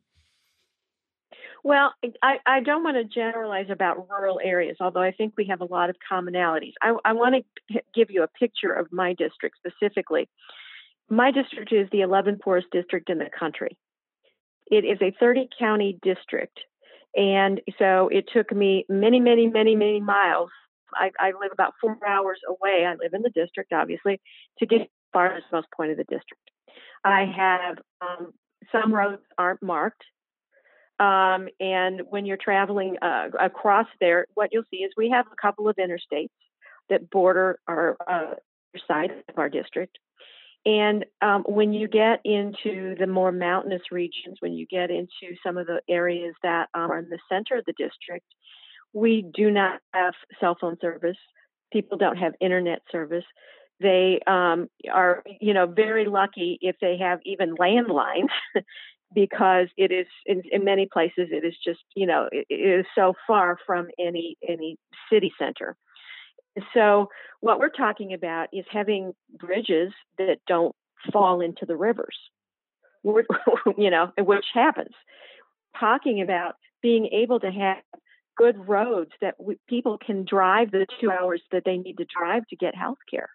Well, 1.65 1.95
I, 2.23 2.39
I 2.45 2.61
don't 2.61 2.83
want 2.83 2.97
to 2.97 3.05
generalize 3.05 3.67
about 3.71 4.09
rural 4.11 4.41
areas, 4.43 4.79
although 4.81 5.01
I 5.01 5.13
think 5.13 5.35
we 5.37 5.47
have 5.47 5.61
a 5.61 5.65
lot 5.65 5.91
of 5.91 5.97
commonalities. 6.11 6.73
I, 6.83 6.97
I 7.05 7.13
want 7.13 7.37
to 7.71 7.81
give 7.95 8.11
you 8.11 8.25
a 8.25 8.29
picture 8.29 8.73
of 8.73 8.89
my 8.91 9.15
district 9.15 9.59
specifically. 9.59 10.29
My 11.09 11.31
district 11.31 11.73
is 11.73 11.89
the 11.93 11.99
11th 11.99 12.41
poorest 12.41 12.67
district 12.73 13.11
in 13.11 13.19
the 13.19 13.31
country. 13.39 13.79
It 14.67 14.85
is 14.85 14.99
a 15.01 15.15
30 15.21 15.51
county 15.57 15.99
district. 16.03 16.59
And 17.15 17.61
so 17.79 18.09
it 18.09 18.25
took 18.33 18.51
me 18.53 18.85
many, 18.89 19.21
many, 19.21 19.47
many, 19.47 19.77
many 19.77 20.01
miles 20.01 20.51
I, 20.95 21.11
I 21.19 21.29
live 21.29 21.53
about 21.53 21.75
four 21.81 21.99
hours 22.07 22.39
away. 22.49 22.85
I 22.87 22.95
live 22.95 23.15
in 23.15 23.23
the 23.23 23.31
district, 23.31 23.73
obviously, 23.73 24.21
to 24.59 24.67
get 24.67 24.83
as 24.83 24.89
far 25.13 25.35
as 25.35 25.43
most 25.53 25.69
point 25.77 25.91
of 25.91 25.97
the 25.97 26.05
district. 26.05 26.51
I 27.05 27.25
have 27.37 27.79
um, 28.01 28.33
some 28.71 28.95
roads 28.95 29.23
aren't 29.37 29.63
marked. 29.63 30.05
Um, 31.01 31.49
and 31.59 32.03
when 32.11 32.27
you're 32.27 32.37
traveling 32.37 32.97
uh, 33.03 33.29
across 33.41 33.87
there, 34.01 34.27
what 34.35 34.51
you'll 34.53 34.63
see 34.71 34.79
is 34.79 34.93
we 34.97 35.11
have 35.11 35.27
a 35.33 35.37
couple 35.41 35.69
of 35.69 35.77
interstates 35.77 36.29
that 36.91 37.11
border 37.11 37.59
our 37.67 37.97
uh, 38.07 38.35
side 38.87 39.11
of 39.29 39.39
our 39.39 39.49
district. 39.49 39.99
And 40.65 41.05
um, 41.21 41.43
when 41.49 41.73
you 41.73 41.89
get 41.89 42.21
into 42.25 42.95
the 42.99 43.09
more 43.09 43.33
mountainous 43.33 43.83
regions, 43.91 44.37
when 44.39 44.53
you 44.53 44.67
get 44.67 44.91
into 44.91 45.35
some 45.45 45.57
of 45.57 45.67
the 45.67 45.81
areas 45.89 46.35
that 46.45 46.69
are 46.73 46.99
in 46.99 47.09
the 47.09 47.19
center 47.29 47.57
of 47.59 47.65
the 47.65 47.73
district, 47.73 48.27
we 48.93 49.25
do 49.35 49.51
not 49.51 49.81
have 49.95 50.15
cell 50.41 50.57
phone 50.61 50.77
service. 50.81 51.17
People 51.73 51.99
don't 51.99 52.17
have 52.17 52.35
internet 52.41 52.81
service. 52.91 53.25
They 53.81 54.21
um, 54.27 54.69
are, 54.93 55.23
you 55.41 55.55
know, 55.55 55.67
very 55.67 56.07
lucky 56.07 56.59
if 56.61 56.77
they 56.81 56.99
have 56.99 57.21
even 57.25 57.57
landlines, 57.57 58.29
because 59.15 59.69
it 59.77 59.91
is 59.91 60.07
in, 60.27 60.43
in, 60.51 60.65
many 60.65 60.87
places 60.91 61.29
it 61.31 61.45
is 61.45 61.55
just, 61.65 61.81
you 61.97 62.07
know, 62.07 62.29
it, 62.31 62.47
it 62.49 62.81
is 62.81 62.87
so 62.95 63.15
far 63.27 63.59
from 63.67 63.89
any 63.99 64.37
any 64.47 64.79
city 65.11 65.33
center. 65.39 65.77
So 66.75 67.09
what 67.41 67.59
we're 67.59 67.71
talking 67.71 68.13
about 68.13 68.49
is 68.53 68.65
having 68.71 69.15
bridges 69.39 69.93
that 70.19 70.39
don't 70.47 70.77
fall 71.13 71.41
into 71.41 71.67
the 71.67 71.77
rivers, 71.77 72.17
you 73.05 73.91
know, 73.91 74.13
which 74.19 74.47
happens. 74.55 74.95
Talking 75.79 76.21
about 76.21 76.55
being 76.83 77.07
able 77.07 77.41
to 77.41 77.51
have 77.51 77.79
good 78.37 78.69
roads 78.69 79.11
that 79.21 79.35
we, 79.39 79.57
people 79.69 79.99
can 80.05 80.25
drive 80.25 80.71
the 80.71 80.87
two 81.01 81.11
hours 81.11 81.43
that 81.53 81.63
they 81.65 81.77
need 81.77 81.99
to 81.99 82.07
drive 82.07 82.47
to 82.49 82.57
get 82.57 82.75
health 82.75 82.99
care 83.11 83.29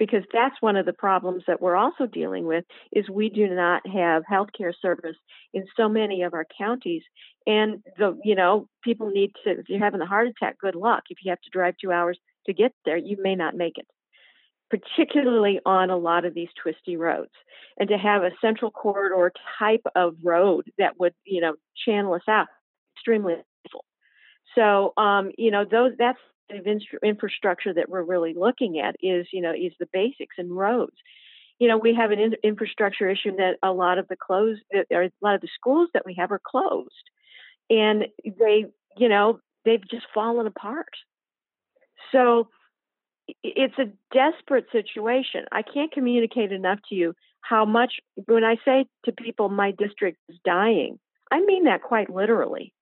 because 0.00 0.24
that's 0.32 0.56
one 0.60 0.76
of 0.76 0.86
the 0.86 0.94
problems 0.94 1.44
that 1.46 1.60
we're 1.60 1.76
also 1.76 2.06
dealing 2.06 2.46
with 2.46 2.64
is 2.90 3.08
we 3.08 3.28
do 3.28 3.46
not 3.46 3.86
have 3.86 4.22
healthcare 4.28 4.72
service 4.80 5.16
in 5.52 5.64
so 5.76 5.90
many 5.90 6.22
of 6.22 6.32
our 6.32 6.46
counties. 6.58 7.02
And 7.46 7.82
the 7.98 8.18
you 8.24 8.34
know 8.34 8.66
people 8.82 9.10
need 9.10 9.32
to 9.44 9.50
if 9.50 9.68
you're 9.68 9.78
having 9.78 10.00
a 10.00 10.06
heart 10.06 10.26
attack 10.26 10.58
good 10.58 10.74
luck. 10.74 11.04
If 11.10 11.18
you 11.22 11.30
have 11.30 11.40
to 11.42 11.50
drive 11.52 11.74
2 11.80 11.92
hours 11.92 12.18
to 12.46 12.54
get 12.54 12.72
there 12.84 12.96
you 12.96 13.18
may 13.20 13.36
not 13.36 13.54
make 13.54 13.76
it. 13.76 13.86
Particularly 14.70 15.60
on 15.66 15.90
a 15.90 15.96
lot 15.96 16.24
of 16.24 16.32
these 16.32 16.48
twisty 16.60 16.96
roads. 16.96 17.32
And 17.78 17.88
to 17.90 17.98
have 17.98 18.22
a 18.22 18.30
central 18.40 18.70
corridor 18.70 19.32
type 19.58 19.84
of 19.94 20.14
road 20.24 20.70
that 20.78 20.98
would 20.98 21.14
you 21.24 21.42
know 21.42 21.56
channel 21.84 22.14
us 22.14 22.26
out 22.26 22.46
extremely 22.96 23.34
so, 24.54 24.92
um, 24.96 25.30
you 25.38 25.50
know, 25.50 25.64
those 25.64 25.92
that's 25.98 26.18
the 26.48 26.80
infrastructure 27.04 27.72
that 27.72 27.88
we're 27.88 28.02
really 28.02 28.34
looking 28.34 28.80
at 28.80 28.96
is, 29.00 29.26
you 29.32 29.40
know, 29.40 29.52
is 29.52 29.72
the 29.78 29.88
basics 29.92 30.36
and 30.38 30.56
roads. 30.56 30.96
You 31.58 31.68
know, 31.68 31.78
we 31.78 31.94
have 31.94 32.10
an 32.10 32.18
in- 32.18 32.36
infrastructure 32.42 33.08
issue 33.08 33.36
that 33.36 33.56
a 33.62 33.72
lot 33.72 33.98
of 33.98 34.08
the 34.08 34.16
closed, 34.16 34.62
or 34.90 35.02
a 35.02 35.10
lot 35.20 35.34
of 35.34 35.40
the 35.40 35.48
schools 35.54 35.88
that 35.94 36.04
we 36.04 36.14
have 36.14 36.32
are 36.32 36.40
closed, 36.44 37.10
and 37.68 38.06
they, 38.24 38.66
you 38.96 39.08
know, 39.08 39.40
they've 39.64 39.88
just 39.88 40.06
fallen 40.12 40.46
apart. 40.46 40.88
So 42.12 42.48
it's 43.44 43.78
a 43.78 43.92
desperate 44.12 44.66
situation. 44.72 45.44
I 45.52 45.62
can't 45.62 45.92
communicate 45.92 46.50
enough 46.50 46.80
to 46.88 46.94
you 46.94 47.14
how 47.42 47.64
much 47.64 47.94
when 48.26 48.42
I 48.42 48.56
say 48.64 48.86
to 49.04 49.12
people 49.12 49.48
my 49.48 49.70
district 49.70 50.18
is 50.28 50.36
dying, 50.44 50.98
I 51.30 51.40
mean 51.40 51.64
that 51.64 51.82
quite 51.82 52.10
literally 52.10 52.72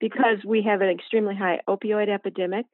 because 0.00 0.38
we 0.44 0.62
have 0.62 0.80
an 0.80 0.88
extremely 0.88 1.34
high 1.34 1.60
opioid 1.68 2.08
epidemic. 2.08 2.66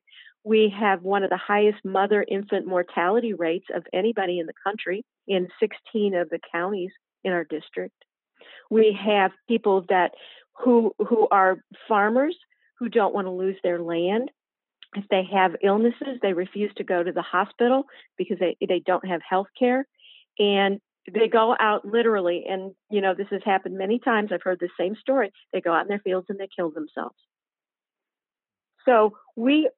We 0.44 0.72
have 0.78 1.02
one 1.02 1.22
of 1.22 1.30
the 1.30 1.36
highest 1.36 1.84
mother 1.84 2.24
infant 2.26 2.66
mortality 2.66 3.34
rates 3.34 3.66
of 3.74 3.84
anybody 3.92 4.38
in 4.38 4.46
the 4.46 4.54
country 4.64 5.04
in 5.28 5.48
16 5.60 6.14
of 6.14 6.30
the 6.30 6.40
counties 6.52 6.90
in 7.24 7.32
our 7.32 7.44
district. 7.44 7.94
We 8.70 8.96
have 9.04 9.32
people 9.48 9.84
that 9.88 10.12
who 10.64 10.94
who 10.98 11.28
are 11.30 11.58
farmers 11.88 12.36
who 12.78 12.88
don't 12.88 13.14
want 13.14 13.26
to 13.26 13.30
lose 13.30 13.56
their 13.62 13.80
land. 13.80 14.30
If 14.96 15.04
they 15.08 15.22
have 15.32 15.52
illnesses, 15.62 16.18
they 16.22 16.32
refuse 16.32 16.72
to 16.76 16.84
go 16.84 17.02
to 17.02 17.12
the 17.12 17.22
hospital 17.22 17.84
because 18.16 18.38
they, 18.38 18.56
they 18.66 18.82
don't 18.84 19.06
have 19.06 19.20
health 19.28 19.46
care. 19.56 19.86
And 20.38 20.80
they 21.06 21.28
go 21.28 21.56
out 21.58 21.84
literally, 21.84 22.44
and 22.48 22.74
you 22.90 23.00
know, 23.00 23.14
this 23.14 23.26
has 23.30 23.42
happened 23.44 23.78
many 23.78 23.98
times. 23.98 24.30
I've 24.32 24.42
heard 24.42 24.60
the 24.60 24.68
same 24.78 24.96
story. 24.96 25.32
They 25.52 25.60
go 25.60 25.72
out 25.72 25.82
in 25.82 25.88
their 25.88 26.00
fields 26.00 26.26
and 26.28 26.38
they 26.38 26.48
kill 26.54 26.70
themselves. 26.70 27.16
So 28.84 29.16
we 29.36 29.68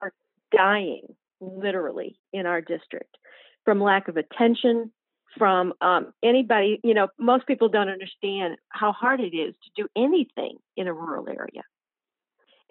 are 0.00 0.12
dying 0.52 1.02
literally 1.40 2.18
in 2.32 2.46
our 2.46 2.60
district 2.60 3.16
from 3.64 3.80
lack 3.80 4.08
of 4.08 4.16
attention, 4.16 4.92
from 5.38 5.72
um, 5.80 6.12
anybody. 6.22 6.80
You 6.82 6.94
know, 6.94 7.08
most 7.18 7.46
people 7.46 7.68
don't 7.68 7.88
understand 7.88 8.56
how 8.68 8.92
hard 8.92 9.20
it 9.20 9.36
is 9.36 9.54
to 9.64 9.82
do 9.82 9.88
anything 9.96 10.56
in 10.76 10.86
a 10.86 10.92
rural 10.92 11.28
area. 11.28 11.62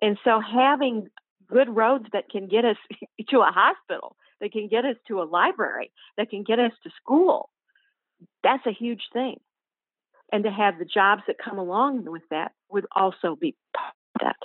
And 0.01 0.17
so 0.23 0.39
having 0.39 1.07
good 1.47 1.75
roads 1.75 2.05
that 2.13 2.29
can 2.29 2.47
get 2.47 2.65
us 2.65 2.77
to 3.29 3.39
a 3.39 3.51
hospital, 3.51 4.15
that 4.41 4.51
can 4.51 4.67
get 4.67 4.85
us 4.85 4.95
to 5.07 5.21
a 5.21 5.23
library, 5.23 5.91
that 6.17 6.29
can 6.29 6.43
get 6.43 6.59
us 6.59 6.71
to 6.83 6.89
school, 7.01 7.49
that's 8.43 8.65
a 8.65 8.71
huge 8.71 9.03
thing. 9.13 9.39
And 10.31 10.43
to 10.43 10.51
have 10.51 10.77
the 10.77 10.85
jobs 10.85 11.23
that 11.27 11.37
come 11.43 11.57
along 11.57 12.05
with 12.05 12.21
that 12.29 12.51
would 12.69 12.85
also 12.95 13.35
be 13.35 13.55
part 13.75 13.93
of 14.15 14.21
that. 14.21 14.35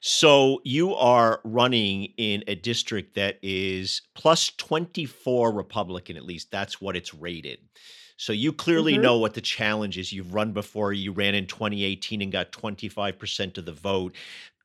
So 0.00 0.62
you 0.64 0.94
are 0.94 1.40
running 1.44 2.14
in 2.16 2.42
a 2.46 2.54
district 2.54 3.16
that 3.16 3.38
is 3.42 4.02
plus 4.14 4.50
24 4.56 5.52
Republican, 5.52 6.16
at 6.16 6.24
least 6.24 6.50
that's 6.50 6.80
what 6.80 6.96
it's 6.96 7.12
rated. 7.12 7.58
So 8.16 8.32
you 8.32 8.52
clearly 8.52 8.94
mm-hmm. 8.94 9.02
know 9.02 9.18
what 9.18 9.34
the 9.34 9.40
challenge 9.40 9.98
is. 9.98 10.12
You've 10.12 10.34
run 10.34 10.52
before, 10.52 10.92
you 10.92 11.12
ran 11.12 11.34
in 11.34 11.46
2018 11.46 12.22
and 12.22 12.32
got 12.32 12.52
25% 12.52 13.58
of 13.58 13.66
the 13.66 13.72
vote. 13.72 14.14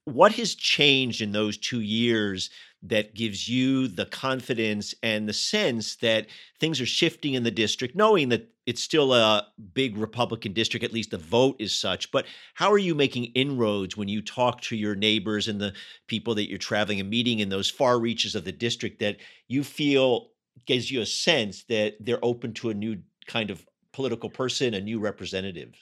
What 0.05 0.33
has 0.33 0.55
changed 0.55 1.21
in 1.21 1.31
those 1.31 1.57
two 1.57 1.81
years 1.81 2.49
that 2.83 3.15
gives 3.15 3.49
you 3.49 3.87
the 3.87 4.05
confidence 4.05 4.93
and 5.01 5.27
the 5.27 5.33
sense 5.33 5.95
that 5.97 6.27
things 6.59 6.79
are 6.79 6.85
shifting 6.85 7.33
in 7.33 7.43
the 7.43 7.51
district, 7.51 7.95
knowing 7.95 8.29
that 8.29 8.47
it's 8.67 8.81
still 8.81 9.13
a 9.13 9.47
big 9.73 9.97
Republican 9.97 10.53
district, 10.53 10.83
at 10.83 10.93
least 10.93 11.11
the 11.11 11.17
vote 11.17 11.55
is 11.59 11.73
such. 11.73 12.11
But 12.11 12.25
how 12.53 12.71
are 12.71 12.77
you 12.77 12.93
making 12.93 13.25
inroads 13.35 13.97
when 13.97 14.07
you 14.07 14.21
talk 14.21 14.61
to 14.61 14.75
your 14.75 14.95
neighbors 14.95 15.47
and 15.47 15.59
the 15.59 15.73
people 16.07 16.35
that 16.35 16.49
you're 16.49 16.59
traveling 16.59 16.99
and 16.99 17.09
meeting 17.09 17.39
in 17.39 17.49
those 17.49 17.69
far 17.69 17.99
reaches 17.99 18.35
of 18.35 18.45
the 18.45 18.51
district 18.51 18.99
that 18.99 19.17
you 19.47 19.63
feel 19.63 20.29
gives 20.65 20.91
you 20.91 21.01
a 21.01 21.05
sense 21.05 21.63
that 21.65 21.95
they're 21.99 22.23
open 22.23 22.53
to 22.53 22.69
a 22.69 22.73
new 22.73 22.99
kind 23.27 23.49
of 23.49 23.65
political 23.93 24.29
person, 24.29 24.73
a 24.73 24.81
new 24.81 24.99
representative. 24.99 25.73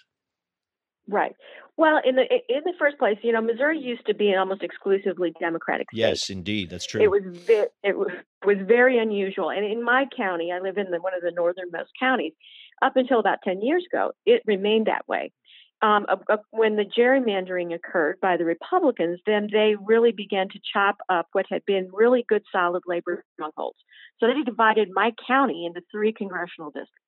Right. 1.08 1.36
Well, 1.76 2.00
in 2.06 2.16
the 2.16 2.24
in 2.50 2.62
the 2.66 2.74
first 2.78 3.00
place, 3.00 3.18
you 3.24 3.32
know, 3.32 3.42
Missouri 3.42 3.80
used 3.80 4.06
to 4.06 4.14
be 4.14 4.30
an 4.30 4.38
almost 4.38 4.62
exclusively 4.62 5.34
Democratic 5.40 5.90
state. 5.90 6.00
Yes, 6.00 6.30
indeed, 6.30 6.70
that's 6.70 6.86
true. 6.86 7.02
It 7.02 7.10
was 7.10 7.24
it 7.84 7.98
was, 7.98 8.12
was 8.46 8.58
very 8.68 9.00
unusual, 9.00 9.50
and 9.50 9.66
in 9.66 9.84
my 9.84 10.06
county, 10.16 10.52
I 10.52 10.60
live 10.60 10.78
in 10.78 10.92
the, 10.92 11.02
one 11.02 11.16
of 11.16 11.22
the 11.22 11.32
northernmost 11.32 11.92
counties. 12.00 12.34
Up 12.84 12.96
until 12.96 13.20
about 13.20 13.40
ten 13.44 13.62
years 13.62 13.84
ago, 13.92 14.12
it 14.26 14.44
remained 14.46 14.86
that 14.86 15.08
way. 15.08 15.32
Um, 15.82 16.06
uh, 16.08 16.38
when 16.52 16.78
the 16.78 16.86
gerrymandering 16.86 17.74
occurred 17.74 18.18
by 18.22 18.38
the 18.38 18.46
Republicans, 18.46 19.20
then 19.26 19.50
they 19.52 19.76
really 19.84 20.14
began 20.14 20.48
to 20.50 20.60
chop 20.72 20.98
up 21.10 21.28
what 21.34 21.46
had 21.50 21.66
been 21.66 21.90
really 21.92 22.24
good, 22.30 22.44
solid 22.52 22.84
labor 22.88 23.26
strongholds. 23.34 23.78
So 24.20 24.28
they 24.28 24.44
divided 24.46 24.90
my 24.94 25.12
county 25.28 25.66
into 25.66 25.82
three 25.92 26.14
congressional 26.14 26.70
districts. 26.70 27.03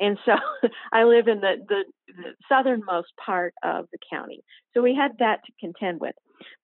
And 0.00 0.18
so 0.24 0.32
I 0.92 1.04
live 1.04 1.28
in 1.28 1.40
the, 1.40 1.54
the, 1.68 1.84
the, 2.08 2.34
southernmost 2.48 3.12
part 3.24 3.54
of 3.62 3.86
the 3.92 3.98
county. 4.10 4.42
So 4.74 4.82
we 4.82 4.94
had 4.94 5.12
that 5.18 5.40
to 5.46 5.52
contend 5.60 6.00
with. 6.00 6.14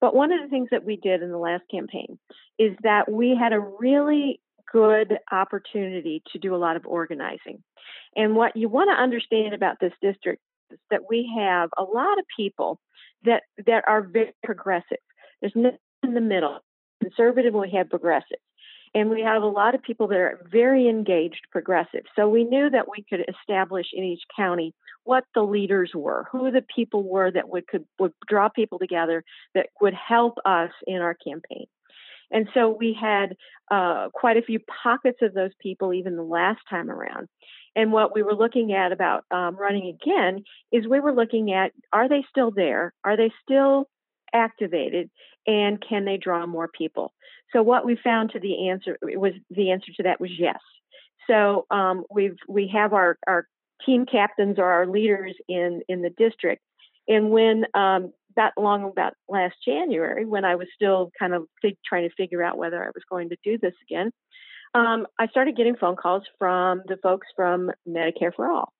But 0.01 0.15
one 0.15 0.33
of 0.33 0.43
the 0.43 0.49
things 0.49 0.69
that 0.71 0.85
we 0.85 0.97
did 0.97 1.23
in 1.23 1.31
the 1.31 1.39
last 1.39 1.63
campaign 1.71 2.19
is 2.59 2.77
that 2.83 3.11
we 3.11 3.37
had 3.39 3.53
a 3.53 3.61
really 3.61 4.41
good 4.71 5.19
opportunity 5.31 6.23
to 6.33 6.39
do 6.39 6.55
a 6.55 6.59
lot 6.59 6.77
of 6.77 6.87
organizing. 6.87 7.63
And 8.17 8.37
what 8.37 8.57
you 8.57 8.69
want 8.69 8.91
to 8.91 9.03
understand 9.03 9.55
about 9.55 9.77
this 9.81 9.93
district 10.01 10.43
is 10.71 10.79
that 10.91 11.09
we 11.09 11.31
have 11.37 11.71
a 11.77 11.83
lot 11.83 12.19
of 12.19 12.25
people 12.35 12.79
that 13.25 13.43
that 13.67 13.85
are 13.87 14.03
very 14.03 14.33
progressive. 14.43 14.99
There's 15.41 15.53
nothing 15.55 15.79
in 16.03 16.15
the 16.15 16.21
middle. 16.21 16.59
Conservative, 17.03 17.55
we 17.55 17.71
have 17.71 17.91
progressive. 17.91 18.39
And 18.95 19.09
we 19.09 19.23
have 19.23 19.43
a 19.43 19.47
lot 19.47 19.75
of 19.75 19.83
people 19.83 20.09
that 20.09 20.19
are 20.19 20.41
very 20.51 20.89
engaged 20.89 21.47
progressive. 21.51 22.05
So 22.15 22.29
we 22.29 22.45
knew 22.45 22.69
that 22.71 22.89
we 22.91 23.05
could 23.09 23.25
establish 23.29 23.87
in 23.93 24.05
each 24.05 24.23
county 24.37 24.75
what 25.05 25.25
the 25.35 25.43
leaders 25.43 25.93
were, 25.95 26.27
who 26.31 26.51
the 26.51 26.65
people 26.75 27.03
were 27.03 27.31
that 27.31 27.49
would 27.49 27.67
could 27.67 27.87
would 27.99 28.13
draw 28.29 28.49
people 28.49 28.79
together 28.79 29.25
that 29.55 29.69
would 29.81 29.95
help 29.95 30.39
us 30.45 30.71
in 30.87 30.97
our 30.97 31.15
campaign. 31.15 31.67
And 32.31 32.49
so 32.55 32.71
we 32.71 32.97
had 32.99 33.37
uh, 33.71 34.09
quite 34.13 34.37
a 34.37 34.43
few 34.43 34.59
pockets 34.83 35.19
of 35.23 35.35
those 35.35 35.53
people 35.61 35.93
even 35.93 36.17
the 36.17 36.23
last 36.23 36.61
time 36.69 36.91
around. 36.91 37.29
And 37.77 37.93
what 37.93 38.15
we 38.15 38.23
were 38.23 38.35
looking 38.35 38.73
at 38.73 38.93
about 38.93 39.25
um, 39.31 39.57
running 39.57 39.89
again 39.89 40.45
is 40.71 40.87
we 40.87 41.01
were 41.01 41.15
looking 41.15 41.53
at 41.53 41.73
are 41.93 42.09
they 42.09 42.25
still 42.31 42.51
there? 42.51 42.93
Are 43.05 43.17
they 43.17 43.31
still 43.43 43.89
activated? 44.35 45.11
And 45.47 45.83
can 45.87 46.05
they 46.05 46.19
draw 46.19 46.47
more 46.47 46.69
people? 46.69 47.13
So 47.53 47.63
what 47.63 47.85
we 47.85 47.97
found 48.03 48.31
to 48.33 48.41
the 48.41 48.69
answer 48.69 48.99
was 49.03 49.33
the 49.51 49.71
answer 49.71 49.93
to 49.97 50.03
that 50.05 50.21
was 50.21 50.31
yes. 50.39 50.59
So 51.29 51.67
um, 51.71 52.05
we've 52.11 52.37
we 52.49 52.69
have 52.75 52.93
our 52.93 53.19
our 53.27 53.47
team 53.85 54.07
captains 54.07 54.59
or 54.59 54.65
our 54.65 54.87
leaders 54.87 55.35
in 55.49 55.83
in 55.89 56.03
the 56.03 56.11
district, 56.11 56.63
and 57.07 57.31
when 57.31 57.65
um, 57.75 58.13
that 58.37 58.55
long 58.57 58.85
about 58.85 59.15
last 59.29 59.55
January, 59.65 60.25
when 60.25 60.45
I 60.45 60.57
was 60.57 60.69
still 60.75 61.11
kind 61.19 61.35
of 61.35 61.47
fig- 61.61 61.79
trying 61.85 62.09
to 62.09 62.15
figure 62.15 62.43
out 62.43 62.59
whether 62.59 62.83
I 62.83 62.89
was 62.89 63.05
going 63.09 63.29
to 63.29 63.37
do 63.45 63.59
this 63.59 63.75
again, 63.89 64.11
um, 64.75 65.07
I 65.19 65.27
started 65.29 65.57
getting 65.57 65.77
phone 65.77 65.97
calls 65.97 66.23
from 66.39 66.83
the 66.87 66.97
folks 67.03 67.27
from 67.37 67.71
Medicare 67.89 68.35
for 68.35 68.51
All 68.51 68.73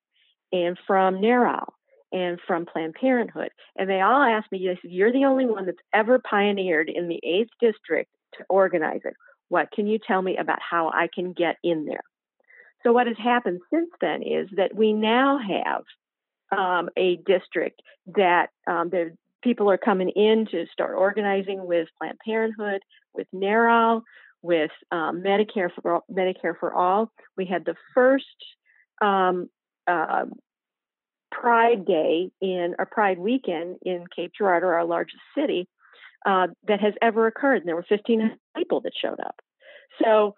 and 0.53 0.79
from 0.87 1.17
NARAL 1.21 1.67
and 2.13 2.39
from 2.47 2.67
Planned 2.67 2.95
Parenthood. 2.95 3.51
And 3.77 3.89
they 3.89 4.01
all 4.01 4.23
asked 4.23 4.51
me, 4.53 4.67
they 4.67 4.79
said, 4.81 4.91
You're 4.91 5.13
the 5.13 5.25
only 5.25 5.47
one 5.47 5.67
that's 5.67 5.79
ever 5.95 6.19
pioneered 6.19 6.89
in 6.89 7.09
the 7.09 7.21
8th 7.25 7.51
district 7.61 8.11
to 8.39 8.45
organize 8.49 9.01
it. 9.05 9.15
What 9.49 9.71
can 9.71 9.87
you 9.87 9.99
tell 9.99 10.23
me 10.23 10.37
about 10.37 10.59
how 10.61 10.89
I 10.89 11.09
can 11.13 11.33
get 11.33 11.57
in 11.63 11.85
there? 11.85 12.03
So, 12.83 12.93
what 12.93 13.07
has 13.07 13.17
happened 13.19 13.61
since 13.73 13.91
then 14.01 14.23
is 14.23 14.49
that 14.57 14.75
we 14.75 14.93
now 14.93 15.39
have 15.39 16.59
um, 16.59 16.89
a 16.97 17.17
district 17.17 17.81
that 18.17 18.49
um, 18.67 18.91
the 18.91 19.17
people 19.43 19.71
are 19.71 19.79
coming 19.79 20.11
in 20.11 20.47
to 20.51 20.67
start 20.73 20.95
organizing 20.97 21.67
with 21.67 21.89
Planned 21.99 22.19
Parenthood, 22.25 22.81
with 23.15 23.27
NARAL, 23.35 24.03
with 24.43 24.71
um, 24.91 25.23
Medicare 25.23 25.71
for 25.81 26.01
Medicare 26.11 26.59
for 26.59 26.73
All. 26.73 27.11
We 27.37 27.47
had 27.47 27.65
the 27.65 27.77
first 27.95 28.25
um, 29.01 29.49
uh, 29.87 30.25
Pride 31.31 31.87
Day 31.87 32.31
in 32.41 32.75
a 32.79 32.87
Pride 32.87 33.19
weekend 33.19 33.77
in 33.83 34.05
Cape 34.15 34.33
Girardeau, 34.37 34.67
our 34.67 34.85
largest 34.85 35.23
city, 35.37 35.69
uh, 36.27 36.49
that 36.69 36.81
has 36.81 36.95
ever 37.03 37.27
occurred. 37.27 37.59
And 37.59 37.69
there 37.69 37.77
were 37.77 37.85
1,500 37.89 38.39
people 38.57 38.81
that 38.83 38.93
showed 39.01 39.21
up. 39.21 39.37
So, 40.03 40.35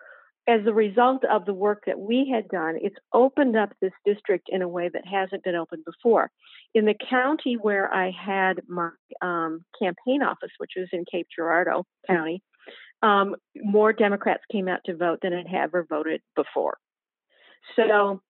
as 0.47 0.61
a 0.67 0.75
result 0.75 1.25
of 1.25 1.47
the 1.47 1.55
work 1.55 1.85
that 1.87 1.99
we 1.99 2.31
had 2.31 2.49
done, 2.49 2.77
it's 2.83 2.97
opened 3.15 3.57
up 3.57 3.73
this 3.81 3.95
district 4.05 4.51
in 4.51 4.61
a 4.61 4.69
way 4.69 4.91
that 4.93 5.07
hasn't 5.07 5.43
been 5.43 5.55
opened 5.55 5.85
before. 5.87 6.31
In 6.75 6.85
the 6.85 6.95
county 7.09 7.55
where 7.55 7.93
I 7.93 8.11
had 8.11 8.61
my 8.69 8.91
um, 9.23 9.65
campaign 9.81 10.23
office, 10.23 10.51
which 10.59 10.73
was 10.77 10.89
in 10.93 11.07
Cape 11.11 11.29
Girardeau 11.35 11.87
County, 12.07 12.43
um, 13.03 13.37
more 13.57 13.95
Democrats 13.95 14.43
came 14.53 14.69
out 14.69 14.81
to 14.85 14.97
vote 14.97 15.21
than 15.23 15.33
had 15.33 15.47
ever 15.55 15.87
voted 15.89 16.21
before. 16.37 16.77
So 17.77 18.21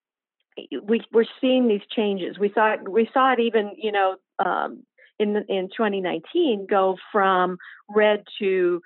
we 0.82 1.02
we're 1.12 1.24
seeing 1.40 1.68
these 1.68 1.82
changes. 1.90 2.38
We 2.38 2.52
saw 2.54 2.74
it, 2.74 2.88
we 2.88 3.08
saw 3.12 3.32
it 3.32 3.40
even 3.40 3.72
you 3.76 3.92
know 3.92 4.16
um, 4.44 4.84
in 5.18 5.36
in 5.48 5.68
2019 5.68 6.66
go 6.68 6.96
from 7.12 7.58
red 7.88 8.24
to 8.38 8.80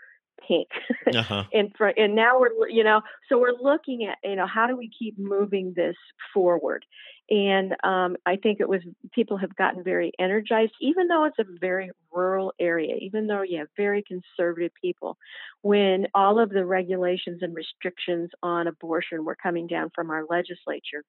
pink, 0.47 0.69
uh-huh. 1.15 1.45
and 1.53 1.73
for 1.77 1.89
and 1.89 2.15
now 2.15 2.39
we're 2.41 2.69
you 2.69 2.85
know 2.85 3.01
so 3.29 3.39
we're 3.39 3.57
looking 3.61 4.05
at 4.05 4.19
you 4.29 4.37
know 4.37 4.47
how 4.47 4.67
do 4.67 4.77
we 4.77 4.91
keep 4.97 5.19
moving 5.19 5.73
this 5.77 5.97
forward, 6.33 6.85
and 7.31 7.75
um, 7.85 8.17
I 8.27 8.37
think 8.37 8.61
it 8.61 8.69
was 8.69 8.81
people 9.13 9.37
have 9.39 9.55
gotten 9.57 9.83
very 9.83 10.13
energized, 10.19 10.73
even 10.81 11.09
though 11.09 11.25
it's 11.25 11.39
a 11.39 11.45
very 11.61 11.91
rural 12.13 12.53
area, 12.61 12.97
even 13.01 13.27
though 13.27 13.43
you 13.43 13.59
have 13.59 13.69
very 13.77 14.03
conservative 14.03 14.73
people. 14.81 15.17
When 15.63 16.07
all 16.15 16.39
of 16.39 16.51
the 16.51 16.65
regulations 16.65 17.41
and 17.43 17.55
restrictions 17.55 18.31
on 18.43 18.67
abortion 18.67 19.25
were 19.25 19.37
coming 19.37 19.67
down 19.67 19.91
from 19.95 20.11
our 20.11 20.25
legislature, 20.29 21.05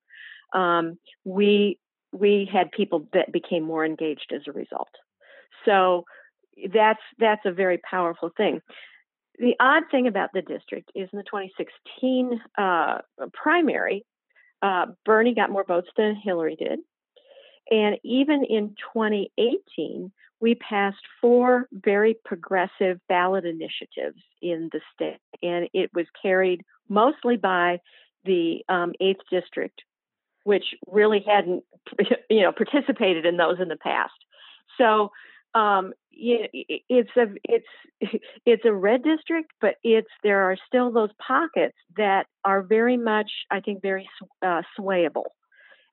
um, 0.54 0.98
we 1.24 1.80
we 2.12 2.50
had 2.52 2.72
people 2.72 3.08
that 3.14 3.32
became 3.32 3.64
more 3.64 3.86
engaged 3.86 4.32
as 4.34 4.42
a 4.48 4.52
result. 4.52 4.90
So 5.66 6.06
that's 6.74 7.02
that's 7.18 7.46
a 7.46 7.52
very 7.52 7.78
powerful 7.78 8.32
thing. 8.36 8.62
The 9.38 9.56
odd 9.60 9.84
thing 9.90 10.08
about 10.08 10.32
the 10.34 10.42
district 10.42 10.92
is 10.96 11.10
in 11.14 11.18
the 11.18 11.24
2016 11.24 12.42
uh, 12.58 12.98
primary, 13.34 14.06
uh, 14.62 14.88
Bernie 15.06 15.34
got 15.34 15.50
more 15.50 15.64
votes 15.64 15.88
than 15.96 16.16
Hillary 16.16 16.58
did. 16.58 16.80
And 17.72 17.98
even 18.04 18.44
in 18.44 18.76
2018, 18.94 20.12
we 20.42 20.56
passed 20.56 20.98
four 21.22 21.68
very 21.72 22.18
progressive 22.26 23.00
ballot 23.08 23.46
initiatives 23.46 24.22
in 24.42 24.70
the 24.72 24.82
state, 24.94 25.20
and 25.42 25.70
it 25.74 25.92
was 25.94 26.06
carried 26.22 26.64
mostly 26.88 27.38
by 27.38 27.80
the 28.26 28.64
um, 28.70 28.94
8th 29.02 29.20
district, 29.30 29.82
which 30.44 30.64
really 30.88 31.24
hadn't, 31.26 31.64
you 32.30 32.42
know, 32.42 32.52
participated 32.52 33.26
in 33.26 33.38
those 33.38 33.60
in 33.60 33.68
the 33.68 33.78
past. 33.78 34.14
So 34.78 35.12
um, 35.56 35.94
it's 36.12 37.10
a 37.16 37.26
it's 37.44 37.66
it's 38.46 38.66
a 38.66 38.74
red 38.74 39.04
district, 39.04 39.52
but 39.62 39.76
it's 39.84 40.10
there 40.24 40.44
are 40.44 40.58
still 40.68 40.92
those 40.92 41.12
pockets 41.26 41.76
that 41.98 42.26
are 42.44 42.62
very 42.62 42.98
much, 42.98 43.32
I 43.52 43.60
think, 43.62 43.82
very 43.82 44.08
uh, 44.42 44.62
swayable. 44.78 45.26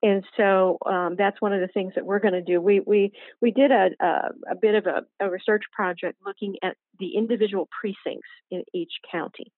And 0.02 0.24
so 0.36 0.78
um, 0.84 1.16
that's 1.16 1.40
one 1.40 1.52
of 1.52 1.60
the 1.60 1.68
things 1.68 1.94
that 1.94 2.04
we're 2.04 2.18
going 2.18 2.34
to 2.34 2.42
do. 2.42 2.60
We 2.60 2.80
we 2.80 3.12
we 3.40 3.50
did 3.50 3.70
a 3.70 3.88
a, 4.00 4.30
a 4.50 4.54
bit 4.60 4.74
of 4.74 4.86
a, 4.86 5.02
a 5.24 5.30
research 5.30 5.64
project 5.72 6.18
looking 6.24 6.56
at 6.62 6.76
the 6.98 7.16
individual 7.16 7.68
precincts 7.80 8.28
in 8.50 8.62
each 8.74 8.92
county 9.10 9.52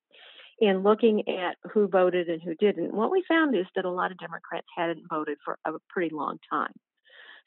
and 0.61 0.83
looking 0.83 1.29
at 1.29 1.57
who 1.73 1.89
voted 1.89 2.29
and 2.29 2.43
who 2.43 2.55
didn't. 2.55 2.93
What 2.95 3.11
we 3.11 3.25
found 3.29 3.57
is 3.57 3.67
that 3.77 3.85
a 3.85 3.91
lot 3.91 4.11
of 4.11 4.19
Democrats 4.19 4.67
hadn't 4.77 5.05
voted 5.09 5.39
for 5.45 5.59
a 5.65 5.73
pretty 5.89 6.15
long 6.15 6.39
time. 6.51 6.73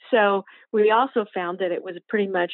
So 0.10 0.44
we 0.72 0.92
also 0.92 1.26
found 1.34 1.60
that 1.60 1.72
it 1.72 1.84
was 1.84 1.96
pretty 2.10 2.28
much 2.28 2.52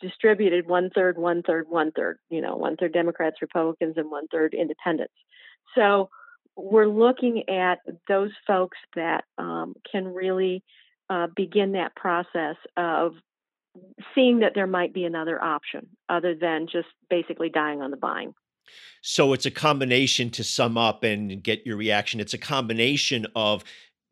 distributed 0.00 0.66
one 0.66 0.90
third, 0.94 1.18
one 1.18 1.42
third, 1.42 1.66
one 1.68 1.92
third, 1.92 2.18
you 2.30 2.40
know, 2.40 2.56
one 2.56 2.76
third 2.76 2.92
Democrats, 2.92 3.36
Republicans, 3.40 3.94
and 3.96 4.10
one 4.10 4.26
third 4.28 4.54
independents. 4.54 5.14
So 5.74 6.10
we're 6.56 6.88
looking 6.88 7.48
at 7.48 7.78
those 8.08 8.30
folks 8.46 8.78
that 8.94 9.24
um, 9.38 9.74
can 9.90 10.14
really 10.14 10.62
uh, 11.10 11.26
begin 11.34 11.72
that 11.72 11.94
process 11.96 12.56
of 12.76 13.12
seeing 14.14 14.40
that 14.40 14.52
there 14.54 14.66
might 14.66 14.94
be 14.94 15.04
another 15.04 15.42
option 15.42 15.88
other 16.08 16.34
than 16.34 16.66
just 16.70 16.88
basically 17.10 17.48
dying 17.48 17.82
on 17.82 17.90
the 17.90 17.96
vine. 17.96 18.34
So 19.02 19.32
it's 19.32 19.46
a 19.46 19.50
combination 19.50 20.30
to 20.30 20.44
sum 20.44 20.78
up 20.78 21.02
and 21.02 21.42
get 21.42 21.66
your 21.66 21.76
reaction. 21.76 22.20
It's 22.20 22.34
a 22.34 22.38
combination 22.38 23.26
of 23.34 23.64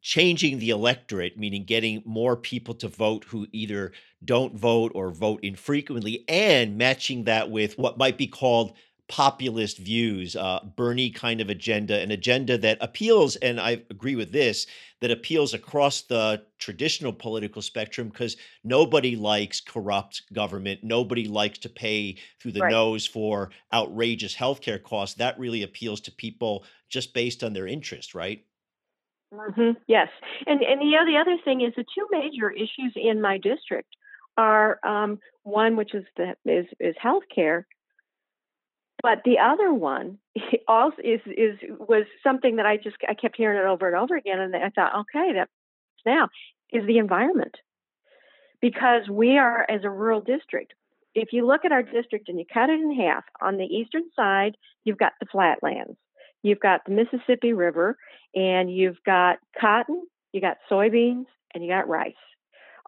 changing 0.02 0.58
the 0.58 0.70
electorate, 0.70 1.38
meaning 1.38 1.64
getting 1.64 2.02
more 2.04 2.36
people 2.36 2.74
to 2.74 2.88
vote 2.88 3.24
who 3.28 3.46
either 3.52 3.92
don't 4.24 4.54
vote 4.54 4.92
or 4.94 5.10
vote 5.10 5.40
infrequently, 5.42 6.24
and 6.28 6.76
matching 6.76 7.24
that 7.24 7.50
with 7.50 7.78
what 7.78 7.96
might 7.96 8.18
be 8.18 8.26
called 8.26 8.74
populist 9.08 9.78
views, 9.78 10.36
uh, 10.36 10.60
Bernie 10.76 11.10
kind 11.10 11.40
of 11.40 11.50
agenda, 11.50 12.00
an 12.00 12.10
agenda 12.10 12.56
that 12.58 12.78
appeals, 12.80 13.36
and 13.36 13.60
I 13.60 13.82
agree 13.90 14.16
with 14.16 14.32
this, 14.32 14.66
that 15.00 15.10
appeals 15.10 15.52
across 15.54 16.02
the 16.02 16.44
traditional 16.58 17.12
political 17.12 17.60
spectrum 17.60 18.08
because 18.08 18.36
nobody 18.64 19.14
likes 19.14 19.60
corrupt 19.60 20.22
government. 20.32 20.80
Nobody 20.82 21.26
likes 21.26 21.58
to 21.58 21.68
pay 21.68 22.16
through 22.40 22.52
the 22.52 22.60
right. 22.60 22.70
nose 22.70 23.06
for 23.06 23.50
outrageous 23.72 24.34
healthcare 24.34 24.82
costs. 24.82 25.16
That 25.16 25.38
really 25.38 25.62
appeals 25.62 26.00
to 26.02 26.12
people 26.12 26.64
just 26.88 27.12
based 27.12 27.44
on 27.44 27.52
their 27.52 27.66
interest, 27.66 28.14
right? 28.14 28.44
Mm-hmm. 29.32 29.70
Yes, 29.86 30.08
and 30.46 30.62
and 30.62 30.80
the 30.80 30.96
the 31.06 31.16
other 31.18 31.38
thing 31.44 31.62
is 31.62 31.72
the 31.74 31.84
two 31.84 32.06
major 32.10 32.50
issues 32.50 32.92
in 32.96 33.20
my 33.20 33.38
district 33.38 33.88
are 34.36 34.78
um, 34.84 35.18
one, 35.42 35.76
which 35.76 35.94
is 35.94 36.04
the 36.16 36.34
is 36.44 36.66
is 36.78 36.94
healthcare, 37.02 37.64
but 39.02 39.22
the 39.24 39.38
other 39.38 39.72
one 39.72 40.18
also 40.68 40.96
is 41.02 41.20
is 41.26 41.58
was 41.78 42.04
something 42.22 42.56
that 42.56 42.66
I 42.66 42.76
just 42.76 42.96
I 43.08 43.14
kept 43.14 43.36
hearing 43.36 43.58
it 43.58 43.66
over 43.66 43.88
and 43.88 43.96
over 43.96 44.16
again, 44.16 44.38
and 44.38 44.54
I 44.54 44.70
thought, 44.70 45.00
okay, 45.00 45.32
that's 45.34 45.50
now 46.04 46.28
is 46.70 46.86
the 46.86 46.98
environment 46.98 47.54
because 48.60 49.08
we 49.10 49.38
are 49.38 49.66
as 49.68 49.84
a 49.84 49.90
rural 49.90 50.20
district. 50.20 50.74
If 51.14 51.28
you 51.32 51.46
look 51.46 51.64
at 51.64 51.72
our 51.72 51.82
district 51.82 52.28
and 52.28 52.38
you 52.38 52.46
cut 52.52 52.70
it 52.70 52.80
in 52.80 52.94
half, 52.94 53.24
on 53.40 53.56
the 53.56 53.64
eastern 53.64 54.04
side 54.16 54.56
you've 54.84 54.98
got 54.98 55.12
the 55.20 55.26
flatlands, 55.30 55.98
you've 56.42 56.60
got 56.60 56.84
the 56.84 56.92
Mississippi 56.92 57.52
River, 57.52 57.96
and 58.34 58.74
you've 58.74 59.02
got 59.04 59.38
cotton, 59.60 60.02
you 60.32 60.40
got 60.40 60.58
soybeans, 60.70 61.26
and 61.54 61.62
you 61.62 61.70
got 61.70 61.88
rice. 61.88 62.14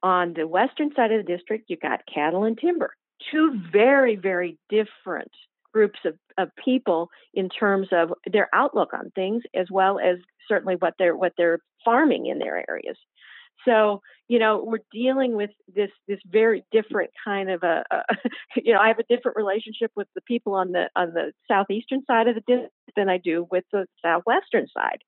On 0.02 0.34
the 0.34 0.46
western 0.46 0.90
side 0.94 1.12
of 1.12 1.24
the 1.24 1.36
district, 1.36 1.64
you've 1.68 1.80
got 1.80 2.00
cattle 2.12 2.44
and 2.44 2.58
timber. 2.58 2.94
Two 3.30 3.60
very, 3.72 4.16
very 4.16 4.58
different 4.68 5.30
groups 5.72 5.98
of, 6.04 6.14
of 6.38 6.50
people 6.62 7.10
in 7.32 7.48
terms 7.48 7.88
of 7.90 8.12
their 8.30 8.48
outlook 8.54 8.92
on 8.92 9.10
things 9.14 9.42
as 9.54 9.66
well 9.70 9.98
as 9.98 10.18
certainly 10.46 10.76
what 10.78 10.94
they're 10.98 11.16
what 11.16 11.32
they're 11.36 11.58
farming 11.84 12.26
in 12.26 12.38
their 12.38 12.64
areas 12.70 12.96
so 13.66 14.00
you 14.28 14.38
know 14.38 14.62
we're 14.64 14.78
dealing 14.92 15.36
with 15.36 15.50
this 15.74 15.90
this 16.08 16.18
very 16.26 16.64
different 16.72 17.10
kind 17.24 17.50
of 17.50 17.62
a, 17.62 17.84
a 17.90 18.02
you 18.56 18.72
know 18.72 18.80
i 18.80 18.88
have 18.88 18.98
a 18.98 19.14
different 19.14 19.36
relationship 19.36 19.90
with 19.96 20.08
the 20.14 20.20
people 20.22 20.54
on 20.54 20.72
the 20.72 20.88
on 20.96 21.12
the 21.14 21.32
southeastern 21.48 22.02
side 22.06 22.28
of 22.28 22.34
the 22.34 22.42
district 22.42 22.72
than 22.96 23.08
i 23.08 23.18
do 23.18 23.46
with 23.50 23.64
the 23.72 23.86
southwestern 24.02 24.66
side 24.76 24.98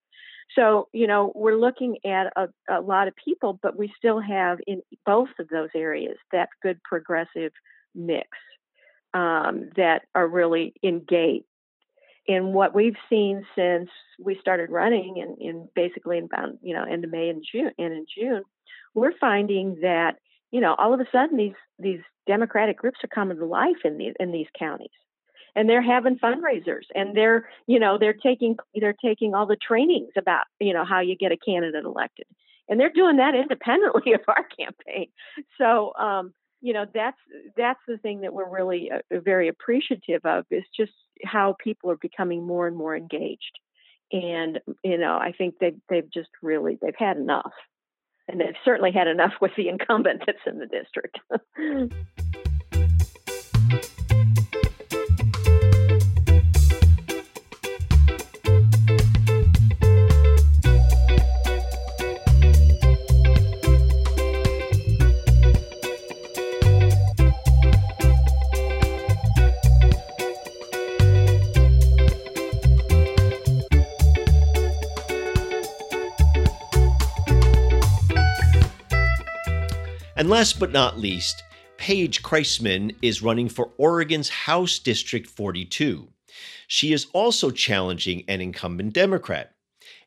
so 0.54 0.88
you 0.92 1.06
know 1.06 1.32
we're 1.34 1.56
looking 1.56 1.96
at 2.04 2.32
a, 2.36 2.48
a 2.70 2.80
lot 2.80 3.08
of 3.08 3.14
people 3.22 3.58
but 3.62 3.78
we 3.78 3.92
still 3.96 4.20
have 4.20 4.58
in 4.66 4.80
both 5.04 5.30
of 5.38 5.48
those 5.48 5.70
areas 5.74 6.16
that 6.32 6.48
good 6.62 6.78
progressive 6.84 7.52
mix 7.94 8.28
um, 9.16 9.70
that 9.76 10.02
are 10.14 10.28
really 10.28 10.74
engaged. 10.82 11.46
And 12.28 12.52
what 12.54 12.74
we've 12.74 12.96
seen 13.08 13.46
since 13.54 13.88
we 14.18 14.38
started 14.40 14.70
running 14.70 15.16
in, 15.16 15.36
in 15.40 15.68
basically 15.74 16.18
in 16.18 16.24
about, 16.24 16.50
you 16.62 16.74
know, 16.74 16.84
end 16.84 17.04
of 17.04 17.10
May 17.10 17.28
and 17.28 17.44
June 17.50 17.70
and 17.78 17.92
in 17.92 18.06
June, 18.12 18.42
we're 18.94 19.16
finding 19.20 19.78
that, 19.82 20.16
you 20.50 20.60
know, 20.60 20.74
all 20.74 20.94
of 20.94 21.00
a 21.00 21.06
sudden 21.12 21.36
these 21.36 21.54
these 21.78 22.00
democratic 22.26 22.78
groups 22.78 22.98
are 23.04 23.08
coming 23.08 23.38
to 23.38 23.44
life 23.44 23.84
in 23.84 23.98
these 23.98 24.14
in 24.18 24.32
these 24.32 24.46
counties. 24.58 24.88
And 25.54 25.70
they're 25.70 25.82
having 25.82 26.18
fundraisers 26.18 26.84
and 26.94 27.16
they're, 27.16 27.48
you 27.66 27.78
know, 27.78 27.96
they're 27.98 28.12
taking 28.12 28.56
they're 28.74 28.96
taking 29.04 29.34
all 29.34 29.46
the 29.46 29.56
trainings 29.56 30.12
about, 30.16 30.44
you 30.60 30.72
know, 30.72 30.84
how 30.84 31.00
you 31.00 31.16
get 31.16 31.32
a 31.32 31.36
candidate 31.36 31.84
elected. 31.84 32.26
And 32.68 32.80
they're 32.80 32.92
doing 32.92 33.18
that 33.18 33.34
independently 33.34 34.12
of 34.14 34.20
our 34.28 34.46
campaign. 34.58 35.06
So 35.58 35.92
um, 35.98 36.32
you 36.60 36.72
know 36.72 36.86
that's 36.92 37.18
that's 37.56 37.80
the 37.86 37.98
thing 37.98 38.22
that 38.22 38.32
we're 38.32 38.48
really 38.48 38.90
uh, 38.90 39.20
very 39.20 39.48
appreciative 39.48 40.24
of 40.24 40.44
is 40.50 40.64
just 40.76 40.92
how 41.24 41.56
people 41.58 41.90
are 41.90 41.96
becoming 41.96 42.46
more 42.46 42.66
and 42.66 42.76
more 42.76 42.96
engaged. 42.96 43.58
And 44.12 44.60
you 44.84 44.98
know 44.98 45.16
i 45.16 45.32
think 45.36 45.56
they 45.58 45.74
they've 45.88 46.10
just 46.12 46.28
really 46.42 46.78
they've 46.80 46.94
had 46.96 47.16
enough. 47.16 47.52
And 48.28 48.40
they've 48.40 48.56
certainly 48.64 48.90
had 48.90 49.06
enough 49.06 49.34
with 49.40 49.52
the 49.56 49.68
incumbent 49.68 50.24
that's 50.26 50.38
in 50.46 50.58
the 50.58 50.66
district 50.66 51.20
And 80.26 80.32
last 80.32 80.58
but 80.58 80.72
not 80.72 80.98
least, 80.98 81.44
Paige 81.76 82.20
Kreisman 82.20 82.96
is 83.00 83.22
running 83.22 83.48
for 83.48 83.70
Oregon's 83.78 84.28
House 84.28 84.80
District 84.80 85.30
42. 85.30 86.08
She 86.66 86.92
is 86.92 87.06
also 87.12 87.52
challenging 87.52 88.24
an 88.26 88.40
incumbent 88.40 88.92
Democrat. 88.92 89.54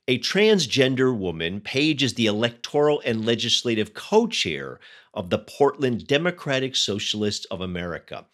A 0.10 0.20
transgender 0.20 1.18
woman, 1.18 1.62
Paige 1.62 2.04
is 2.04 2.16
the 2.16 2.26
electoral 2.26 3.02
and 3.06 3.26
legislative 3.26 3.94
co 3.94 4.28
chair 4.28 4.82
of 5.14 5.30
the 5.30 5.40
Portland 5.40 6.06
Democratic 6.06 6.76
Socialists 6.76 7.46
of 7.46 7.62
America. 7.62 8.26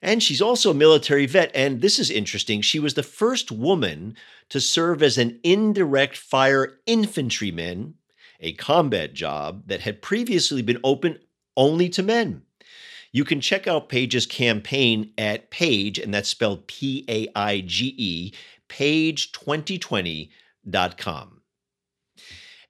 And 0.00 0.22
she's 0.22 0.40
also 0.40 0.70
a 0.70 0.74
military 0.74 1.26
vet. 1.26 1.50
And 1.54 1.82
this 1.82 1.98
is 1.98 2.08
interesting. 2.08 2.62
She 2.62 2.78
was 2.78 2.94
the 2.94 3.02
first 3.02 3.52
woman 3.52 4.16
to 4.48 4.58
serve 4.58 5.02
as 5.02 5.18
an 5.18 5.38
indirect 5.44 6.16
fire 6.16 6.78
infantryman 6.86 7.92
a 8.40 8.52
combat 8.52 9.14
job 9.14 9.62
that 9.66 9.80
had 9.80 10.02
previously 10.02 10.62
been 10.62 10.80
open 10.84 11.18
only 11.56 11.88
to 11.90 12.02
men. 12.02 12.42
You 13.12 13.24
can 13.24 13.40
check 13.40 13.66
out 13.66 13.88
Paige's 13.88 14.26
campaign 14.26 15.12
at 15.16 15.50
Paige, 15.50 15.98
and 15.98 16.12
that's 16.12 16.28
spelled 16.28 16.66
P 16.66 17.06
A 17.08 17.28
I 17.34 17.60
G 17.60 17.94
E, 17.96 18.34
paige2020.com. 18.68 21.35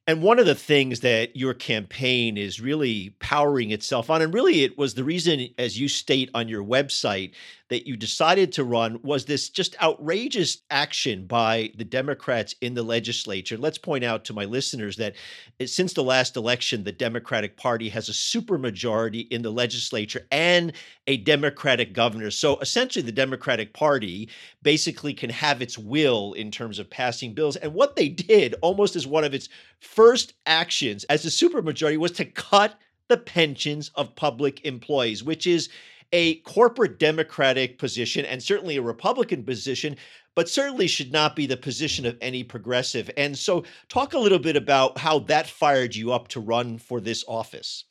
And 0.09 0.23
one 0.23 0.39
of 0.39 0.47
the 0.47 0.55
things 0.55 1.01
that 1.01 1.35
your 1.35 1.53
campaign 1.53 2.37
is 2.37 2.61
really 2.61 3.11
powering 3.19 3.73
itself 3.73 4.09
on, 4.09 4.23
and 4.23 4.33
really 4.33 4.63
it 4.63 4.79
was 4.79 4.95
the 4.95 5.03
reason, 5.03 5.49
as 5.59 5.81
you 5.81 5.89
state 5.89 6.31
on 6.33 6.47
your 6.47 6.63
website, 6.63 7.33
that 7.69 7.87
you 7.87 7.97
decided 7.97 8.53
to 8.53 8.65
run 8.65 9.01
was 9.03 9.25
this 9.25 9.49
just 9.49 9.81
outrageous 9.83 10.59
action 10.71 11.27
by 11.27 11.71
the 11.77 11.85
Democrats 11.85 12.55
in 12.61 12.75
the 12.75 12.83
legislature. 12.83 13.57
Let's 13.57 13.79
point 13.79 14.05
out 14.05 14.25
to 14.27 14.33
my 14.33 14.45
listeners 14.45 14.97
that 14.99 15.17
eh, 15.59 15.67
since 15.67 15.93
the 15.93 16.05
last 16.05 16.37
election, 16.37 16.85
the 16.85 16.93
Democratic 16.93 17.57
Party 17.57 17.89
has 17.89 18.09
a 18.09 18.13
supermajority 18.13 19.27
in 19.33 19.43
the 19.43 19.51
legislature 19.51 20.27
and 20.31 20.73
a 21.09 21.17
Democratic 21.17 21.93
governor. 21.93 22.31
So 22.31 22.59
essentially, 22.61 23.05
the 23.05 23.13
Democratic 23.13 23.75
Party 23.75 24.29
basically 24.63 25.15
can 25.15 25.31
have 25.31 25.61
its 25.61 25.77
will 25.77 26.35
in 26.35 26.53
terms 26.53 26.79
of 26.79 26.89
passing 26.89 27.35
bills. 27.35 27.57
And 27.57 27.75
what 27.75 27.97
they 27.97 28.09
did, 28.09 28.55
almost 28.63 28.95
as 28.95 29.07
one 29.07 29.25
of 29.25 29.35
its 29.35 29.49
first 29.97 30.35
actions 30.45 31.05
as 31.05 31.25
a 31.25 31.29
supermajority, 31.29 31.97
was 31.97 32.13
to 32.13 32.25
cut 32.25 32.79
the 33.09 33.17
pensions 33.17 33.91
of 33.95 34.15
public 34.15 34.65
employees, 34.65 35.25
which 35.25 35.47
is 35.47 35.71
a 36.13 36.37
corporate 36.41 36.99
Democratic 36.99 37.79
position 37.79 38.25
and 38.25 38.43
certainly 38.43 38.77
a 38.77 38.83
Republican 38.83 39.43
position, 39.43 39.97
but 40.35 40.49
certainly 40.49 40.87
should 40.87 41.11
not 41.11 41.35
be 41.35 41.47
the 41.47 41.57
position 41.57 42.05
of 42.07 42.19
any 42.21 42.45
progressive. 42.45 43.11
And 43.17 43.37
so, 43.37 43.65
talk 43.89 44.13
a 44.13 44.19
little 44.19 44.39
bit 44.39 44.55
about 44.55 44.99
how 44.99 45.21
that 45.21 45.49
fired 45.49 45.97
you 45.97 46.13
up 46.13 46.29
to 46.29 46.41
run 46.41 46.79
for 46.79 47.01
this 47.01 47.25
office. 47.27 47.85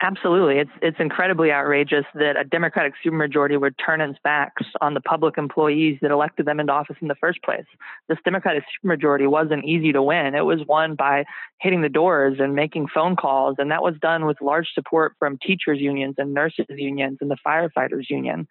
Absolutely. 0.00 0.58
It's 0.58 0.70
it's 0.82 0.96
incredibly 0.98 1.52
outrageous 1.52 2.04
that 2.14 2.36
a 2.36 2.44
Democratic 2.44 2.94
supermajority 3.04 3.60
would 3.60 3.74
turn 3.78 4.00
its 4.00 4.18
backs 4.24 4.64
on 4.80 4.94
the 4.94 5.00
public 5.00 5.38
employees 5.38 5.98
that 6.02 6.10
elected 6.10 6.46
them 6.46 6.58
into 6.58 6.72
office 6.72 6.96
in 7.00 7.08
the 7.08 7.14
first 7.14 7.42
place. 7.42 7.64
This 8.08 8.18
Democratic 8.24 8.64
supermajority 8.84 9.28
wasn't 9.28 9.64
easy 9.64 9.92
to 9.92 10.02
win. 10.02 10.34
It 10.34 10.44
was 10.44 10.60
won 10.66 10.94
by 10.94 11.24
hitting 11.60 11.82
the 11.82 11.88
doors 11.88 12.38
and 12.40 12.54
making 12.54 12.88
phone 12.92 13.14
calls, 13.16 13.56
and 13.58 13.70
that 13.70 13.82
was 13.82 13.94
done 14.00 14.26
with 14.26 14.40
large 14.40 14.68
support 14.74 15.14
from 15.18 15.38
teachers 15.38 15.78
unions 15.80 16.16
and 16.18 16.34
nurses 16.34 16.66
unions 16.70 17.18
and 17.20 17.30
the 17.30 17.38
firefighters 17.46 18.10
union. 18.10 18.48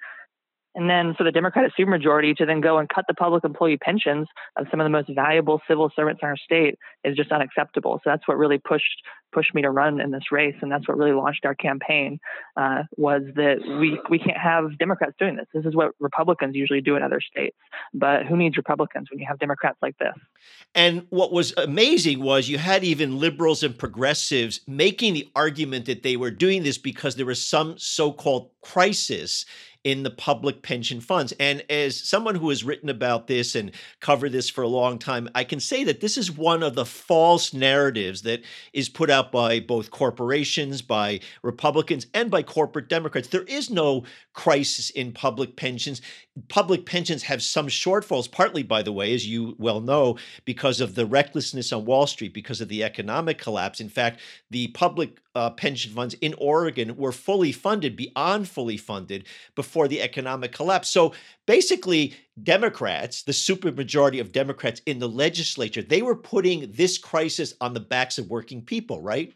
And 0.75 0.89
then 0.89 1.13
for 1.15 1.23
the 1.23 1.31
Democratic 1.31 1.73
supermajority 1.79 2.35
to 2.37 2.45
then 2.45 2.61
go 2.61 2.77
and 2.77 2.89
cut 2.89 3.05
the 3.07 3.13
public 3.13 3.43
employee 3.43 3.77
pensions 3.77 4.27
of 4.55 4.67
some 4.71 4.79
of 4.79 4.85
the 4.85 4.89
most 4.89 5.09
valuable 5.13 5.61
civil 5.67 5.91
servants 5.95 6.21
in 6.23 6.27
our 6.27 6.37
state 6.37 6.79
is 7.03 7.15
just 7.15 7.31
unacceptable. 7.31 7.99
So 8.03 8.09
that's 8.09 8.27
what 8.27 8.37
really 8.37 8.57
pushed 8.57 9.03
pushed 9.33 9.53
me 9.55 9.63
to 9.63 9.71
run 9.71 9.99
in 9.99 10.11
this 10.11 10.31
race, 10.31 10.55
and 10.61 10.71
that's 10.71 10.87
what 10.87 10.97
really 10.97 11.11
launched 11.11 11.43
our 11.43 11.55
campaign. 11.55 12.19
Uh, 12.55 12.83
was 12.97 13.23
that 13.35 13.57
we 13.79 13.99
we 14.09 14.19
can't 14.19 14.37
have 14.37 14.77
Democrats 14.77 15.13
doing 15.19 15.35
this. 15.35 15.47
This 15.53 15.65
is 15.65 15.75
what 15.75 15.91
Republicans 15.99 16.55
usually 16.55 16.81
do 16.81 16.95
in 16.95 17.03
other 17.03 17.19
states, 17.19 17.57
but 17.93 18.25
who 18.25 18.37
needs 18.37 18.57
Republicans 18.57 19.09
when 19.11 19.19
you 19.19 19.25
have 19.27 19.39
Democrats 19.39 19.77
like 19.81 19.97
this? 19.97 20.13
And 20.75 21.05
what 21.09 21.31
was 21.31 21.53
amazing 21.57 22.21
was 22.21 22.49
you 22.49 22.57
had 22.57 22.83
even 22.83 23.19
liberals 23.19 23.63
and 23.63 23.77
progressives 23.77 24.61
making 24.67 25.13
the 25.13 25.29
argument 25.35 25.85
that 25.85 26.03
they 26.03 26.15
were 26.15 26.31
doing 26.31 26.63
this 26.63 26.77
because 26.77 27.15
there 27.15 27.25
was 27.25 27.43
some 27.43 27.77
so-called 27.77 28.49
crisis 28.61 29.45
in 29.83 30.03
the 30.03 30.09
public 30.09 30.61
pension 30.61 31.01
funds. 31.01 31.33
And 31.39 31.63
as 31.69 31.99
someone 31.99 32.35
who 32.35 32.49
has 32.49 32.63
written 32.63 32.89
about 32.89 33.27
this 33.27 33.55
and 33.55 33.71
covered 33.99 34.31
this 34.31 34.49
for 34.49 34.61
a 34.61 34.67
long 34.67 34.97
time, 34.97 35.27
I 35.35 35.43
can 35.43 35.59
say 35.59 35.83
that 35.83 35.99
this 35.99 36.17
is 36.17 36.31
one 36.31 36.63
of 36.63 36.75
the 36.75 36.85
false 36.85 37.53
narratives 37.53 38.21
that 38.21 38.43
is 38.71 38.87
put 38.87 39.09
out 39.09 39.31
by 39.31 39.59
both 39.59 39.91
corporations, 39.91 40.81
by 40.81 41.19
Republicans, 41.41 42.07
and 42.13 42.31
by 42.31 42.43
corporate 42.43 42.87
Democrats. 42.87 43.27
There 43.27 43.43
is 43.43 43.69
no 43.69 44.03
crisis 44.33 44.89
in 44.89 45.11
public 45.11 45.55
pensions. 45.57 46.01
Public 46.47 46.85
pensions 46.85 47.23
have 47.23 47.43
some 47.43 47.67
shortfalls, 47.67 48.31
partly, 48.31 48.63
by 48.63 48.83
the 48.83 48.93
way, 48.93 49.13
as 49.13 49.27
you 49.27 49.55
well 49.59 49.81
know, 49.81 50.17
because 50.45 50.79
of 50.79 50.95
the 50.95 51.05
recklessness 51.05 51.73
on 51.73 51.85
Wall 51.85 52.07
Street, 52.07 52.33
because 52.33 52.61
of 52.61 52.69
the 52.69 52.83
economic 52.83 53.37
collapse. 53.37 53.79
In 53.79 53.89
fact, 53.89 54.21
the 54.49 54.69
public 54.69 55.19
uh, 55.35 55.49
pension 55.49 55.91
funds 55.91 56.15
in 56.21 56.33
Oregon 56.37 56.95
were 56.95 57.11
fully 57.11 57.51
funded, 57.51 57.95
beyond 57.95 58.47
fully 58.47 58.77
funded, 58.77 59.25
before 59.55 59.87
the 59.87 60.01
economic 60.01 60.51
collapse. 60.51 60.89
So 60.89 61.13
basically, 61.45 62.15
Democrats, 62.41 63.23
the 63.23 63.31
supermajority 63.31 64.19
of 64.19 64.31
Democrats 64.31 64.81
in 64.85 64.99
the 64.99 65.09
legislature, 65.09 65.81
they 65.81 66.01
were 66.01 66.15
putting 66.15 66.71
this 66.71 66.97
crisis 66.97 67.53
on 67.61 67.73
the 67.73 67.79
backs 67.79 68.17
of 68.17 68.29
working 68.29 68.61
people, 68.61 69.01
right? 69.01 69.33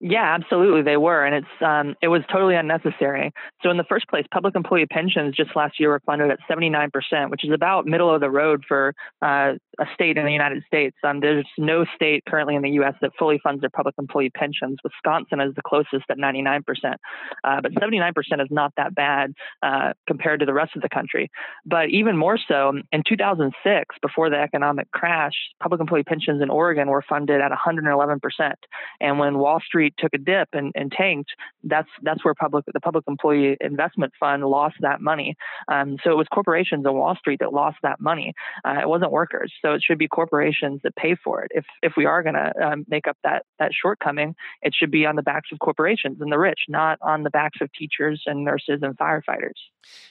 Yeah, 0.00 0.34
absolutely, 0.34 0.82
they 0.82 0.96
were, 0.96 1.24
and 1.24 1.34
it's 1.36 1.62
um, 1.64 1.94
it 2.02 2.08
was 2.08 2.22
totally 2.30 2.56
unnecessary. 2.56 3.32
So 3.62 3.70
in 3.70 3.76
the 3.76 3.84
first 3.84 4.08
place, 4.08 4.26
public 4.30 4.56
employee 4.56 4.86
pensions 4.86 5.34
just 5.36 5.54
last 5.54 5.78
year 5.78 5.90
were 5.90 6.00
funded 6.04 6.30
at 6.30 6.40
79 6.48 6.90
percent, 6.90 7.30
which 7.30 7.44
is 7.44 7.52
about 7.52 7.86
middle 7.86 8.12
of 8.12 8.20
the 8.20 8.28
road 8.28 8.64
for 8.66 8.92
uh, 9.22 9.52
a 9.78 9.86
state 9.94 10.16
in 10.16 10.24
the 10.24 10.32
United 10.32 10.64
States. 10.66 10.96
Um, 11.04 11.20
there's 11.20 11.46
no 11.58 11.84
state 11.94 12.24
currently 12.26 12.56
in 12.56 12.62
the 12.62 12.70
U.S. 12.70 12.94
that 13.00 13.12
fully 13.18 13.40
funds 13.42 13.60
their 13.60 13.70
public 13.70 13.94
employee 13.98 14.30
pensions. 14.30 14.78
Wisconsin 14.82 15.40
is 15.40 15.54
the 15.54 15.62
closest 15.62 16.04
at 16.10 16.18
99 16.18 16.62
percent, 16.62 16.96
uh, 17.44 17.60
but 17.60 17.72
79 17.78 18.12
percent 18.14 18.40
is 18.40 18.48
not 18.50 18.72
that 18.76 18.94
bad 18.94 19.32
uh, 19.62 19.92
compared 20.06 20.40
to 20.40 20.46
the 20.46 20.54
rest 20.54 20.72
of 20.76 20.82
the 20.82 20.88
country. 20.88 21.30
But 21.64 21.90
even 21.90 22.16
more 22.16 22.38
so, 22.48 22.72
in 22.92 23.02
2006, 23.08 23.96
before 24.02 24.30
the 24.30 24.36
economic 24.36 24.90
crash, 24.90 25.34
public 25.62 25.80
employee 25.80 26.04
pensions 26.04 26.42
in 26.42 26.50
Oregon 26.50 26.88
were 26.88 27.04
funded 27.08 27.40
at 27.40 27.50
111 27.50 28.20
percent, 28.20 28.58
and 29.00 29.18
when 29.18 29.38
Wall 29.38 29.60
Street 29.60 29.84
Street 29.84 29.94
took 29.98 30.14
a 30.14 30.18
dip 30.18 30.48
and, 30.52 30.72
and 30.74 30.92
tanked, 30.92 31.30
that's 31.64 31.88
that's 32.02 32.24
where 32.24 32.34
public 32.34 32.64
the 32.72 32.80
public 32.80 33.04
employee 33.08 33.56
investment 33.60 34.12
fund 34.18 34.44
lost 34.44 34.76
that 34.80 35.00
money. 35.00 35.34
Um, 35.68 35.96
so 36.02 36.10
it 36.10 36.16
was 36.16 36.26
corporations 36.32 36.86
on 36.86 36.94
Wall 36.94 37.16
Street 37.16 37.40
that 37.40 37.52
lost 37.52 37.78
that 37.82 38.00
money. 38.00 38.32
Uh, 38.64 38.80
it 38.80 38.88
wasn't 38.88 39.10
workers. 39.10 39.52
So 39.64 39.72
it 39.72 39.82
should 39.82 39.98
be 39.98 40.08
corporations 40.08 40.80
that 40.82 40.94
pay 40.94 41.14
for 41.14 41.42
it. 41.42 41.50
If 41.54 41.64
if 41.82 41.94
we 41.96 42.04
are 42.04 42.22
going 42.22 42.34
to 42.34 42.52
um, 42.62 42.84
make 42.88 43.06
up 43.06 43.16
that 43.24 43.46
that 43.58 43.72
shortcoming, 43.72 44.34
it 44.60 44.74
should 44.78 44.90
be 44.90 45.06
on 45.06 45.16
the 45.16 45.22
backs 45.22 45.50
of 45.52 45.58
corporations 45.58 46.20
and 46.20 46.30
the 46.30 46.38
rich, 46.38 46.60
not 46.68 46.98
on 47.00 47.22
the 47.22 47.30
backs 47.30 47.58
of 47.62 47.72
teachers 47.72 48.22
and 48.26 48.44
nurses 48.44 48.80
and 48.82 48.96
firefighters. 48.98 49.58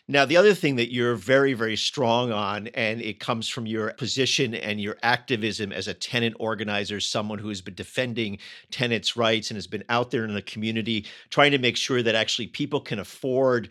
Now, 0.08 0.26
the 0.26 0.38
other 0.38 0.56
thing 0.56 0.78
that 0.78 0.92
you're 0.92 1.16
very 1.16 1.54
very 1.54 1.76
strong 1.76 2.32
on, 2.32 2.68
and 2.70 3.00
it 3.02 3.20
comes 3.20 3.48
from 3.48 3.68
your 3.68 3.94
position 3.94 4.56
and 4.56 4.82
your 4.82 4.98
activism 5.04 5.72
as 5.72 5.88
a 5.88 5.94
tenant 5.94 6.36
organizer, 6.40 7.00
someone 7.00 7.38
who 7.38 7.50
has 7.50 7.62
been 7.62 7.76
defending 7.76 8.40
tenants' 8.72 9.16
rights 9.16 9.52
and 9.52 9.58
has 9.58 9.68
been 9.68 9.84
out 9.88 10.10
there 10.10 10.26
in 10.26 10.34
the 10.34 10.42
community 10.42 11.06
trying 11.30 11.52
to 11.52 11.60
make 11.60 11.78
sure 11.78 12.02
that 12.02 12.16
actually 12.16 12.48
people 12.48 12.82
can 12.82 12.98
afford 12.98 13.70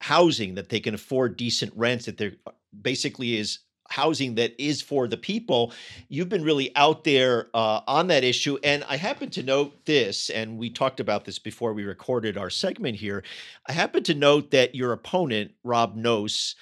housing, 0.00 0.54
that 0.54 0.68
they 0.68 0.80
can 0.80 0.94
afford 0.94 1.36
decent 1.36 1.72
rents, 1.74 2.06
that 2.06 2.16
there 2.16 2.32
basically 2.80 3.36
is 3.36 3.58
housing 3.88 4.36
that 4.36 4.54
is 4.62 4.80
for 4.80 5.08
the 5.08 5.16
people. 5.16 5.72
You've 6.08 6.28
been 6.28 6.44
really 6.44 6.74
out 6.76 7.04
there 7.04 7.48
uh, 7.54 7.80
on 7.86 8.06
that 8.08 8.24
issue. 8.24 8.58
And 8.62 8.84
I 8.88 8.96
happen 8.96 9.30
to 9.30 9.42
note 9.42 9.84
this, 9.84 10.30
and 10.30 10.58
we 10.58 10.70
talked 10.70 11.00
about 11.00 11.24
this 11.24 11.38
before 11.38 11.72
we 11.72 11.84
recorded 11.84 12.36
our 12.36 12.50
segment 12.50 12.96
here. 12.96 13.24
I 13.66 13.72
happen 13.72 14.02
to 14.04 14.14
note 14.14 14.50
that 14.52 14.74
your 14.74 14.92
opponent, 14.92 15.52
Rob 15.64 15.96
Nosse, 15.96 16.54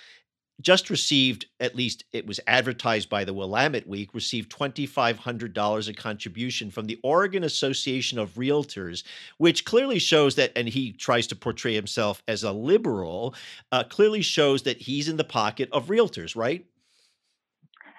just 0.60 0.88
received, 0.88 1.46
at 1.60 1.76
least 1.76 2.04
it 2.12 2.26
was 2.26 2.40
advertised 2.46 3.10
by 3.10 3.24
the 3.24 3.34
Willamette 3.34 3.86
Week, 3.86 4.14
received 4.14 4.50
$2,500 4.50 5.88
a 5.88 5.92
contribution 5.92 6.70
from 6.70 6.86
the 6.86 6.98
Oregon 7.02 7.44
Association 7.44 8.18
of 8.18 8.34
Realtors, 8.34 9.02
which 9.36 9.64
clearly 9.64 9.98
shows 9.98 10.36
that, 10.36 10.52
and 10.56 10.68
he 10.68 10.92
tries 10.92 11.26
to 11.26 11.36
portray 11.36 11.74
himself 11.74 12.22
as 12.26 12.42
a 12.42 12.52
liberal, 12.52 13.34
uh, 13.70 13.84
clearly 13.84 14.22
shows 14.22 14.62
that 14.62 14.80
he's 14.80 15.08
in 15.08 15.16
the 15.16 15.24
pocket 15.24 15.68
of 15.72 15.88
realtors, 15.88 16.34
right? 16.34 16.64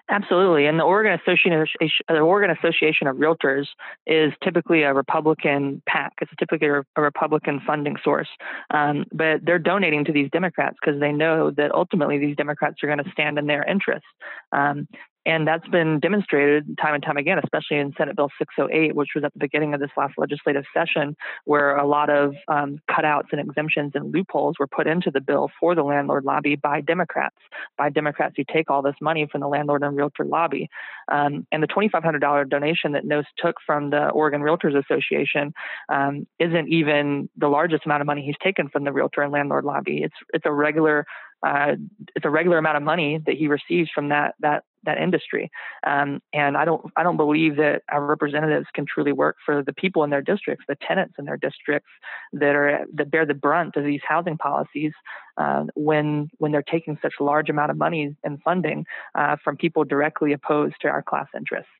Absolutely, 0.09 0.67
and 0.67 0.79
the 0.79 0.83
Oregon 0.83 1.19
Association, 1.19 1.79
the 2.07 2.19
Oregon 2.19 2.55
Association 2.57 3.07
of 3.07 3.17
Realtors 3.17 3.67
is 4.05 4.31
typically 4.41 4.83
a 4.83 4.93
Republican 4.93 5.81
PAC. 5.85 6.13
It's 6.21 6.31
typically 6.39 6.69
a, 6.69 7.01
Republican 7.01 7.61
funding 7.67 7.97
source, 8.01 8.29
um, 8.73 9.03
but 9.11 9.41
they're 9.43 9.59
donating 9.59 10.05
to 10.05 10.13
these 10.13 10.29
Democrats 10.31 10.77
because 10.81 11.01
they 11.01 11.11
know 11.11 11.51
that 11.51 11.73
ultimately 11.73 12.17
these 12.17 12.37
Democrats 12.37 12.81
are 12.83 12.87
going 12.87 13.03
to 13.03 13.11
stand 13.11 13.37
in 13.37 13.47
their 13.47 13.63
interests. 13.63 14.07
Um, 14.53 14.87
and 15.27 15.45
that's 15.45 15.67
been 15.67 15.99
demonstrated 15.99 16.77
time 16.81 16.93
and 16.93 17.03
time 17.03 17.17
again, 17.17 17.37
especially 17.43 17.77
in 17.77 17.93
Senate 17.97 18.15
Bill 18.15 18.29
608, 18.37 18.95
which 18.95 19.09
was 19.13 19.25
at 19.25 19.33
the 19.33 19.39
beginning 19.39 19.73
of 19.73 19.81
this 19.81 19.89
last 19.97 20.13
legislative 20.17 20.63
session, 20.73 21.17
where 21.43 21.75
a 21.75 21.85
lot 21.85 22.09
of 22.09 22.33
um, 22.47 22.79
cutouts 22.89 23.33
and 23.33 23.41
exemptions 23.41 23.91
and 23.93 24.13
loopholes 24.13 24.55
were 24.57 24.67
put 24.67 24.87
into 24.87 25.11
the 25.11 25.19
bill 25.19 25.51
for 25.59 25.75
the 25.75 25.83
landlord 25.83 26.23
lobby 26.23 26.55
by 26.55 26.79
Democrats, 26.79 27.35
by 27.77 27.89
Democrats 27.89 28.35
who 28.37 28.45
take 28.51 28.69
all 28.71 28.81
this 28.81 28.95
money 29.01 29.27
from 29.29 29.41
the 29.41 29.49
landlord 29.49 29.83
and 29.83 29.97
realtor 29.97 30.23
lobby. 30.23 30.69
Um, 31.11 31.45
and 31.51 31.61
the 31.61 31.67
$2,500 31.67 32.49
donation 32.49 32.93
that 32.93 33.03
Nosse 33.03 33.25
took 33.37 33.57
from 33.65 33.89
the 33.89 34.07
Oregon 34.07 34.39
Realtors 34.39 34.81
Association 34.81 35.53
um, 35.89 36.25
isn't 36.39 36.69
even 36.69 37.29
the 37.35 37.49
largest 37.49 37.85
amount 37.85 37.99
of 37.99 38.07
money 38.07 38.23
he's 38.25 38.35
taken 38.41 38.69
from 38.69 38.85
the 38.85 38.93
realtor 38.93 39.23
and 39.23 39.33
landlord 39.33 39.65
lobby. 39.65 40.03
It's 40.03 40.15
it's 40.33 40.45
a 40.45 40.53
regular 40.53 41.05
uh, 41.45 41.73
it's 42.15 42.25
a 42.25 42.29
regular 42.29 42.57
amount 42.57 42.77
of 42.77 42.83
money 42.83 43.19
that 43.25 43.35
he 43.35 43.47
receives 43.47 43.89
from 43.93 44.09
that 44.09 44.35
that 44.39 44.63
that 44.83 44.97
industry. 44.97 45.49
Um, 45.85 46.21
and 46.33 46.57
I 46.57 46.65
don't 46.65 46.91
I 46.95 47.03
don't 47.03 47.17
believe 47.17 47.57
that 47.57 47.83
our 47.89 48.05
representatives 48.05 48.67
can 48.73 48.85
truly 48.85 49.11
work 49.11 49.37
for 49.45 49.63
the 49.63 49.73
people 49.73 50.03
in 50.03 50.09
their 50.09 50.21
districts, 50.21 50.65
the 50.67 50.77
tenants 50.87 51.15
in 51.17 51.25
their 51.25 51.37
districts 51.37 51.89
that 52.33 52.55
are 52.55 52.85
that 52.93 53.11
bear 53.11 53.25
the 53.25 53.33
brunt 53.33 53.75
of 53.75 53.83
these 53.83 54.01
housing 54.07 54.37
policies 54.37 54.93
uh, 55.37 55.65
when 55.75 56.29
when 56.37 56.51
they're 56.51 56.61
taking 56.61 56.97
such 57.01 57.13
large 57.19 57.49
amount 57.49 57.71
of 57.71 57.77
money 57.77 58.15
and 58.23 58.41
funding 58.41 58.85
uh, 59.15 59.35
from 59.43 59.55
people 59.55 59.83
directly 59.83 60.33
opposed 60.33 60.75
to 60.81 60.87
our 60.87 61.01
class 61.01 61.27
interests. 61.35 61.71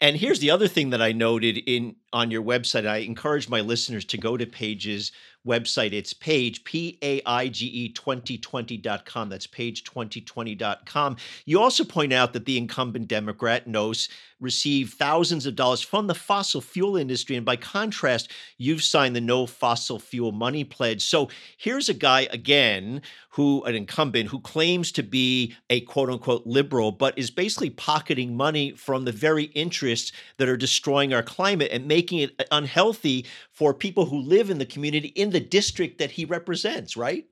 And 0.00 0.16
here's 0.16 0.38
the 0.38 0.50
other 0.50 0.68
thing 0.68 0.90
that 0.90 1.02
I 1.02 1.12
noted 1.12 1.58
in 1.58 1.96
on 2.12 2.30
your 2.30 2.42
website. 2.42 2.86
I 2.86 2.98
encourage 2.98 3.48
my 3.48 3.60
listeners 3.60 4.04
to 4.06 4.18
go 4.18 4.36
to 4.36 4.46
Paige's 4.46 5.12
website. 5.46 5.92
It's 5.92 6.12
Paige, 6.12 6.64
P 6.64 6.98
A 7.02 7.20
I 7.24 7.48
G 7.48 7.66
E 7.66 7.92
2020.com. 7.92 9.28
That's 9.28 9.46
paige 9.46 9.84
2020.com. 9.84 11.16
You 11.44 11.60
also 11.60 11.84
point 11.84 12.12
out 12.12 12.32
that 12.32 12.44
the 12.44 12.58
incumbent 12.58 13.08
Democrat, 13.08 13.66
Nosse, 13.66 14.08
received 14.40 14.94
thousands 14.94 15.46
of 15.46 15.54
dollars 15.54 15.82
from 15.82 16.06
the 16.06 16.14
fossil 16.14 16.60
fuel 16.60 16.96
industry. 16.96 17.36
And 17.36 17.44
by 17.44 17.56
contrast, 17.56 18.30
you've 18.58 18.82
signed 18.82 19.14
the 19.14 19.20
No 19.20 19.46
Fossil 19.46 19.98
Fuel 19.98 20.32
Money 20.32 20.64
Pledge. 20.64 21.02
So 21.02 21.28
here's 21.58 21.88
a 21.88 21.94
guy, 21.94 22.26
again, 22.30 22.99
who, 23.30 23.62
an 23.64 23.74
incumbent, 23.74 24.28
who 24.28 24.40
claims 24.40 24.92
to 24.92 25.02
be 25.02 25.54
a 25.68 25.80
quote 25.82 26.10
unquote 26.10 26.46
liberal, 26.46 26.92
but 26.92 27.18
is 27.18 27.30
basically 27.30 27.70
pocketing 27.70 28.36
money 28.36 28.72
from 28.72 29.04
the 29.04 29.12
very 29.12 29.44
interests 29.44 30.12
that 30.36 30.48
are 30.48 30.56
destroying 30.56 31.12
our 31.12 31.22
climate 31.22 31.70
and 31.72 31.86
making 31.86 32.20
it 32.20 32.34
uh, 32.38 32.44
unhealthy 32.52 33.26
for 33.52 33.74
people 33.74 34.06
who 34.06 34.20
live 34.20 34.50
in 34.50 34.58
the 34.58 34.66
community 34.66 35.08
in 35.08 35.30
the 35.30 35.40
district 35.40 35.98
that 35.98 36.12
he 36.12 36.24
represents, 36.24 36.96
right? 36.96 37.26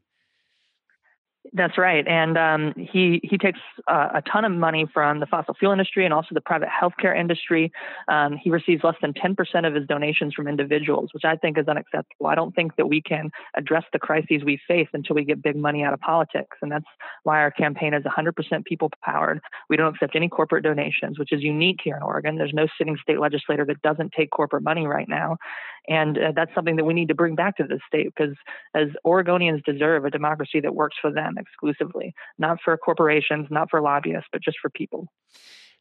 That's 1.52 1.78
right, 1.78 2.06
and 2.06 2.36
um, 2.36 2.74
he 2.76 3.20
he 3.22 3.38
takes 3.38 3.60
uh, 3.86 4.08
a 4.14 4.22
ton 4.22 4.44
of 4.44 4.52
money 4.52 4.86
from 4.92 5.20
the 5.20 5.26
fossil 5.26 5.54
fuel 5.54 5.72
industry 5.72 6.04
and 6.04 6.12
also 6.12 6.28
the 6.32 6.40
private 6.40 6.68
healthcare 6.68 7.18
industry. 7.18 7.72
Um, 8.06 8.36
he 8.36 8.50
receives 8.50 8.84
less 8.84 8.96
than 9.00 9.14
10% 9.14 9.66
of 9.66 9.74
his 9.74 9.86
donations 9.86 10.34
from 10.34 10.46
individuals, 10.46 11.10
which 11.12 11.24
I 11.24 11.36
think 11.36 11.56
is 11.56 11.66
unacceptable. 11.66 12.26
I 12.26 12.34
don't 12.34 12.54
think 12.54 12.76
that 12.76 12.88
we 12.88 13.00
can 13.00 13.30
address 13.56 13.84
the 13.92 13.98
crises 13.98 14.42
we 14.44 14.60
face 14.68 14.88
until 14.92 15.16
we 15.16 15.24
get 15.24 15.42
big 15.42 15.56
money 15.56 15.82
out 15.82 15.94
of 15.94 16.00
politics, 16.00 16.58
and 16.60 16.70
that's 16.70 16.84
why 17.22 17.38
our 17.38 17.50
campaign 17.50 17.94
is 17.94 18.04
100% 18.04 18.64
people 18.64 18.90
powered. 19.02 19.40
We 19.70 19.76
don't 19.76 19.94
accept 19.94 20.16
any 20.16 20.28
corporate 20.28 20.64
donations, 20.64 21.18
which 21.18 21.32
is 21.32 21.42
unique 21.42 21.80
here 21.82 21.96
in 21.96 22.02
Oregon. 22.02 22.36
There's 22.36 22.52
no 22.52 22.66
sitting 22.76 22.98
state 23.00 23.20
legislator 23.20 23.64
that 23.64 23.80
doesn't 23.82 24.12
take 24.12 24.30
corporate 24.30 24.64
money 24.64 24.86
right 24.86 25.08
now, 25.08 25.38
and 25.88 26.18
uh, 26.18 26.32
that's 26.34 26.54
something 26.54 26.76
that 26.76 26.84
we 26.84 26.94
need 26.94 27.08
to 27.08 27.14
bring 27.14 27.34
back 27.34 27.56
to 27.56 27.64
the 27.64 27.80
state 27.86 28.12
because 28.14 28.36
as 28.74 28.88
Oregonians 29.06 29.64
deserve 29.64 30.04
a 30.04 30.10
democracy 30.10 30.60
that 30.60 30.74
works 30.74 30.96
for 31.00 31.10
them 31.10 31.36
exclusively, 31.38 32.14
not 32.38 32.58
for 32.64 32.76
corporations, 32.76 33.46
not 33.50 33.70
for 33.70 33.80
lobbyists, 33.80 34.28
but 34.30 34.42
just 34.42 34.58
for 34.60 34.70
people. 34.70 35.08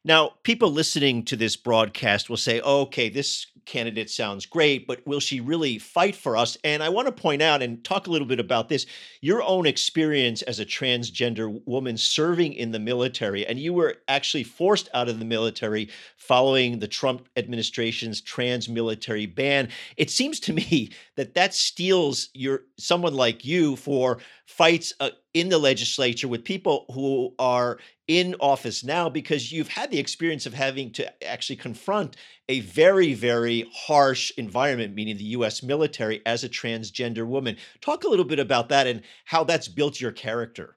Now, 0.04 0.34
people 0.42 0.70
listening 0.70 1.24
to 1.24 1.36
this 1.36 1.56
broadcast 1.56 2.30
will 2.30 2.36
say, 2.36 2.60
oh, 2.60 2.82
okay, 2.82 3.08
this 3.08 3.46
candidate 3.68 4.10
sounds 4.10 4.46
great, 4.46 4.86
but 4.86 5.06
will 5.06 5.20
she 5.20 5.40
really 5.40 5.78
fight 5.78 6.16
for 6.16 6.36
us? 6.36 6.56
And 6.64 6.82
I 6.82 6.88
want 6.88 7.06
to 7.06 7.12
point 7.12 7.42
out 7.42 7.62
and 7.62 7.84
talk 7.84 8.06
a 8.06 8.10
little 8.10 8.26
bit 8.26 8.40
about 8.40 8.68
this 8.68 8.86
your 9.20 9.42
own 9.42 9.66
experience 9.66 10.42
as 10.42 10.58
a 10.58 10.64
transgender 10.64 11.60
woman 11.66 11.96
serving 11.96 12.54
in 12.54 12.72
the 12.72 12.78
military. 12.78 13.46
And 13.46 13.58
you 13.58 13.72
were 13.72 13.96
actually 14.08 14.44
forced 14.44 14.88
out 14.94 15.08
of 15.08 15.18
the 15.18 15.24
military 15.24 15.90
following 16.16 16.78
the 16.78 16.88
Trump 16.88 17.28
administration's 17.36 18.20
trans 18.20 18.68
military 18.68 19.26
ban. 19.26 19.68
It 19.96 20.10
seems 20.10 20.40
to 20.40 20.52
me 20.52 20.90
that 21.16 21.34
that 21.34 21.54
steals 21.54 22.30
your 22.32 22.62
someone 22.78 23.14
like 23.14 23.44
you 23.44 23.76
for 23.76 24.18
fights 24.46 24.94
uh, 24.98 25.10
in 25.34 25.50
the 25.50 25.58
legislature 25.58 26.26
with 26.26 26.42
people 26.42 26.86
who 26.92 27.34
are 27.38 27.78
in 28.08 28.34
office 28.40 28.82
now 28.82 29.10
because 29.10 29.52
you've 29.52 29.68
had 29.68 29.90
the 29.90 29.98
experience 29.98 30.46
of 30.46 30.54
having 30.54 30.90
to 30.90 31.24
actually 31.24 31.56
confront 31.56 32.16
a 32.48 32.60
very, 32.60 33.14
very 33.14 33.70
harsh 33.74 34.32
environment, 34.36 34.94
meaning 34.94 35.16
the 35.16 35.24
US 35.24 35.62
military, 35.62 36.22
as 36.24 36.44
a 36.44 36.48
transgender 36.48 37.26
woman. 37.26 37.56
Talk 37.80 38.04
a 38.04 38.08
little 38.08 38.24
bit 38.24 38.38
about 38.38 38.68
that 38.70 38.86
and 38.86 39.02
how 39.26 39.44
that's 39.44 39.68
built 39.68 40.00
your 40.00 40.12
character. 40.12 40.76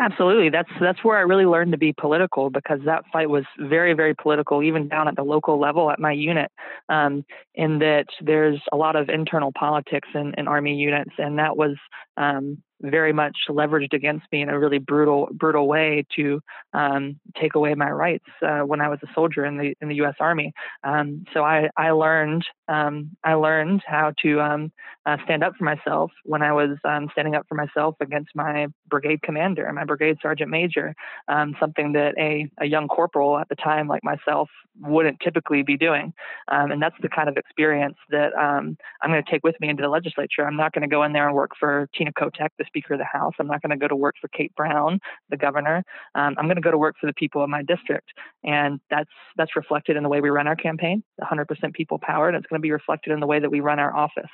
Absolutely. 0.00 0.48
That's 0.48 0.70
that's 0.80 1.04
where 1.04 1.18
I 1.18 1.20
really 1.20 1.44
learned 1.44 1.72
to 1.72 1.78
be 1.78 1.92
political 1.92 2.48
because 2.48 2.80
that 2.86 3.04
fight 3.12 3.28
was 3.28 3.44
very, 3.58 3.92
very 3.92 4.14
political, 4.14 4.62
even 4.62 4.88
down 4.88 5.08
at 5.08 5.14
the 5.14 5.22
local 5.22 5.60
level 5.60 5.90
at 5.90 5.98
my 5.98 6.12
unit. 6.12 6.50
Um, 6.88 7.22
in 7.54 7.80
that 7.80 8.06
there's 8.22 8.60
a 8.72 8.76
lot 8.76 8.96
of 8.96 9.10
internal 9.10 9.52
politics 9.52 10.08
in, 10.14 10.32
in 10.38 10.48
Army 10.48 10.74
units, 10.74 11.12
and 11.18 11.38
that 11.38 11.54
was 11.54 11.76
um, 12.16 12.62
very 12.80 13.12
much 13.12 13.36
leveraged 13.48 13.92
against 13.92 14.26
me 14.32 14.42
in 14.42 14.48
a 14.48 14.58
really 14.58 14.78
brutal 14.78 15.28
brutal 15.32 15.68
way 15.68 16.06
to 16.16 16.40
um, 16.72 17.18
take 17.40 17.54
away 17.54 17.74
my 17.74 17.90
rights 17.90 18.24
uh, 18.42 18.60
when 18.60 18.80
I 18.80 18.88
was 18.88 18.98
a 19.02 19.12
soldier 19.14 19.44
in 19.44 19.56
the 19.56 19.74
in 19.80 19.88
the 19.88 19.96
U.S. 19.96 20.14
Army. 20.20 20.52
Um, 20.84 21.24
so 21.32 21.44
I 21.44 21.70
I 21.76 21.90
learned 21.90 22.44
um, 22.68 23.16
I 23.24 23.34
learned 23.34 23.82
how 23.86 24.12
to 24.22 24.40
um, 24.40 24.72
uh, 25.06 25.16
stand 25.24 25.44
up 25.44 25.54
for 25.56 25.64
myself 25.64 26.10
when 26.24 26.42
I 26.42 26.52
was 26.52 26.78
um, 26.84 27.08
standing 27.12 27.34
up 27.34 27.46
for 27.48 27.54
myself 27.54 27.96
against 28.00 28.30
my 28.34 28.68
brigade 28.88 29.22
commander, 29.22 29.66
and 29.66 29.76
my 29.76 29.84
brigade 29.84 30.18
sergeant 30.22 30.50
major, 30.50 30.94
um, 31.28 31.56
something 31.60 31.92
that 31.92 32.14
a 32.18 32.48
a 32.58 32.66
young 32.66 32.88
corporal 32.88 33.38
at 33.38 33.48
the 33.48 33.56
time 33.56 33.88
like 33.88 34.04
myself 34.04 34.48
wouldn't 34.80 35.20
typically 35.20 35.62
be 35.62 35.76
doing. 35.76 36.12
and 36.48 36.80
that's 36.80 36.96
the 37.02 37.08
kind 37.08 37.28
of 37.28 37.36
experience 37.36 37.96
that 38.10 38.36
I'm 38.38 38.76
going 39.02 39.22
to 39.22 39.30
take 39.30 39.44
with 39.44 39.60
me 39.60 39.68
into 39.68 39.82
the 39.82 39.88
legislature. 39.88 40.46
I'm 40.46 40.56
not 40.56 40.72
going 40.72 40.82
to 40.82 40.88
go 40.88 41.02
in 41.02 41.12
there 41.12 41.26
and 41.26 41.34
work 41.34 41.52
for 41.58 41.88
Tina 41.94 42.12
Kotek, 42.12 42.48
the 42.58 42.64
Speaker 42.70 42.94
of 42.94 43.00
the 43.00 43.04
House. 43.04 43.34
I'm 43.38 43.46
not 43.46 43.62
going 43.62 43.70
to 43.70 43.76
go 43.76 43.88
to 43.88 43.96
work 43.96 44.14
for 44.20 44.28
Kate 44.28 44.54
Brown, 44.54 45.00
the 45.28 45.36
governor. 45.36 45.84
Um, 46.14 46.34
I'm 46.38 46.46
going 46.46 46.56
to 46.56 46.62
go 46.62 46.70
to 46.70 46.78
work 46.78 46.96
for 47.00 47.06
the 47.06 47.12
people 47.12 47.42
of 47.42 47.50
my 47.50 47.62
district, 47.62 48.08
and 48.44 48.80
that's 48.90 49.10
that's 49.36 49.56
reflected 49.56 49.96
in 49.96 50.02
the 50.02 50.08
way 50.08 50.20
we 50.20 50.30
run 50.30 50.46
our 50.46 50.56
campaign. 50.56 51.02
100% 51.20 51.74
people 51.74 51.98
powered. 51.98 52.34
It's 52.34 52.46
going 52.46 52.60
to 52.60 52.62
be 52.62 52.72
reflected 52.72 53.12
in 53.12 53.20
the 53.20 53.26
way 53.26 53.40
that 53.40 53.50
we 53.50 53.60
run 53.60 53.78
our 53.78 53.94
office. 53.94 54.30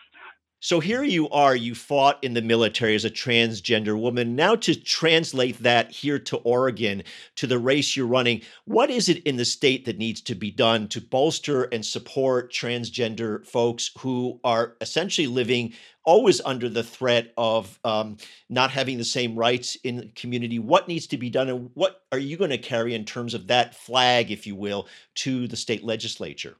So 0.66 0.80
here 0.80 1.04
you 1.04 1.28
are, 1.28 1.54
you 1.54 1.76
fought 1.76 2.18
in 2.24 2.34
the 2.34 2.42
military 2.42 2.96
as 2.96 3.04
a 3.04 3.08
transgender 3.08 3.96
woman. 3.96 4.34
Now, 4.34 4.56
to 4.56 4.74
translate 4.74 5.58
that 5.60 5.92
here 5.92 6.18
to 6.18 6.38
Oregon, 6.38 7.04
to 7.36 7.46
the 7.46 7.60
race 7.60 7.96
you're 7.96 8.04
running, 8.04 8.42
what 8.64 8.90
is 8.90 9.08
it 9.08 9.22
in 9.22 9.36
the 9.36 9.44
state 9.44 9.84
that 9.84 9.96
needs 9.96 10.20
to 10.22 10.34
be 10.34 10.50
done 10.50 10.88
to 10.88 11.00
bolster 11.00 11.68
and 11.70 11.86
support 11.86 12.52
transgender 12.52 13.46
folks 13.46 13.92
who 13.98 14.40
are 14.42 14.74
essentially 14.80 15.28
living 15.28 15.72
always 16.04 16.40
under 16.40 16.68
the 16.68 16.82
threat 16.82 17.32
of 17.36 17.78
um, 17.84 18.16
not 18.48 18.72
having 18.72 18.98
the 18.98 19.04
same 19.04 19.36
rights 19.36 19.76
in 19.84 19.98
the 19.98 20.08
community? 20.16 20.58
What 20.58 20.88
needs 20.88 21.06
to 21.06 21.16
be 21.16 21.30
done, 21.30 21.48
and 21.48 21.70
what 21.74 22.02
are 22.10 22.18
you 22.18 22.36
going 22.36 22.50
to 22.50 22.58
carry 22.58 22.92
in 22.92 23.04
terms 23.04 23.34
of 23.34 23.46
that 23.46 23.76
flag, 23.76 24.32
if 24.32 24.48
you 24.48 24.56
will, 24.56 24.88
to 25.14 25.46
the 25.46 25.56
state 25.56 25.84
legislature? 25.84 26.56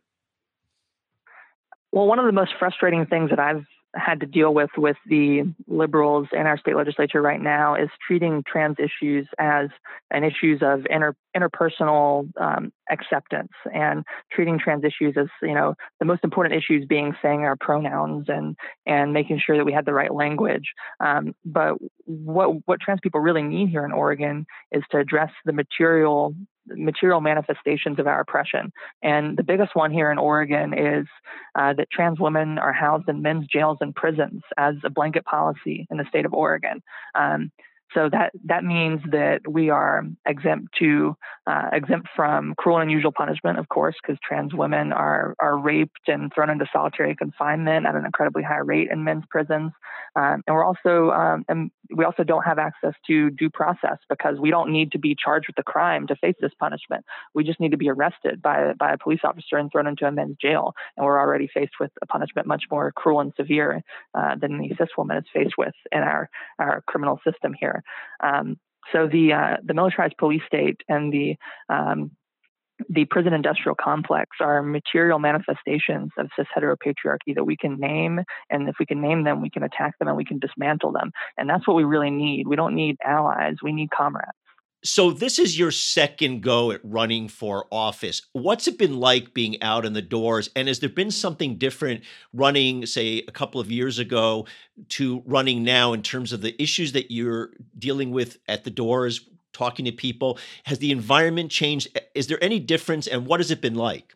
Well, 1.90 2.06
one 2.06 2.20
of 2.20 2.26
the 2.26 2.30
most 2.30 2.52
frustrating 2.56 3.04
things 3.06 3.30
that 3.30 3.40
I've 3.40 3.66
had 3.96 4.20
to 4.20 4.26
deal 4.26 4.52
with 4.52 4.70
with 4.76 4.96
the 5.06 5.42
liberals 5.66 6.28
in 6.32 6.40
our 6.46 6.58
state 6.58 6.76
legislature 6.76 7.22
right 7.22 7.40
now 7.40 7.74
is 7.74 7.88
treating 8.06 8.42
trans 8.46 8.76
issues 8.78 9.26
as 9.38 9.68
an 10.10 10.24
issues 10.24 10.60
of 10.62 10.86
inter, 10.90 11.14
interpersonal 11.36 12.28
um, 12.40 12.72
acceptance 12.90 13.52
and 13.72 14.04
treating 14.32 14.58
trans 14.58 14.84
issues 14.84 15.16
as 15.16 15.26
you 15.42 15.54
know 15.54 15.74
the 15.98 16.04
most 16.04 16.24
important 16.24 16.54
issues 16.54 16.84
being 16.86 17.14
saying 17.22 17.40
our 17.40 17.56
pronouns 17.56 18.26
and 18.28 18.56
and 18.86 19.12
making 19.12 19.40
sure 19.44 19.56
that 19.56 19.64
we 19.64 19.72
had 19.72 19.84
the 19.84 19.94
right 19.94 20.14
language. 20.14 20.72
Um, 21.00 21.34
but 21.44 21.76
what 22.04 22.66
what 22.66 22.80
trans 22.80 23.00
people 23.02 23.20
really 23.20 23.42
need 23.42 23.68
here 23.68 23.84
in 23.84 23.92
Oregon 23.92 24.46
is 24.72 24.82
to 24.90 24.98
address 24.98 25.30
the 25.44 25.52
material 25.52 26.34
material 26.68 27.20
manifestations 27.20 27.98
of 27.98 28.06
our 28.06 28.20
oppression. 28.20 28.72
And 29.02 29.36
the 29.36 29.42
biggest 29.42 29.74
one 29.74 29.92
here 29.92 30.10
in 30.10 30.18
Oregon 30.18 30.72
is 30.72 31.06
uh, 31.54 31.74
that 31.74 31.90
trans 31.90 32.20
women 32.20 32.58
are 32.58 32.72
housed 32.72 33.08
in 33.08 33.22
men's 33.22 33.46
jails 33.46 33.78
and 33.80 33.94
prisons 33.94 34.42
as 34.56 34.74
a 34.84 34.90
blanket 34.90 35.24
policy 35.24 35.86
in 35.90 35.96
the 35.96 36.06
state 36.08 36.26
of 36.26 36.34
Oregon. 36.34 36.82
Um, 37.14 37.50
so 37.94 38.08
that 38.10 38.32
that 38.44 38.64
means 38.64 39.00
that 39.10 39.40
we 39.48 39.70
are 39.70 40.04
exempt 40.26 40.74
to 40.78 41.16
uh, 41.46 41.68
exempt 41.72 42.08
from 42.16 42.54
cruel 42.58 42.78
and 42.78 42.90
unusual 42.90 43.12
punishment, 43.12 43.58
of 43.58 43.68
course, 43.68 43.94
because 44.02 44.18
trans 44.26 44.52
women 44.52 44.92
are 44.92 45.34
are 45.38 45.56
raped 45.56 46.08
and 46.08 46.32
thrown 46.34 46.50
into 46.50 46.66
solitary 46.72 47.14
confinement 47.14 47.86
at 47.86 47.94
an 47.94 48.04
incredibly 48.04 48.42
high 48.42 48.58
rate 48.58 48.88
in 48.90 49.04
men's 49.04 49.24
prisons, 49.30 49.72
um, 50.16 50.42
and 50.46 50.56
we're 50.56 50.64
also 50.64 51.10
um, 51.10 51.44
and 51.48 51.70
we 51.94 52.04
also 52.04 52.24
don't 52.24 52.42
have 52.42 52.58
access 52.58 52.94
to 53.06 53.30
due 53.30 53.50
process 53.50 53.98
because 54.08 54.38
we 54.40 54.50
don't 54.50 54.72
need 54.72 54.92
to 54.92 54.98
be 54.98 55.14
charged 55.14 55.46
with 55.46 55.58
a 55.58 55.62
crime 55.62 56.06
to 56.08 56.16
face 56.16 56.34
this 56.40 56.52
punishment. 56.58 57.04
We 57.34 57.44
just 57.44 57.60
need 57.60 57.70
to 57.70 57.76
be 57.76 57.88
arrested 57.88 58.42
by 58.42 58.72
by 58.72 58.92
a 58.92 58.98
police 58.98 59.20
officer 59.22 59.56
and 59.56 59.70
thrown 59.70 59.86
into 59.86 60.06
a 60.06 60.12
men's 60.12 60.36
jail, 60.40 60.74
and 60.96 61.06
we're 61.06 61.20
already 61.20 61.48
faced 61.52 61.74
with 61.78 61.92
a 62.02 62.06
punishment 62.06 62.48
much 62.48 62.64
more 62.70 62.92
cruel 62.92 63.20
and 63.20 63.32
severe 63.36 63.82
uh, 64.14 64.34
than 64.34 64.58
the 64.58 64.74
cis 64.76 64.88
woman 64.98 65.18
is 65.18 65.24
faced 65.32 65.54
with 65.56 65.74
in 65.92 66.00
our 66.00 66.28
our 66.58 66.82
criminal 66.86 67.20
system 67.24 67.54
here. 67.58 67.75
Um, 68.22 68.56
so 68.92 69.08
the 69.08 69.32
uh, 69.32 69.56
the 69.64 69.74
militarized 69.74 70.16
police 70.18 70.42
state 70.46 70.80
and 70.88 71.12
the 71.12 71.36
um, 71.68 72.12
the 72.88 73.06
prison 73.06 73.32
industrial 73.32 73.74
complex 73.74 74.36
are 74.40 74.62
material 74.62 75.18
manifestations 75.18 76.10
of 76.18 76.28
cis 76.36 76.46
heteropatriarchy 76.56 77.34
that 77.34 77.44
we 77.44 77.56
can 77.56 77.78
name. 77.78 78.20
And 78.50 78.68
if 78.68 78.76
we 78.78 78.86
can 78.86 79.00
name 79.00 79.24
them, 79.24 79.40
we 79.40 79.50
can 79.50 79.62
attack 79.62 79.98
them 79.98 80.08
and 80.08 80.16
we 80.16 80.24
can 80.24 80.38
dismantle 80.38 80.92
them. 80.92 81.10
And 81.38 81.48
that's 81.48 81.66
what 81.66 81.76
we 81.76 81.84
really 81.84 82.10
need. 82.10 82.46
We 82.46 82.56
don't 82.56 82.74
need 82.74 82.96
allies, 83.04 83.56
we 83.62 83.72
need 83.72 83.90
comrades. 83.90 84.30
So 84.86 85.10
this 85.10 85.40
is 85.40 85.58
your 85.58 85.72
second 85.72 86.42
go 86.42 86.70
at 86.70 86.80
running 86.84 87.28
for 87.28 87.66
office. 87.72 88.22
What's 88.32 88.68
it 88.68 88.78
been 88.78 89.00
like 89.00 89.34
being 89.34 89.60
out 89.60 89.84
in 89.84 89.94
the 89.94 90.02
doors? 90.02 90.48
And 90.54 90.68
has 90.68 90.78
there 90.78 90.88
been 90.88 91.10
something 91.10 91.58
different 91.58 92.04
running, 92.32 92.86
say, 92.86 93.24
a 93.26 93.32
couple 93.32 93.60
of 93.60 93.68
years 93.70 93.98
ago 93.98 94.46
to 94.90 95.24
running 95.26 95.64
now 95.64 95.92
in 95.92 96.02
terms 96.02 96.32
of 96.32 96.40
the 96.40 96.60
issues 96.62 96.92
that 96.92 97.10
you're 97.10 97.50
dealing 97.76 98.12
with 98.12 98.38
at 98.46 98.62
the 98.62 98.70
doors, 98.70 99.28
talking 99.52 99.86
to 99.86 99.92
people? 99.92 100.38
Has 100.64 100.78
the 100.78 100.92
environment 100.92 101.50
changed? 101.50 101.88
Is 102.14 102.28
there 102.28 102.42
any 102.42 102.60
difference? 102.60 103.08
And 103.08 103.26
what 103.26 103.40
has 103.40 103.50
it 103.50 103.60
been 103.60 103.74
like? 103.74 104.14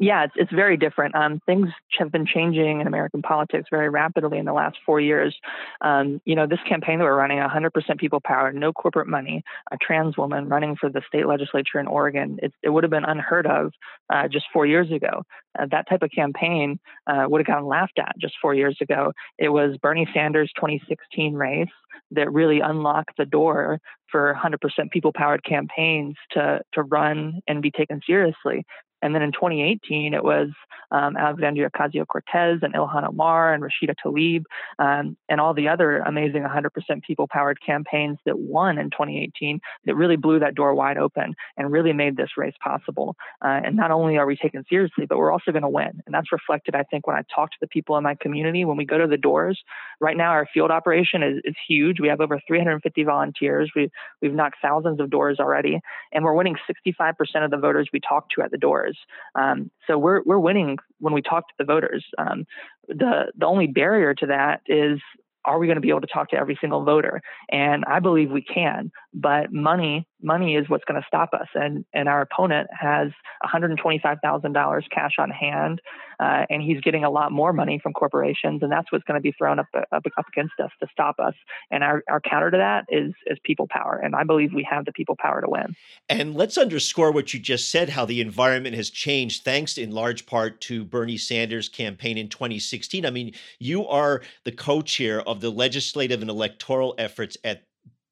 Yeah, 0.00 0.24
it's, 0.24 0.32
it's 0.34 0.52
very 0.52 0.78
different. 0.78 1.14
Um, 1.14 1.40
things 1.44 1.68
have 1.98 2.10
been 2.10 2.24
changing 2.24 2.80
in 2.80 2.86
American 2.86 3.20
politics 3.20 3.68
very 3.70 3.90
rapidly 3.90 4.38
in 4.38 4.46
the 4.46 4.52
last 4.54 4.78
four 4.86 4.98
years. 4.98 5.36
Um, 5.82 6.22
you 6.24 6.34
know, 6.34 6.46
this 6.46 6.58
campaign 6.66 6.98
that 6.98 7.04
we're 7.04 7.14
running, 7.14 7.38
100% 7.38 7.98
people 7.98 8.18
power, 8.24 8.50
no 8.50 8.72
corporate 8.72 9.08
money, 9.08 9.44
a 9.70 9.76
trans 9.76 10.16
woman 10.16 10.48
running 10.48 10.74
for 10.74 10.88
the 10.88 11.02
state 11.06 11.26
legislature 11.26 11.78
in 11.78 11.86
Oregon, 11.86 12.38
it, 12.42 12.50
it 12.62 12.70
would 12.70 12.82
have 12.82 12.90
been 12.90 13.04
unheard 13.04 13.46
of 13.46 13.72
uh, 14.08 14.26
just 14.26 14.46
four 14.54 14.64
years 14.64 14.90
ago. 14.90 15.22
Uh, 15.58 15.66
that 15.70 15.86
type 15.86 16.02
of 16.02 16.10
campaign 16.10 16.80
uh, 17.06 17.26
would 17.28 17.40
have 17.40 17.46
gotten 17.46 17.66
laughed 17.66 17.98
at 17.98 18.14
just 18.18 18.34
four 18.40 18.54
years 18.54 18.78
ago. 18.80 19.12
It 19.36 19.50
was 19.50 19.76
Bernie 19.82 20.08
Sanders' 20.14 20.50
2016 20.56 21.34
race 21.34 21.68
that 22.12 22.32
really 22.32 22.60
unlocked 22.60 23.18
the 23.18 23.26
door 23.26 23.80
for 24.10 24.36
100% 24.42 24.90
people 24.90 25.12
powered 25.14 25.44
campaigns 25.44 26.16
to 26.32 26.60
to 26.72 26.82
run 26.82 27.40
and 27.46 27.62
be 27.62 27.70
taken 27.70 28.00
seriously. 28.04 28.64
And 29.02 29.14
then 29.14 29.22
in 29.22 29.32
2018, 29.32 30.14
it 30.14 30.24
was 30.24 30.48
um, 30.90 31.16
Alexandria 31.16 31.70
Ocasio 31.70 32.06
Cortez 32.06 32.58
and 32.62 32.74
Ilhan 32.74 33.08
Omar 33.08 33.54
and 33.54 33.62
Rashida 33.62 33.94
Tlaib 34.04 34.44
um, 34.78 35.16
and 35.28 35.40
all 35.40 35.54
the 35.54 35.68
other 35.68 35.98
amazing 35.98 36.42
100% 36.42 37.02
people 37.02 37.28
powered 37.28 37.58
campaigns 37.64 38.18
that 38.26 38.38
won 38.38 38.78
in 38.78 38.90
2018 38.90 39.60
that 39.86 39.94
really 39.94 40.16
blew 40.16 40.38
that 40.40 40.54
door 40.54 40.74
wide 40.74 40.98
open 40.98 41.34
and 41.56 41.70
really 41.70 41.92
made 41.92 42.16
this 42.16 42.30
race 42.36 42.54
possible. 42.62 43.16
Uh, 43.42 43.60
and 43.64 43.76
not 43.76 43.90
only 43.90 44.18
are 44.18 44.26
we 44.26 44.36
taken 44.36 44.64
seriously, 44.68 45.06
but 45.06 45.18
we're 45.18 45.32
also 45.32 45.52
going 45.52 45.62
to 45.62 45.68
win. 45.68 46.02
And 46.06 46.14
that's 46.14 46.32
reflected, 46.32 46.74
I 46.74 46.82
think, 46.82 47.06
when 47.06 47.16
I 47.16 47.22
talk 47.34 47.50
to 47.52 47.58
the 47.60 47.68
people 47.68 47.96
in 47.96 48.04
my 48.04 48.16
community, 48.16 48.64
when 48.64 48.76
we 48.76 48.84
go 48.84 48.98
to 48.98 49.06
the 49.06 49.16
doors. 49.16 49.60
Right 50.00 50.16
now, 50.16 50.30
our 50.30 50.48
field 50.52 50.70
operation 50.70 51.22
is, 51.22 51.40
is 51.44 51.54
huge. 51.68 52.00
We 52.00 52.08
have 52.08 52.20
over 52.20 52.40
350 52.46 53.04
volunteers. 53.04 53.70
We, 53.76 53.90
we've 54.20 54.34
knocked 54.34 54.56
thousands 54.60 55.00
of 55.00 55.10
doors 55.10 55.38
already, 55.38 55.80
and 56.12 56.24
we're 56.24 56.34
winning 56.34 56.56
65% 56.68 57.14
of 57.44 57.50
the 57.50 57.56
voters 57.56 57.88
we 57.92 58.00
talk 58.00 58.28
to 58.30 58.42
at 58.42 58.50
the 58.50 58.58
doors 58.58 58.89
voters. 58.90 58.98
Um, 59.34 59.70
so 59.86 59.98
we're 59.98 60.22
we're 60.24 60.38
winning 60.38 60.78
when 60.98 61.14
we 61.14 61.22
talk 61.22 61.48
to 61.48 61.54
the 61.58 61.64
voters. 61.64 62.04
Um, 62.18 62.46
the 62.88 63.32
the 63.36 63.46
only 63.46 63.66
barrier 63.66 64.14
to 64.14 64.26
that 64.26 64.62
is 64.66 65.00
are 65.44 65.58
we 65.58 65.66
going 65.66 65.76
to 65.76 65.80
be 65.80 65.90
able 65.90 66.02
to 66.02 66.06
talk 66.06 66.30
to 66.30 66.36
every 66.36 66.58
single 66.60 66.84
voter? 66.84 67.20
And 67.50 67.84
I 67.86 68.00
believe 68.00 68.30
we 68.30 68.42
can, 68.42 68.90
but 69.14 69.52
money 69.52 70.06
money 70.22 70.56
is 70.56 70.68
what's 70.68 70.84
going 70.84 71.00
to 71.00 71.06
stop 71.06 71.30
us. 71.34 71.48
And 71.54 71.84
and 71.92 72.08
our 72.08 72.22
opponent 72.22 72.68
has 72.78 73.10
$125,000 73.44 74.82
cash 74.90 75.12
on 75.18 75.30
hand, 75.30 75.80
uh, 76.18 76.44
and 76.50 76.62
he's 76.62 76.80
getting 76.80 77.04
a 77.04 77.10
lot 77.10 77.32
more 77.32 77.52
money 77.52 77.80
from 77.82 77.92
corporations, 77.92 78.62
and 78.62 78.70
that's 78.70 78.92
what's 78.92 79.04
going 79.04 79.18
to 79.18 79.22
be 79.22 79.32
thrown 79.32 79.58
up, 79.58 79.66
up, 79.74 80.04
up 80.18 80.26
against 80.28 80.54
us 80.62 80.70
to 80.80 80.86
stop 80.92 81.16
us. 81.18 81.34
And 81.70 81.82
our, 81.82 82.02
our 82.08 82.20
counter 82.20 82.50
to 82.50 82.58
that 82.58 82.84
is 82.88 83.12
is 83.26 83.38
people 83.44 83.66
power, 83.70 84.00
and 84.02 84.14
I 84.14 84.24
believe 84.24 84.52
we 84.54 84.66
have 84.70 84.84
the 84.84 84.92
people 84.92 85.16
power 85.18 85.40
to 85.40 85.48
win. 85.48 85.74
And 86.08 86.34
let's 86.34 86.58
underscore 86.58 87.12
what 87.12 87.32
you 87.32 87.40
just 87.40 87.70
said: 87.70 87.90
how 87.90 88.04
the 88.04 88.20
environment 88.20 88.76
has 88.76 88.90
changed, 88.90 89.44
thanks 89.44 89.78
in 89.78 89.90
large 89.90 90.26
part 90.26 90.60
to 90.62 90.84
Bernie 90.84 91.16
Sanders' 91.16 91.68
campaign 91.68 92.18
in 92.18 92.28
2016. 92.28 93.06
I 93.06 93.10
mean, 93.10 93.32
you 93.58 93.86
are 93.86 94.22
the 94.44 94.52
co-chair 94.52 95.22
of 95.30 95.40
the 95.40 95.50
legislative 95.50 96.20
and 96.20 96.30
electoral 96.30 96.94
efforts 96.98 97.36
at 97.44 97.62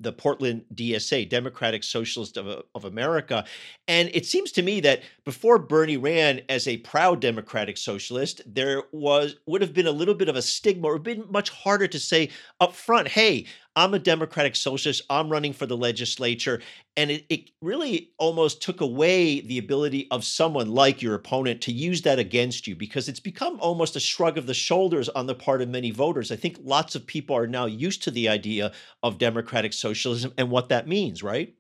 the 0.00 0.12
Portland 0.12 0.64
DSA, 0.72 1.28
Democratic 1.28 1.82
Socialist 1.82 2.36
of, 2.36 2.62
of 2.74 2.84
America. 2.84 3.44
And 3.88 4.08
it 4.14 4.24
seems 4.24 4.52
to 4.52 4.62
me 4.62 4.78
that 4.80 5.02
before 5.28 5.58
Bernie 5.58 5.98
ran 5.98 6.40
as 6.48 6.66
a 6.66 6.78
proud 6.78 7.20
Democratic 7.20 7.76
Socialist, 7.76 8.40
there 8.46 8.84
was 8.92 9.36
would 9.44 9.60
have 9.60 9.74
been 9.74 9.86
a 9.86 9.92
little 9.92 10.14
bit 10.14 10.30
of 10.30 10.36
a 10.36 10.40
stigma 10.40 10.88
or 10.88 10.94
would 10.94 11.02
been 11.02 11.26
much 11.28 11.50
harder 11.50 11.86
to 11.86 11.98
say 11.98 12.30
up 12.60 12.72
front, 12.72 13.08
hey, 13.08 13.44
I'm 13.76 13.92
a 13.92 13.98
Democratic 13.98 14.56
Socialist, 14.56 15.02
I'm 15.10 15.28
running 15.28 15.52
for 15.52 15.66
the 15.66 15.76
legislature. 15.76 16.62
And 16.96 17.10
it, 17.10 17.26
it 17.28 17.50
really 17.60 18.12
almost 18.16 18.62
took 18.62 18.80
away 18.80 19.42
the 19.42 19.58
ability 19.58 20.08
of 20.10 20.24
someone 20.24 20.70
like 20.70 21.02
your 21.02 21.14
opponent 21.14 21.60
to 21.60 21.72
use 21.72 22.00
that 22.02 22.18
against 22.18 22.66
you 22.66 22.74
because 22.74 23.06
it's 23.06 23.20
become 23.20 23.60
almost 23.60 23.96
a 23.96 24.00
shrug 24.00 24.38
of 24.38 24.46
the 24.46 24.54
shoulders 24.54 25.10
on 25.10 25.26
the 25.26 25.34
part 25.34 25.60
of 25.60 25.68
many 25.68 25.90
voters. 25.90 26.32
I 26.32 26.36
think 26.36 26.58
lots 26.64 26.94
of 26.94 27.06
people 27.06 27.36
are 27.36 27.46
now 27.46 27.66
used 27.66 28.02
to 28.04 28.10
the 28.10 28.30
idea 28.30 28.72
of 29.02 29.18
democratic 29.18 29.74
socialism 29.74 30.32
and 30.38 30.50
what 30.50 30.70
that 30.70 30.88
means, 30.88 31.22
right? 31.22 31.54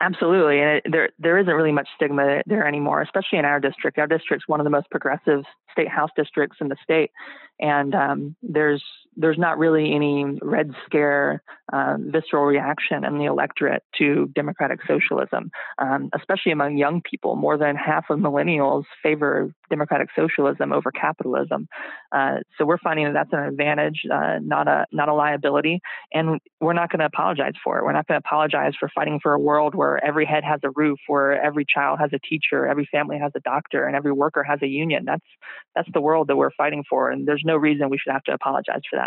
Absolutely, 0.00 0.60
and 0.60 0.70
it, 0.76 0.82
there 0.90 1.08
there 1.18 1.38
isn't 1.38 1.52
really 1.54 1.72
much 1.72 1.88
stigma 1.96 2.42
there 2.46 2.66
anymore, 2.66 3.00
especially 3.00 3.38
in 3.38 3.46
our 3.46 3.58
district. 3.58 3.98
Our 3.98 4.06
district's 4.06 4.46
one 4.46 4.60
of 4.60 4.64
the 4.64 4.70
most 4.70 4.90
progressive 4.90 5.44
state 5.72 5.88
house 5.88 6.10
districts 6.14 6.58
in 6.60 6.68
the 6.68 6.76
state, 6.82 7.10
and 7.60 7.94
um, 7.94 8.36
there's 8.42 8.84
there's 9.16 9.38
not 9.38 9.58
really 9.58 9.94
any 9.94 10.24
red 10.42 10.72
scare 10.84 11.42
uh, 11.72 11.96
visceral 11.98 12.44
reaction 12.44 13.04
in 13.04 13.18
the 13.18 13.24
electorate 13.24 13.82
to 13.98 14.30
democratic 14.34 14.80
socialism, 14.86 15.50
um, 15.78 16.10
especially 16.14 16.52
among 16.52 16.76
young 16.76 17.02
people. 17.02 17.34
More 17.34 17.58
than 17.58 17.74
half 17.76 18.04
of 18.10 18.18
millennials 18.18 18.84
favor 19.02 19.50
democratic 19.68 20.08
socialism 20.14 20.72
over 20.72 20.92
capitalism. 20.92 21.66
Uh, 22.12 22.36
so 22.56 22.64
we're 22.64 22.78
finding 22.78 23.06
that 23.06 23.14
that's 23.14 23.32
an 23.32 23.48
advantage, 23.48 24.02
uh, 24.12 24.38
not 24.40 24.68
a 24.68 24.86
not 24.92 25.08
a 25.08 25.14
liability, 25.14 25.80
and 26.12 26.40
we're 26.60 26.72
not 26.72 26.90
going 26.90 27.00
to 27.00 27.06
apologize 27.06 27.54
for 27.64 27.78
it. 27.78 27.84
We're 27.84 27.92
not 27.92 28.06
going 28.06 28.20
to 28.20 28.26
apologize 28.26 28.74
for 28.78 28.88
fighting 28.94 29.18
for 29.22 29.32
a 29.32 29.40
world 29.40 29.74
where 29.74 30.04
every 30.04 30.26
head 30.26 30.44
has 30.44 30.60
a 30.62 30.70
roof, 30.70 30.98
where 31.08 31.42
every 31.42 31.64
child 31.64 31.98
has 32.00 32.10
a 32.12 32.18
teacher, 32.18 32.66
every 32.66 32.88
family 32.92 33.18
has 33.18 33.32
a 33.34 33.40
doctor, 33.40 33.86
and 33.86 33.96
every 33.96 34.12
worker 34.12 34.44
has 34.44 34.60
a 34.62 34.68
union. 34.68 35.04
That's 35.04 35.26
that's 35.74 35.88
the 35.92 36.00
world 36.00 36.28
that 36.28 36.36
we're 36.36 36.52
fighting 36.56 36.84
for, 36.88 37.10
and 37.10 37.26
there's 37.26 37.42
no 37.44 37.56
reason 37.56 37.90
we 37.90 37.98
should 37.98 38.12
have 38.12 38.24
to 38.24 38.32
apologize 38.32 38.82
for 38.88 38.96
that. 38.96 39.05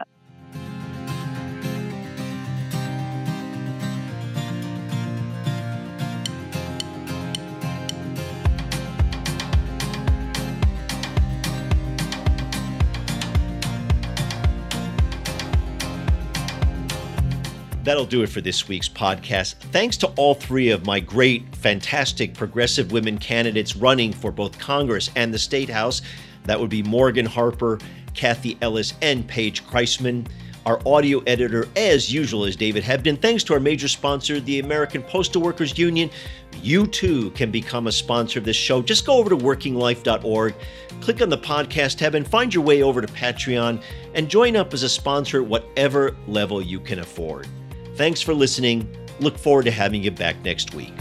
That'll 17.90 18.06
do 18.06 18.22
it 18.22 18.30
for 18.30 18.40
this 18.40 18.68
week's 18.68 18.88
podcast. 18.88 19.56
Thanks 19.72 19.98
to 19.98 20.08
all 20.10 20.36
three 20.36 20.70
of 20.70 20.86
my 20.86 21.00
great, 21.00 21.56
fantastic 21.56 22.36
progressive 22.36 22.92
women 22.92 23.18
candidates 23.18 23.76
running 23.76 24.14
for 24.14 24.32
both 24.32 24.60
Congress 24.60 25.10
and 25.16 25.34
the 25.34 25.40
State 25.40 25.72
House. 25.72 26.04
That 26.44 26.60
would 26.60 26.70
be 26.70 26.84
Morgan 26.84 27.26
Harper, 27.26 27.80
Kathy 28.14 28.60
Ellis, 28.62 28.94
and 29.02 29.28
Paige 29.28 29.66
Kreisman. 29.66 30.28
Our 30.68 30.80
audio 30.88 31.24
editor, 31.26 31.68
as 31.76 32.14
usual, 32.14 32.46
is 32.46 32.56
David 32.56 32.84
Hebden. 32.84 33.20
Thanks 33.20 33.44
to 33.46 33.56
our 33.56 33.60
major 33.60 33.88
sponsor, 33.88 34.40
the 34.40 34.60
American 34.60 35.02
Postal 35.02 35.42
Workers 35.42 35.76
Union. 35.76 36.12
You 36.62 36.86
too 36.86 37.32
can 37.32 37.50
become 37.50 37.88
a 37.88 37.92
sponsor 37.92 38.38
of 38.38 38.46
this 38.46 38.56
show. 38.56 38.84
Just 38.84 39.04
go 39.04 39.18
over 39.18 39.32
to 39.32 39.36
workinglife.org, 39.36 40.54
click 41.02 41.24
on 41.24 41.30
the 41.30 41.40
podcast 41.40 41.98
tab, 41.98 42.14
and 42.14 42.28
find 42.28 42.54
your 42.54 42.64
way 42.64 42.84
over 42.84 43.02
to 43.02 43.12
Patreon 43.12 43.82
and 44.14 44.30
join 44.30 44.56
up 44.56 44.76
as 44.76 44.84
a 44.84 44.90
sponsor 44.90 45.42
at 45.42 45.48
whatever 45.48 46.16
level 46.28 46.62
you 46.62 46.80
can 46.80 47.00
afford. 47.00 47.48
Thanks 48.00 48.22
for 48.22 48.34
listening. 48.34 48.88
Look 49.20 49.38
forward 49.38 49.66
to 49.66 49.72
having 49.72 50.02
you 50.02 50.10
back 50.10 50.42
next 50.46 50.74
week. 50.74 50.94